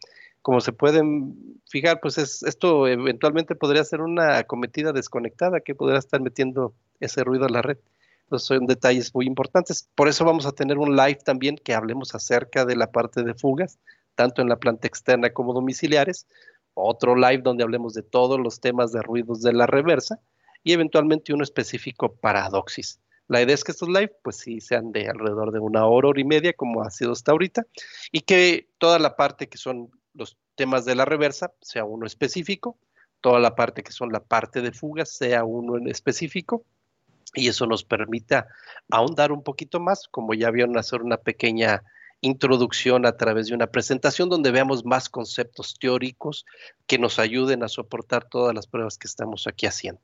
[0.46, 5.98] como se pueden fijar, pues es, esto eventualmente podría ser una cometida desconectada que podría
[5.98, 7.80] estar metiendo ese ruido a la red.
[8.26, 9.90] Entonces son detalles muy importantes.
[9.96, 13.34] Por eso vamos a tener un live también que hablemos acerca de la parte de
[13.34, 13.80] fugas,
[14.14, 16.28] tanto en la planta externa como domiciliares.
[16.76, 20.20] Otro live donde hablemos de todos los temas de ruidos de la reversa
[20.64, 23.00] y eventualmente uno específico para Doxis.
[23.28, 26.22] La idea es que estos live, pues sí, sean de alrededor de una hora, hora
[26.22, 27.66] y media, como ha sido hasta ahorita,
[28.12, 32.78] y que toda la parte que son los temas de la reversa sea uno específico,
[33.22, 36.64] toda la parte que son la parte de fugas sea uno en específico,
[37.34, 38.48] y eso nos permita
[38.90, 41.84] ahondar un poquito más, como ya vieron hacer una pequeña
[42.22, 46.46] introducción a través de una presentación donde veamos más conceptos teóricos
[46.88, 50.02] que nos ayuden a soportar todas las pruebas que estamos aquí haciendo.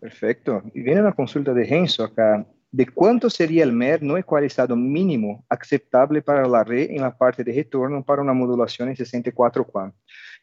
[0.00, 0.62] Perfecto.
[0.74, 2.44] Y viene una consulta de Genso acá.
[2.72, 7.44] De cuánto sería el MER no ecualizado mínimo aceptable para la red en la parte
[7.44, 9.94] de retorno para una modulación en 64 cuadros.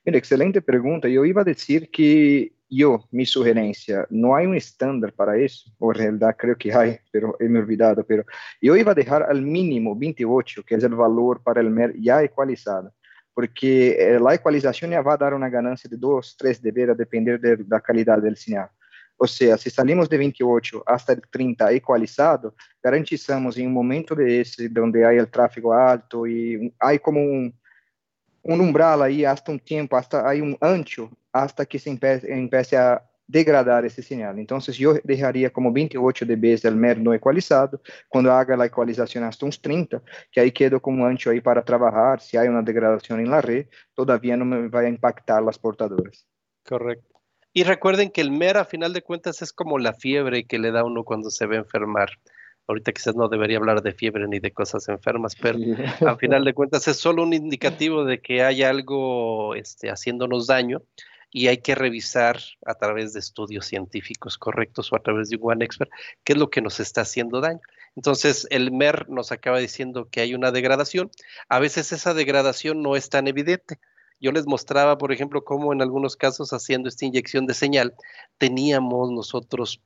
[0.05, 1.09] Mira, excelente pregunta.
[1.09, 5.91] Yo iba a decir que yo, mi sugerencia, no hay un estándar para eso, o
[5.91, 8.23] en realidad creo que hay, pero he me olvidado, pero
[8.61, 12.21] yo iba a dejar al mínimo 28, que es el valor para el MER ya
[12.21, 12.93] ecualizado,
[13.33, 16.93] porque eh, la ecualización ya va a dar una ganancia de 2, 3 dB a
[16.93, 18.69] depender de la calidad del señal.
[19.21, 24.39] O sea, si salimos de 28 hasta el 30 ecualizado, garantizamos en un momento de
[24.39, 27.53] ese donde hay el tráfego alto y hay como un,
[28.43, 32.77] un umbral ahí hasta un tiempo, hasta hay un ancho, hasta que se empiece, empiece
[32.77, 34.39] a degradar ese señal.
[34.39, 39.45] Entonces yo dejaría como 28 dB del MER no ecualizado, cuando haga la ecualización hasta
[39.45, 40.01] uns 30,
[40.31, 43.67] que ahí quedo como ancho ahí para trabajar, si hay una degradación en la red,
[43.93, 46.25] todavía no me va a impactar las portadoras.
[46.65, 47.18] Correcto.
[47.53, 50.71] Y recuerden que el MER a final de cuentas es como la fiebre que le
[50.71, 52.09] da uno cuando se ve enfermar.
[52.67, 55.57] Ahorita quizás no debería hablar de fiebre ni de cosas enfermas, pero
[56.07, 60.83] a final de cuentas es solo un indicativo de que hay algo este, haciéndonos daño
[61.31, 65.51] y hay que revisar a través de estudios científicos correctos o a través de un
[65.51, 65.91] One Expert
[66.23, 67.61] qué es lo que nos está haciendo daño.
[67.95, 71.11] Entonces, el MER nos acaba diciendo que hay una degradación.
[71.49, 73.79] A veces esa degradación no es tan evidente.
[74.19, 77.93] Yo les mostraba, por ejemplo, cómo en algunos casos haciendo esta inyección de señal
[78.37, 79.81] teníamos nosotros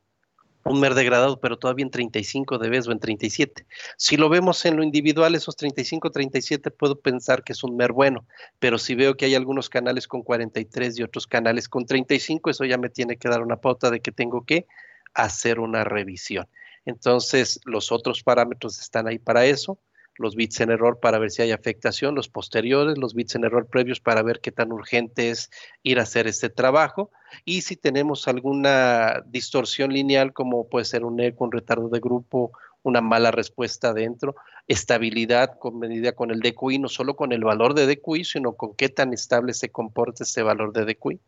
[0.65, 3.65] un MER degradado, pero todavía en 35 dB o en 37.
[3.97, 7.91] Si lo vemos en lo individual, esos 35, 37, puedo pensar que es un MER
[7.91, 8.25] bueno,
[8.59, 12.65] pero si veo que hay algunos canales con 43 y otros canales con 35, eso
[12.65, 14.65] ya me tiene que dar una pauta de que tengo que
[15.13, 16.47] hacer una revisión.
[16.85, 19.79] Entonces, los otros parámetros están ahí para eso
[20.17, 23.67] los bits en error para ver si hay afectación, los posteriores, los bits en error
[23.67, 25.49] previos para ver qué tan urgente es
[25.81, 27.11] ir a hacer este trabajo
[27.45, 32.51] y si tenemos alguna distorsión lineal como puede ser un eco, un retardo de grupo,
[32.83, 34.35] una mala respuesta dentro,
[34.67, 38.75] estabilidad con medida con el DQI, no solo con el valor de DQI, sino con
[38.75, 41.19] qué tan estable se comporta ese valor de DQI.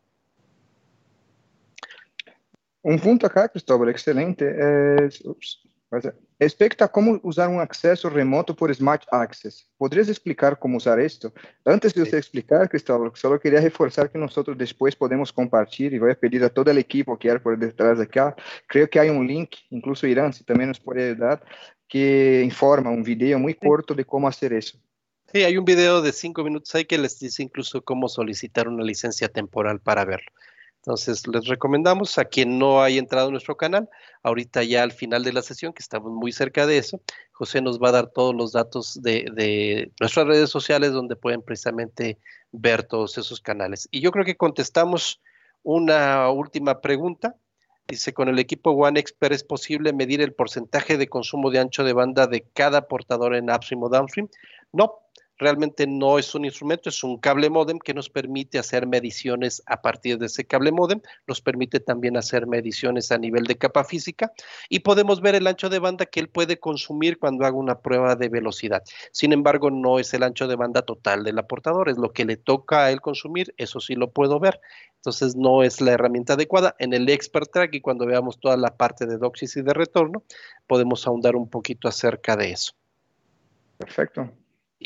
[2.83, 4.45] Un punto acá, Cristóbal, excelente.
[5.07, 5.23] Es,
[6.39, 11.33] Respecto a cómo usar un acceso remoto por Smart Access, ¿podrías explicar cómo usar esto?
[11.63, 16.11] Antes de usted explicar, Cristóbal, solo quería reforzar que nosotros después podemos compartir y voy
[16.11, 18.35] a pedir a todo el equipo que hay por detrás de acá.
[18.67, 21.43] Creo que hay un link, incluso Irán, si también nos puede ayudar,
[21.87, 24.77] que informa un video muy corto de cómo hacer eso.
[25.31, 28.83] Sí, hay un video de cinco minutos ahí que les dice incluso cómo solicitar una
[28.83, 30.31] licencia temporal para verlo.
[30.85, 33.89] Entonces, les recomendamos a quien no haya entrado a nuestro canal,
[34.21, 37.01] ahorita ya al final de la sesión, que estamos muy cerca de eso,
[37.31, 42.19] José nos va a dar todos los datos de, nuestras redes sociales donde pueden precisamente
[42.51, 43.87] ver todos esos canales.
[43.89, 45.21] Y yo creo que contestamos
[45.63, 47.35] una última pregunta.
[47.87, 51.83] Dice, con el equipo One Expert es posible medir el porcentaje de consumo de ancho
[51.83, 54.29] de banda de cada portador en upstream o downstream.
[54.71, 54.99] No,
[55.37, 59.81] realmente no es un instrumento, es un cable modem que nos permite hacer mediciones a
[59.81, 64.31] partir de ese cable modem, nos permite también hacer mediciones a nivel de capa física
[64.69, 68.15] y podemos ver el ancho de banda que él puede consumir cuando haga una prueba
[68.15, 68.83] de velocidad.
[69.11, 72.37] Sin embargo, no es el ancho de banda total del aportador, es lo que le
[72.37, 74.59] toca a él consumir, eso sí lo puedo ver.
[74.97, 76.75] Entonces no es la herramienta adecuada.
[76.79, 80.23] En el Expert Track y cuando veamos toda la parte de doxis y de retorno,
[80.65, 82.73] podemos ahondar un poquito acerca de eso.
[83.77, 84.31] Perfecto.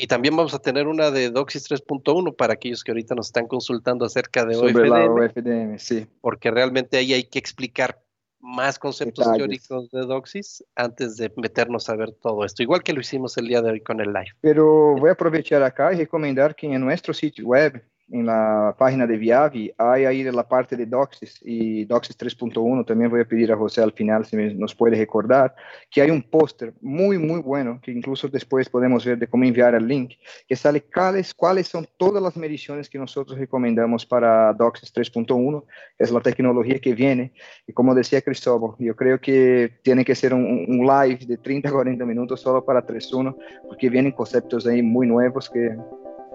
[0.02, 3.46] Y también vamos a tener una de Doxis 3.1 para aquellos que ahorita nos están
[3.46, 5.78] consultando acerca de Sobre OFDM.
[5.78, 6.06] sí.
[6.22, 8.00] Porque realmente ahí hay que explicar
[8.38, 13.00] más conceptos teóricos de Doxis antes de meternos a ver todo esto, igual que lo
[13.00, 14.32] hicimos el día de hoy con el live.
[14.40, 19.06] Pero voy a aprovechar acá y recomendar que en nuestro sitio web en la página
[19.06, 22.84] de Viavi hay ahí la parte de Doxis y Doxis 3.1.
[22.84, 25.54] También voy a pedir a José al final si nos puede recordar
[25.90, 29.74] que hay un póster muy, muy bueno que incluso después podemos ver de cómo enviar
[29.74, 30.14] el link,
[30.48, 35.64] que sale cuáles, cuáles son todas las mediciones que nosotros recomendamos para Doxis 3.1.
[35.98, 37.32] Es la tecnología que viene.
[37.66, 41.70] Y como decía Cristóbal, yo creo que tiene que ser un, un live de 30,
[41.70, 45.76] 40 minutos solo para 3.1, porque vienen conceptos ahí muy nuevos que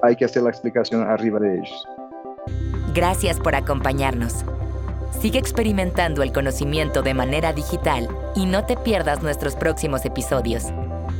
[0.01, 1.87] hay que hacer la explicación arriba de ellos.
[2.93, 4.45] Gracias por acompañarnos.
[5.19, 10.65] Sigue experimentando el conocimiento de manera digital y no te pierdas nuestros próximos episodios.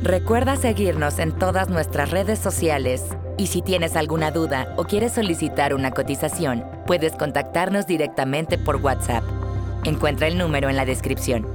[0.02, 3.04] Recuerda seguirnos en todas nuestras redes sociales
[3.38, 9.24] y si tienes alguna duda o quieres solicitar una cotización, puedes contactarnos directamente por WhatsApp.
[9.84, 11.46] Encuentra el número en la descripción.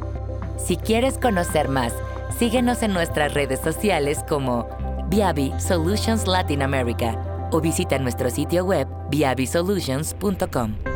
[0.57, 1.93] Si quieres conocer más,
[2.37, 4.67] síguenos en nuestras redes sociales como
[5.11, 10.90] Viavi Solutions Latin America o visita nuestro sitio web viavisolutions.com.